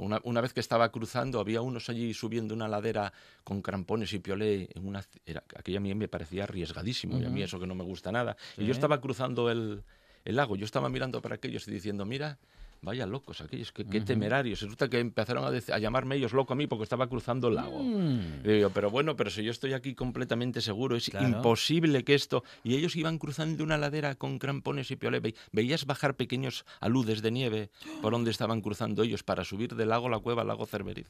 una, 0.00 0.20
una 0.24 0.40
vez 0.40 0.52
que 0.52 0.60
estaba 0.60 0.90
cruzando, 0.92 1.40
había 1.40 1.60
unos 1.60 1.88
allí 1.88 2.14
subiendo 2.14 2.54
una 2.54 2.68
ladera 2.68 3.12
con 3.44 3.62
crampones 3.62 4.12
y 4.12 4.18
piolé. 4.18 4.68
En 4.74 4.86
una, 4.86 5.04
era, 5.26 5.42
aquello 5.56 5.78
a 5.78 5.80
mí 5.80 5.94
me 5.94 6.08
parecía 6.08 6.44
arriesgadísimo, 6.44 7.18
y 7.18 7.24
a 7.24 7.30
mí 7.30 7.42
eso 7.42 7.58
que 7.58 7.66
no 7.66 7.74
me 7.74 7.84
gusta 7.84 8.12
nada. 8.12 8.36
Y 8.56 8.64
yo 8.64 8.72
estaba 8.72 9.00
cruzando 9.00 9.50
el, 9.50 9.82
el 10.24 10.36
lago, 10.36 10.56
yo 10.56 10.64
estaba 10.64 10.88
mirando 10.88 11.20
para 11.22 11.36
aquellos 11.36 11.66
y 11.68 11.70
diciendo, 11.72 12.04
mira, 12.04 12.38
vaya 12.82 13.06
locos 13.06 13.40
aquellos, 13.40 13.70
qué, 13.72 13.84
qué 13.86 13.98
Ujú. 13.98 14.06
temerarios. 14.06 14.60
Resulta 14.60 14.88
que 14.88 14.98
empezaron 14.98 15.44
a, 15.44 15.48
a 15.74 15.78
llamarme 15.78 16.16
ellos 16.16 16.32
loco 16.32 16.52
a 16.52 16.56
mí 16.56 16.66
porque 16.66 16.82
estaba 16.82 17.08
cruzando 17.08 17.46
el 17.48 17.54
lago. 17.54 17.80
Mm. 17.82 18.42
Digo, 18.42 18.70
pero 18.70 18.90
bueno, 18.90 19.14
pero 19.16 19.30
si 19.30 19.44
yo 19.44 19.52
estoy 19.52 19.72
aquí 19.72 19.94
completamente 19.94 20.60
seguro, 20.60 20.96
es 20.96 21.08
Claro. 21.08 21.28
imposible 21.28 22.02
que 22.04 22.14
esto... 22.14 22.42
Y 22.64 22.74
ellos 22.74 22.96
iban 22.96 23.18
cruzando 23.18 23.62
una 23.62 23.78
ladera 23.78 24.16
con 24.16 24.38
crampones 24.40 24.90
y 24.90 24.96
piolé. 24.96 25.20
Ve- 25.20 25.34
Veías 25.52 25.86
bajar 25.86 26.16
pequeños 26.16 26.64
aludes 26.80 27.22
de 27.22 27.30
nieve 27.30 27.70
por 28.02 28.12
donde 28.12 28.30
estaban 28.32 28.60
cruzando 28.60 29.04
ellos 29.04 29.22
para 29.22 29.44
subir 29.44 29.74
del 29.76 29.88
lago 29.90 30.08
La 30.08 30.18
Cueva 30.18 30.42
al 30.42 30.48
lago 30.48 30.66
Cerveriz. 30.66 31.06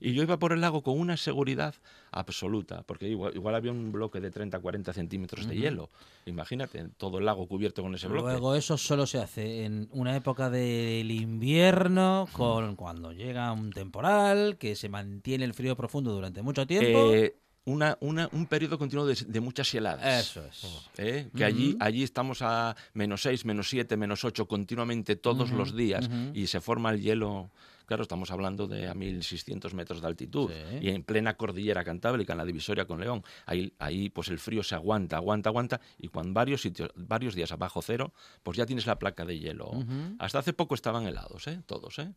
Y 0.00 0.14
yo 0.14 0.22
iba 0.24 0.38
por 0.40 0.52
el 0.52 0.60
lago 0.60 0.82
con 0.82 0.98
una 0.98 1.16
seguridad 1.16 1.74
absoluta, 2.10 2.82
porque 2.82 3.08
igual, 3.08 3.34
igual 3.36 3.54
había 3.54 3.70
un 3.70 3.92
bloque 3.92 4.20
de 4.20 4.30
30, 4.30 4.58
40 4.58 4.92
centímetros 4.92 5.46
de 5.46 5.56
hielo. 5.56 5.90
Imagínate, 6.26 6.88
todo 6.96 7.18
el 7.18 7.24
lago 7.24 7.46
cubierto 7.46 7.82
con 7.82 7.94
ese 7.94 8.08
bloque. 8.08 8.30
Luego 8.32 8.54
eso 8.56 8.76
solo 8.76 9.06
se 9.06 9.18
hace 9.18 9.64
en 9.64 9.88
una 9.92 10.16
época 10.16 10.50
del 10.50 11.10
invierno, 11.12 12.28
con 12.32 12.76
cuando 12.76 13.12
llega 13.12 13.52
un 13.52 13.70
temporal, 13.70 14.56
que 14.58 14.76
se 14.76 14.88
mantiene 14.88 15.44
el 15.44 15.54
frío 15.54 15.76
profundo 15.76 16.12
durante 16.12 16.42
mucho 16.42 16.66
tiempo. 16.66 17.12
Eh, 17.12 17.36
una, 17.64 17.96
una- 18.00 18.28
un 18.32 18.46
periodo 18.46 18.78
continuo 18.78 19.06
de, 19.06 19.14
de 19.26 19.40
muchas 19.40 19.72
heladas. 19.74 20.26
Eso 20.28 20.44
es. 20.44 20.64
¿eh? 20.98 21.28
Que 21.36 21.44
allí, 21.44 21.76
allí 21.80 22.02
estamos 22.02 22.42
a 22.42 22.74
menos 22.94 23.22
6, 23.22 23.44
menos 23.44 23.68
7, 23.68 23.96
menos 23.96 24.24
8 24.24 24.46
continuamente 24.46 25.16
todos 25.16 25.50
los 25.50 25.74
días 25.76 26.08
y 26.34 26.46
se 26.48 26.60
forma 26.60 26.90
el 26.90 27.00
hielo. 27.00 27.50
Claro, 27.86 28.04
estamos 28.04 28.30
hablando 28.30 28.68
de 28.68 28.88
a 28.88 28.94
1600 28.94 29.74
metros 29.74 30.00
de 30.00 30.06
altitud 30.06 30.50
Sí. 30.50 30.78
y 30.82 30.88
en 30.90 31.02
plena 31.02 31.34
cordillera 31.36 31.84
cantábrica, 31.84 32.32
en 32.32 32.38
la 32.38 32.44
divisoria 32.44 32.86
con 32.86 33.00
León. 33.00 33.22
Ahí, 33.44 33.74
ahí 33.78 34.08
pues 34.08 34.28
el 34.28 34.38
frío 34.38 34.62
se 34.62 34.74
aguanta, 34.74 35.16
aguanta, 35.16 35.50
aguanta 35.50 35.80
y 35.98 36.08
cuando 36.08 36.32
varios, 36.32 36.62
sitios, 36.62 36.90
varios 36.94 37.34
días 37.34 37.52
abajo 37.52 37.82
cero, 37.82 38.12
pues 38.42 38.56
ya 38.56 38.64
tienes 38.66 38.86
la 38.86 38.98
placa 38.98 39.24
de 39.26 39.38
hielo. 39.38 39.70
Hasta 40.18 40.38
hace 40.38 40.52
poco 40.52 40.74
estaban 40.74 41.06
helados, 41.06 41.46
¿eh? 41.48 41.60
todos. 41.66 41.98
¿eh? 41.98 42.12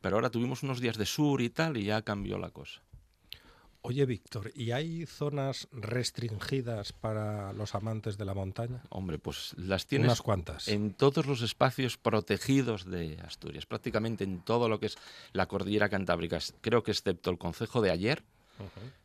Pero 0.00 0.16
ahora 0.16 0.30
tuvimos 0.30 0.62
unos 0.64 0.80
días 0.80 0.96
de 0.96 1.06
sur 1.06 1.40
y 1.40 1.50
tal 1.50 1.76
y 1.76 1.84
ya 1.84 2.02
cambió 2.02 2.36
la 2.38 2.50
cosa. 2.50 2.80
Oye, 3.84 4.06
Víctor, 4.06 4.52
¿y 4.54 4.70
hay 4.70 5.06
zonas 5.06 5.66
restringidas 5.72 6.92
para 6.92 7.52
los 7.52 7.74
amantes 7.74 8.16
de 8.16 8.24
la 8.24 8.32
montaña? 8.32 8.80
Hombre, 8.90 9.18
pues 9.18 9.54
las 9.56 9.86
tienes 9.86 10.06
Unas 10.06 10.22
cuantas. 10.22 10.68
en 10.68 10.94
todos 10.94 11.26
los 11.26 11.42
espacios 11.42 11.96
protegidos 11.98 12.84
de 12.88 13.18
Asturias, 13.26 13.66
prácticamente 13.66 14.22
en 14.22 14.40
todo 14.40 14.68
lo 14.68 14.78
que 14.78 14.86
es 14.86 14.96
la 15.32 15.46
cordillera 15.48 15.88
cantábrica, 15.88 16.38
creo 16.60 16.84
que 16.84 16.92
excepto 16.92 17.30
el 17.30 17.38
concejo 17.38 17.80
de 17.80 17.90
ayer, 17.90 18.22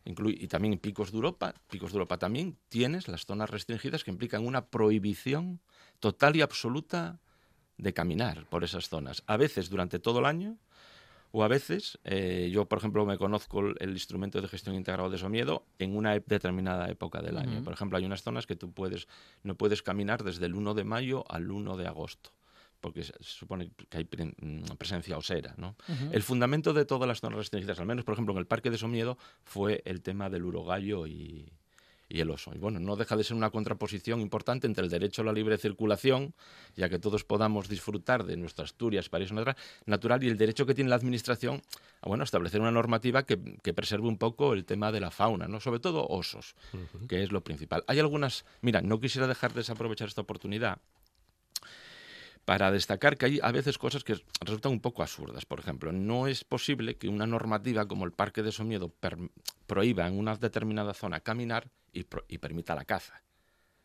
inclui- 0.06 0.38
y 0.40 0.48
también 0.48 0.74
en 0.74 0.80
Picos 0.80 1.10
de 1.12 1.16
Europa, 1.18 1.56
Picos 1.72 1.92
de 1.92 1.96
Europa 1.96 2.20
también 2.20 2.56
tienes 2.70 3.08
las 3.08 3.26
zonas 3.26 3.50
restringidas 3.50 4.04
que 4.04 4.12
implican 4.12 4.46
una 4.46 4.68
prohibición 4.68 5.60
total 6.00 6.36
y 6.36 6.42
absoluta 6.42 7.18
de 7.80 7.94
caminar 7.94 8.46
por 8.50 8.64
esas 8.64 8.90
zonas, 8.90 9.24
a 9.26 9.38
veces 9.38 9.70
durante 9.72 9.98
todo 9.98 10.20
el 10.20 10.26
año 10.26 10.58
o 11.32 11.44
a 11.44 11.48
veces, 11.48 12.00
eh, 12.04 12.50
yo 12.52 12.66
por 12.66 12.78
ejemplo 12.80 13.06
me 13.06 13.18
conozco 13.18 13.60
el, 13.80 13.90
instrumento 13.92 14.42
de 14.42 14.48
gestión 14.48 14.76
integrado 14.76 15.10
de 15.10 15.18
Somiedo 15.18 15.66
en 15.80 15.96
una 15.96 16.16
ep- 16.16 16.26
determinada 16.26 16.90
época 16.90 17.22
del 17.22 17.38
año. 17.38 17.64
Por 17.64 17.74
ejemplo, 17.74 17.98
hay 17.98 18.06
unas 18.06 18.24
zonas 18.24 18.46
que 18.48 18.56
tú 18.56 18.72
puedes, 18.72 19.08
no 19.44 19.56
puedes 19.56 19.84
caminar 19.84 20.24
desde 20.24 20.46
el 20.46 20.56
1 20.56 20.74
de 20.74 20.84
mayo 20.84 21.24
al 21.30 21.52
1 21.52 21.76
de 21.78 21.88
agosto, 21.88 22.32
porque 22.80 23.04
se 23.04 23.14
supone 23.20 23.72
que 23.90 23.98
hay 23.98 24.08
mm, 24.42 24.76
presencia 24.78 25.18
osera. 25.18 25.54
¿no? 25.58 25.76
El 26.12 26.24
fundamento 26.24 26.74
de 26.74 26.86
todas 26.86 27.08
las 27.08 27.20
zonas 27.20 27.38
restringidas, 27.40 27.80
al 27.80 27.86
menos 27.88 28.06
por 28.06 28.14
ejemplo 28.14 28.34
en 28.34 28.40
el 28.40 28.48
Parque 28.48 28.70
de 28.70 28.78
Somiedo, 28.78 29.18
fue 29.44 29.82
el 29.86 30.02
tema 30.02 30.30
del 30.30 30.46
urogallo 30.46 31.08
y, 31.08 31.52
y 32.10 32.22
el 32.22 32.30
oso. 32.30 32.52
Y 32.54 32.58
bueno, 32.58 32.80
no 32.80 32.96
deja 32.96 33.16
de 33.16 33.24
ser 33.24 33.36
una 33.36 33.50
contraposición 33.50 34.22
importante 34.22 34.68
entre 34.68 34.84
el 34.84 34.90
derecho 34.90 35.22
a 35.22 35.26
la 35.26 35.34
libre 35.34 35.58
circulación, 35.58 36.34
ya 36.76 36.90
que 36.90 37.00
todos 37.00 37.24
podamos 37.24 37.68
disfrutar 37.68 38.24
de 38.24 38.38
nuestra 38.38 38.66
Asturias, 38.66 39.10
paraíso 39.10 39.34
natural, 39.34 39.56
natural, 39.86 40.24
y 40.24 40.28
el 40.30 40.38
derecho 40.38 40.66
que 40.66 40.74
tiene 40.74 40.90
la 40.90 40.96
Administración 40.96 41.62
a 42.02 42.08
bueno, 42.08 42.24
establecer 42.24 42.62
una 42.62 42.72
normativa 42.72 43.24
que, 43.24 43.40
que 43.62 43.74
preserve 43.74 44.08
un 44.08 44.18
poco 44.18 44.54
el 44.54 44.66
tema 44.66 44.92
de 44.92 45.00
la 45.00 45.12
fauna, 45.12 45.48
¿no? 45.48 45.60
sobre 45.60 45.80
todo 45.80 46.06
osos, 46.08 46.56
que 47.08 47.24
es 47.24 47.32
lo 47.32 47.42
principal. 47.42 47.84
Hay 47.88 48.00
algunas, 48.00 48.46
mira, 48.62 48.82
no 48.82 49.00
quisiera 49.00 49.28
dejar 49.28 49.54
de 49.54 49.62
desaprovechar 49.62 50.08
esta 50.08 50.22
oportunidad 50.22 50.80
para 52.48 52.72
destacar 52.72 53.18
que 53.18 53.26
hay 53.26 53.40
a 53.44 53.52
veces 53.52 53.78
cosas 53.78 54.06
que 54.06 54.16
resultan 54.40 54.72
un 54.72 54.80
poco 54.80 55.02
absurdas. 55.04 55.44
Por 55.46 55.60
ejemplo, 55.60 55.92
no 55.92 56.28
es 56.28 56.46
posible 56.46 56.96
que 56.96 57.10
una 57.10 57.28
normativa 57.28 57.86
como 57.90 58.06
el 58.06 58.14
Parque 58.14 58.42
de 58.42 58.54
Somiedo 58.54 58.90
prohíba 59.66 60.08
en 60.08 60.18
una 60.18 60.34
determinada 60.38 60.94
zona 60.94 61.20
caminar 61.20 61.68
y, 61.92 62.06
permita 62.38 62.74
la 62.74 62.86
caza. 62.86 63.22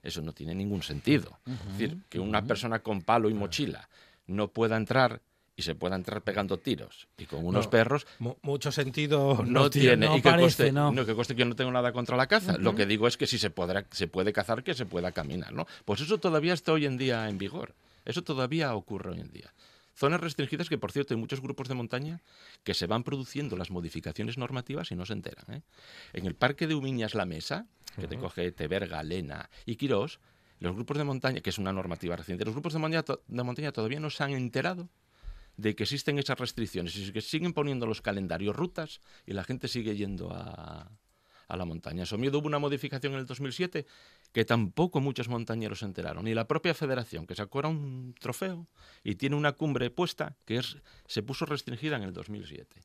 Eso 0.01 0.23
no 0.23 0.33
tiene 0.33 0.55
ningún 0.55 0.85
sentido. 0.85 1.41
Es 1.45 1.73
decir, 1.73 1.99
que 2.09 2.21
una 2.21 2.45
persona 2.45 2.79
con 2.79 3.03
palo 3.03 3.29
y 3.29 3.35
mochila 3.35 3.89
no 4.29 4.47
pueda 4.47 4.77
entrar 4.77 5.21
y 5.57 5.63
se 5.63 5.75
pueda 5.75 5.97
entrar 5.97 6.23
pegando 6.23 6.57
tiros 6.57 7.09
y 7.19 7.27
con 7.27 7.45
unos 7.45 7.65
No, 7.65 7.71
perros, 7.71 8.07
mu- 8.21 8.37
mucho 8.43 8.71
sentido 8.71 9.43
no, 9.45 9.71
tiene. 9.71 10.07
no 10.07 10.17
y 10.19 10.23
que 10.23 10.31
parece, 10.31 10.45
coste, 10.71 10.73
no. 10.73 11.05
que 11.05 11.15
coste 11.17 11.35
que 11.35 11.41
yo 11.41 11.47
no 11.47 11.57
tengo 11.57 11.73
nada 11.73 11.93
contra 11.93 12.17
la 12.17 12.29
caza. 12.29 12.57
Lo 12.59 12.77
que 12.77 12.87
digo 12.87 13.09
es 13.09 13.17
que 13.17 13.27
si 13.27 13.39
se, 13.39 13.51
podrá, 13.51 13.85
se 13.91 14.07
puede 14.07 14.33
cazar, 14.33 14.63
que 14.63 14.75
se 14.75 14.87
pueda 14.87 15.11
caminar. 15.11 15.53
¿no? 15.53 15.67
Pues 15.85 16.01
eso 16.01 16.19
todavía 16.19 16.55
está 16.55 16.73
hoy 16.73 16.87
en 16.87 16.97
día 16.97 17.29
en 17.29 17.39
vigor. 17.39 17.75
Eso 18.05 18.23
todavía 18.23 18.75
ocurre 18.75 19.11
hoy 19.13 19.21
en 19.21 19.31
día. 19.31 19.53
Zonas 19.95 20.21
restringidas 20.21 20.69
que, 20.71 20.79
por 20.79 20.91
cierto, 20.91 21.13
hay 21.15 21.21
muchos 21.21 21.41
grupos 21.43 21.69
de 21.69 21.75
montaña 21.75 22.23
que 22.65 22.73
se 22.75 22.87
van 22.87 23.05
produciendo 23.05 23.57
las 23.57 23.71
modificaciones 23.71 24.39
normativas 24.39 24.91
y 24.91 24.97
no 24.97 25.05
se 25.05 25.13
enteran. 25.13 25.45
¿eh? 25.53 25.63
En 26.15 26.25
el 26.27 26.35
parque 26.35 26.67
de 26.67 26.75
Umiñas 26.75 27.15
La 27.15 27.27
Mesa, 27.27 27.67
que 27.97 28.09
te 28.09 28.17
coge 28.17 28.51
Teberga, 28.53 29.03
Lena 29.03 29.51
y 29.67 29.77
Quirós, 29.77 30.19
los 30.61 30.75
grupos 30.75 30.97
de 30.97 31.05
montaña, 31.05 31.41
que 31.41 31.51
es 31.51 31.59
una 31.59 31.73
normativa 31.73 32.17
reciente, 32.17 32.45
los 32.45 32.55
grupos 32.55 32.73
de 32.73 32.79
montaña, 32.79 33.03
to- 33.03 33.23
de 33.27 33.43
montaña 33.43 33.71
todavía 33.73 34.01
no 34.01 34.09
se 34.11 34.23
han 34.25 34.31
enterado 34.31 34.89
de 35.59 35.75
que 35.77 35.83
existen 35.83 36.19
esas 36.19 36.39
restricciones 36.39 36.97
y 36.97 37.13
que 37.13 37.21
siguen 37.21 37.53
poniendo 37.53 37.85
los 37.85 38.01
calendarios 38.01 38.57
rutas 38.57 39.01
y 39.27 39.33
la 39.35 39.45
gente 39.45 39.69
sigue 39.69 39.95
yendo 39.95 40.33
a, 40.33 40.91
a 41.49 41.57
la 41.57 41.65
montaña. 41.67 42.07
Somiedo 42.07 42.39
hubo 42.39 42.47
una 42.47 42.59
modificación 42.59 43.13
en 43.13 43.19
el 43.19 43.27
2007 43.27 43.85
que 44.33 44.45
tampoco 44.45 45.01
muchos 45.01 45.29
montañeros 45.29 45.81
se 45.81 45.85
enteraron. 45.85 46.27
Y 46.27 46.35
la 46.35 46.49
propia 46.49 46.75
federación, 46.75 47.27
que 47.27 47.35
sacó 47.35 47.59
ahora 47.59 47.69
un 47.69 48.15
trofeo 48.19 48.67
y 49.05 49.15
tiene 49.17 49.37
una 49.37 49.53
cumbre 49.53 49.91
puesta 49.91 50.37
que 50.45 50.57
es, 50.57 50.77
se 51.07 51.23
puso 51.23 51.45
restringida 51.47 51.97
en 51.97 52.03
el 52.03 52.13
2007. 52.13 52.81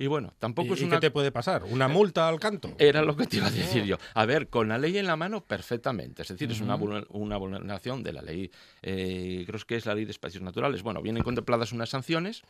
Y 0.00 0.06
bueno, 0.06 0.32
tampoco 0.38 0.68
¿Y, 0.68 0.72
es 0.74 0.80
y 0.82 0.84
una... 0.84 0.96
qué 0.96 1.00
te 1.00 1.10
puede 1.10 1.32
pasar? 1.32 1.64
¿Una 1.64 1.88
multa 1.88 2.28
al 2.28 2.38
canto? 2.38 2.72
Era 2.78 3.02
lo 3.02 3.16
que 3.16 3.26
te 3.26 3.38
iba 3.38 3.48
a 3.48 3.50
decir 3.50 3.82
yo. 3.84 3.96
A 4.14 4.24
ver, 4.26 4.48
con 4.48 4.68
la 4.68 4.78
ley 4.78 4.96
en 4.96 5.06
la 5.06 5.16
mano, 5.16 5.44
perfectamente. 5.44 6.22
Es 6.22 6.28
decir, 6.28 6.50
es 6.52 6.60
una, 6.60 6.76
vulner- 6.78 7.06
una 7.10 7.36
vulneración 7.36 8.04
de 8.04 8.12
la 8.12 8.22
ley, 8.22 8.48
eh, 8.82 9.42
creo 9.44 9.58
que 9.66 9.74
es 9.74 9.86
la 9.86 9.96
ley 9.96 10.04
de 10.04 10.12
espacios 10.12 10.42
naturales. 10.42 10.82
Bueno, 10.84 11.02
vienen 11.02 11.24
contempladas 11.24 11.72
unas 11.72 11.88
sanciones. 11.90 12.42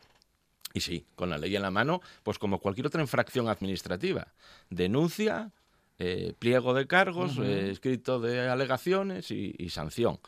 Y 0.74 0.80
sí, 0.80 1.06
con 1.14 1.30
la 1.30 1.38
ley 1.38 1.56
en 1.56 1.62
la 1.62 1.70
mano, 1.70 2.02
pues 2.22 2.38
como 2.38 2.58
cualquier 2.60 2.86
otra 2.88 3.00
infracción 3.00 3.48
administrativa. 3.48 4.28
Denuncia, 4.68 5.50
eh, 5.98 6.34
pliego 6.38 6.74
de 6.74 6.86
cargos, 6.86 7.38
eh, 7.38 7.70
escrito 7.70 8.20
de 8.20 8.48
alegaciones 8.48 9.30
y, 9.30 9.54
y 9.58 9.70
sanción. 9.70 10.18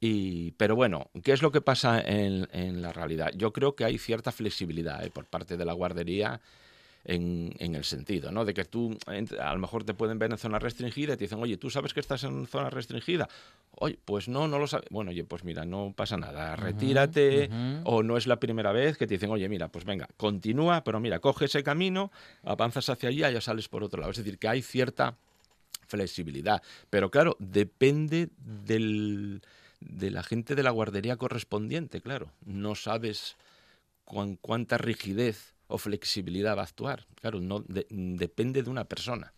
Y, 0.00 0.52
pero 0.52 0.76
bueno, 0.76 1.10
¿qué 1.22 1.32
es 1.32 1.42
lo 1.42 1.50
que 1.50 1.60
pasa 1.60 2.00
en, 2.00 2.48
en 2.52 2.82
la 2.82 2.92
realidad? 2.92 3.30
Yo 3.36 3.52
creo 3.52 3.74
que 3.74 3.84
hay 3.84 3.98
cierta 3.98 4.32
flexibilidad 4.32 5.04
eh, 5.04 5.10
por 5.10 5.26
parte 5.26 5.56
de 5.56 5.64
la 5.64 5.72
guardería 5.72 6.40
en, 7.04 7.52
en 7.58 7.74
el 7.74 7.84
sentido, 7.84 8.32
¿no? 8.32 8.44
De 8.44 8.54
que 8.54 8.64
tú, 8.64 8.96
a 9.06 9.52
lo 9.52 9.58
mejor 9.60 9.84
te 9.84 9.92
pueden 9.94 10.18
ver 10.18 10.30
en 10.30 10.38
zona 10.38 10.58
restringida 10.58 11.14
y 11.14 11.16
te 11.16 11.24
dicen, 11.24 11.38
oye, 11.40 11.56
¿tú 11.58 11.68
sabes 11.70 11.92
que 11.92 12.00
estás 12.00 12.24
en 12.24 12.46
zona 12.46 12.70
restringida? 12.70 13.28
Oye, 13.72 13.98
pues 14.04 14.28
no, 14.28 14.48
no 14.48 14.58
lo 14.58 14.66
sabes. 14.66 14.86
Bueno, 14.90 15.10
oye, 15.10 15.24
pues 15.24 15.44
mira, 15.44 15.64
no 15.64 15.92
pasa 15.94 16.16
nada, 16.16 16.56
retírate. 16.56 17.50
O 17.84 18.02
no 18.02 18.16
es 18.16 18.26
la 18.26 18.40
primera 18.40 18.72
vez 18.72 18.96
que 18.96 19.06
te 19.06 19.14
dicen, 19.14 19.30
oye, 19.30 19.48
mira, 19.48 19.68
pues 19.68 19.84
venga, 19.84 20.08
continúa, 20.16 20.82
pero 20.84 20.98
mira, 21.00 21.18
coge 21.18 21.44
ese 21.44 21.62
camino, 21.62 22.10
avanzas 22.42 22.88
hacia 22.88 23.10
allá 23.10 23.30
y 23.30 23.34
ya 23.34 23.40
sales 23.40 23.68
por 23.68 23.84
otro 23.84 24.00
lado. 24.00 24.10
Es 24.12 24.18
decir, 24.18 24.38
que 24.38 24.48
hay 24.48 24.62
cierta 24.62 25.16
flexibilidad. 25.86 26.62
Pero 26.90 27.10
claro, 27.10 27.36
depende 27.38 28.30
del, 28.36 29.42
de 29.80 30.10
la 30.10 30.22
gente 30.22 30.54
de 30.54 30.62
la 30.62 30.70
guardería 30.70 31.16
correspondiente, 31.16 32.00
claro. 32.00 32.30
No 32.44 32.74
sabes 32.74 33.36
cuán- 34.04 34.36
cuánta 34.40 34.78
rigidez 34.78 35.53
o 35.74 35.78
flexibilidad 35.78 36.56
va 36.56 36.62
a 36.62 36.64
actuar. 36.64 37.06
Claro, 37.20 37.40
no 37.40 37.60
de- 37.60 37.86
depende 37.90 38.62
de 38.62 38.70
una 38.70 38.84
persona. 38.84 39.32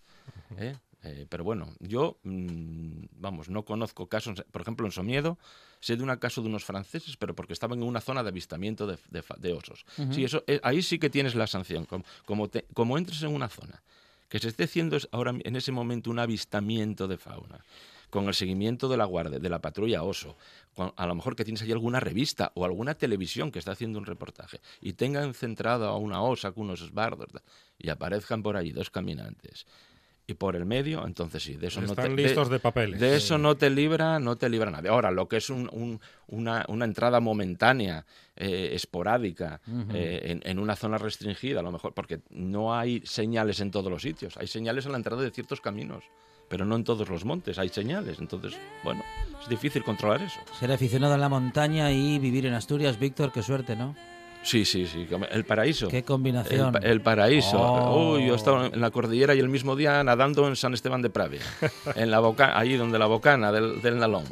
¿eh? 0.58 0.76
Eh, 1.02 1.26
pero 1.28 1.44
bueno, 1.44 1.72
yo, 1.80 2.18
mm, 2.24 3.04
vamos, 3.12 3.48
no 3.48 3.64
conozco 3.64 4.08
casos, 4.08 4.42
por 4.50 4.62
ejemplo, 4.62 4.86
en 4.86 4.92
Somiedo, 4.92 5.38
sé 5.80 5.96
de 5.96 6.02
un 6.02 6.14
caso 6.16 6.42
de 6.42 6.48
unos 6.48 6.64
franceses, 6.64 7.16
pero 7.16 7.34
porque 7.34 7.52
estaban 7.52 7.78
en 7.78 7.84
una 7.86 8.00
zona 8.00 8.22
de 8.22 8.30
avistamiento 8.30 8.86
de, 8.86 8.98
de 9.10 9.22
fa- 9.22 9.36
de 9.38 9.52
osos. 9.52 9.84
Sí, 10.12 10.24
eso, 10.24 10.42
eh, 10.46 10.58
ahí 10.62 10.82
sí 10.82 10.98
que 10.98 11.08
tienes 11.10 11.34
la 11.34 11.46
sanción. 11.46 11.84
Como, 11.84 12.04
como, 12.24 12.48
te- 12.48 12.66
como 12.74 12.98
entres 12.98 13.22
en 13.22 13.32
una 13.34 13.48
zona 13.48 13.82
que 14.28 14.38
se 14.40 14.48
esté 14.48 14.64
haciendo 14.64 14.98
ahora 15.12 15.32
en 15.38 15.54
ese 15.56 15.70
momento 15.70 16.10
un 16.10 16.18
avistamiento 16.18 17.06
de 17.06 17.16
fauna, 17.18 17.60
con 18.16 18.28
el 18.28 18.34
seguimiento 18.34 18.88
de 18.88 18.96
la 18.96 19.04
guardia, 19.04 19.38
de 19.38 19.48
la 19.50 19.58
patrulla 19.60 20.02
oso, 20.02 20.36
con- 20.74 20.92
a 20.96 21.06
lo 21.06 21.14
mejor 21.14 21.36
que 21.36 21.44
tienes 21.44 21.60
ahí 21.60 21.70
alguna 21.70 22.00
revista 22.00 22.50
o 22.54 22.64
alguna 22.64 22.94
televisión 22.94 23.52
que 23.52 23.58
está 23.58 23.72
haciendo 23.72 23.98
un 23.98 24.06
reportaje 24.06 24.58
y 24.80 24.94
tengan 24.94 25.34
centrado 25.34 25.86
a 25.88 25.98
una 25.98 26.22
osa 26.22 26.52
con 26.52 26.64
unos 26.64 26.80
esbardos 26.80 27.28
y 27.78 27.90
aparezcan 27.90 28.42
por 28.42 28.56
allí 28.56 28.72
dos 28.72 28.88
caminantes 28.88 29.66
y 30.26 30.34
por 30.34 30.56
el 30.56 30.64
medio, 30.64 31.06
entonces 31.06 31.42
sí, 31.42 31.54
de 31.56 31.66
eso 31.68 31.80
no 31.82 31.88
Están 31.90 32.16
te, 32.16 32.22
listos 32.22 32.48
de 32.48 32.58
papeles. 32.58 32.98
de 32.98 33.16
eso 33.16 33.36
no 33.38 33.54
te 33.56 33.68
libra, 33.70 34.18
no 34.18 34.34
te 34.36 34.48
libra 34.48 34.70
nadie. 34.72 34.88
Ahora, 34.90 35.10
lo 35.12 35.28
que 35.28 35.36
es 35.36 35.50
un- 35.50 35.68
un- 35.72 36.00
una, 36.26 36.64
una 36.68 36.84
entrada 36.86 37.20
momentánea, 37.20 38.04
eh, 38.34 38.70
esporádica, 38.72 39.60
eh, 39.92 40.22
en, 40.24 40.40
en 40.44 40.58
una 40.58 40.74
zona 40.74 40.98
restringida, 40.98 41.60
a 41.60 41.62
lo 41.62 41.70
mejor, 41.70 41.92
porque 41.94 42.22
no 42.30 42.74
hay 42.74 43.02
señales 43.04 43.60
en 43.60 43.70
todos 43.70 43.88
los 43.90 44.02
sitios. 44.02 44.36
Hay 44.38 44.46
señales 44.48 44.84
en 44.86 44.92
la 44.92 44.98
entrada 44.98 45.22
de 45.22 45.30
ciertos 45.30 45.60
caminos, 45.60 46.02
pero 46.48 46.64
no 46.64 46.76
en 46.76 46.84
todos 46.84 47.08
los 47.08 47.24
montes 47.24 47.58
hay 47.58 47.68
señales. 47.68 48.18
Entonces, 48.18 48.54
bueno, 48.84 49.02
es 49.42 49.48
difícil 49.48 49.82
controlar 49.84 50.22
eso. 50.22 50.38
Ser 50.58 50.70
aficionado 50.72 51.14
a 51.14 51.18
la 51.18 51.28
montaña 51.28 51.90
y 51.92 52.18
vivir 52.18 52.46
en 52.46 52.54
Asturias, 52.54 52.98
Víctor, 52.98 53.32
qué 53.32 53.42
suerte, 53.42 53.76
¿no? 53.76 53.94
Sí, 54.42 54.64
sí, 54.64 54.86
sí. 54.86 55.08
El 55.32 55.44
paraíso. 55.44 55.88
Qué 55.88 56.04
combinación. 56.04 56.66
El, 56.66 56.72
pa- 56.72 56.78
el 56.86 57.00
paraíso. 57.00 57.58
Oh. 57.60 58.12
Uy, 58.14 58.26
yo 58.28 58.34
he 58.34 58.36
estado 58.36 58.66
en 58.66 58.80
la 58.80 58.92
cordillera 58.92 59.34
y 59.34 59.40
el 59.40 59.48
mismo 59.48 59.74
día 59.74 60.04
nadando 60.04 60.46
en 60.46 60.54
San 60.54 60.72
Esteban 60.72 61.02
de 61.02 61.10
Pravia, 61.10 61.40
en 61.96 62.12
la 62.12 62.20
boca, 62.20 62.56
allí 62.56 62.76
donde 62.76 62.96
la 62.98 63.06
bocana 63.06 63.50
del, 63.50 63.82
del 63.82 63.98
Nalón. 63.98 64.22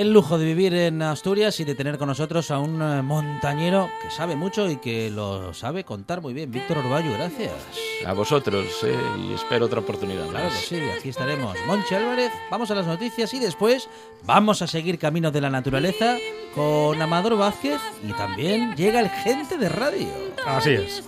El 0.00 0.14
lujo 0.14 0.38
de 0.38 0.46
vivir 0.46 0.72
en 0.72 1.02
Asturias 1.02 1.60
y 1.60 1.64
de 1.64 1.74
tener 1.74 1.98
con 1.98 2.08
nosotros 2.08 2.50
a 2.50 2.58
un 2.58 2.80
eh, 2.80 3.02
montañero 3.02 3.90
que 4.00 4.10
sabe 4.10 4.34
mucho 4.34 4.70
y 4.70 4.78
que 4.78 5.10
lo 5.10 5.52
sabe 5.52 5.84
contar 5.84 6.22
muy 6.22 6.32
bien. 6.32 6.50
Víctor 6.50 6.78
Orballo, 6.78 7.12
gracias. 7.12 7.52
A 8.06 8.14
vosotros, 8.14 8.64
eh, 8.82 8.96
y 9.18 9.34
espero 9.34 9.66
otra 9.66 9.80
oportunidad. 9.80 10.26
Claro 10.28 10.48
que 10.48 10.54
sí, 10.54 10.80
aquí 10.98 11.10
estaremos. 11.10 11.54
Monchi 11.66 11.94
Álvarez, 11.96 12.32
vamos 12.50 12.70
a 12.70 12.76
las 12.76 12.86
noticias 12.86 13.34
y 13.34 13.40
después 13.40 13.90
vamos 14.24 14.62
a 14.62 14.66
seguir 14.66 14.98
Camino 14.98 15.30
de 15.30 15.42
la 15.42 15.50
Naturaleza 15.50 16.16
con 16.54 17.02
Amador 17.02 17.36
Vázquez 17.36 17.78
y 18.02 18.14
también 18.14 18.74
llega 18.76 19.00
el 19.00 19.10
Gente 19.10 19.58
de 19.58 19.68
Radio. 19.68 20.08
Así 20.46 20.70
es. 20.70 21.04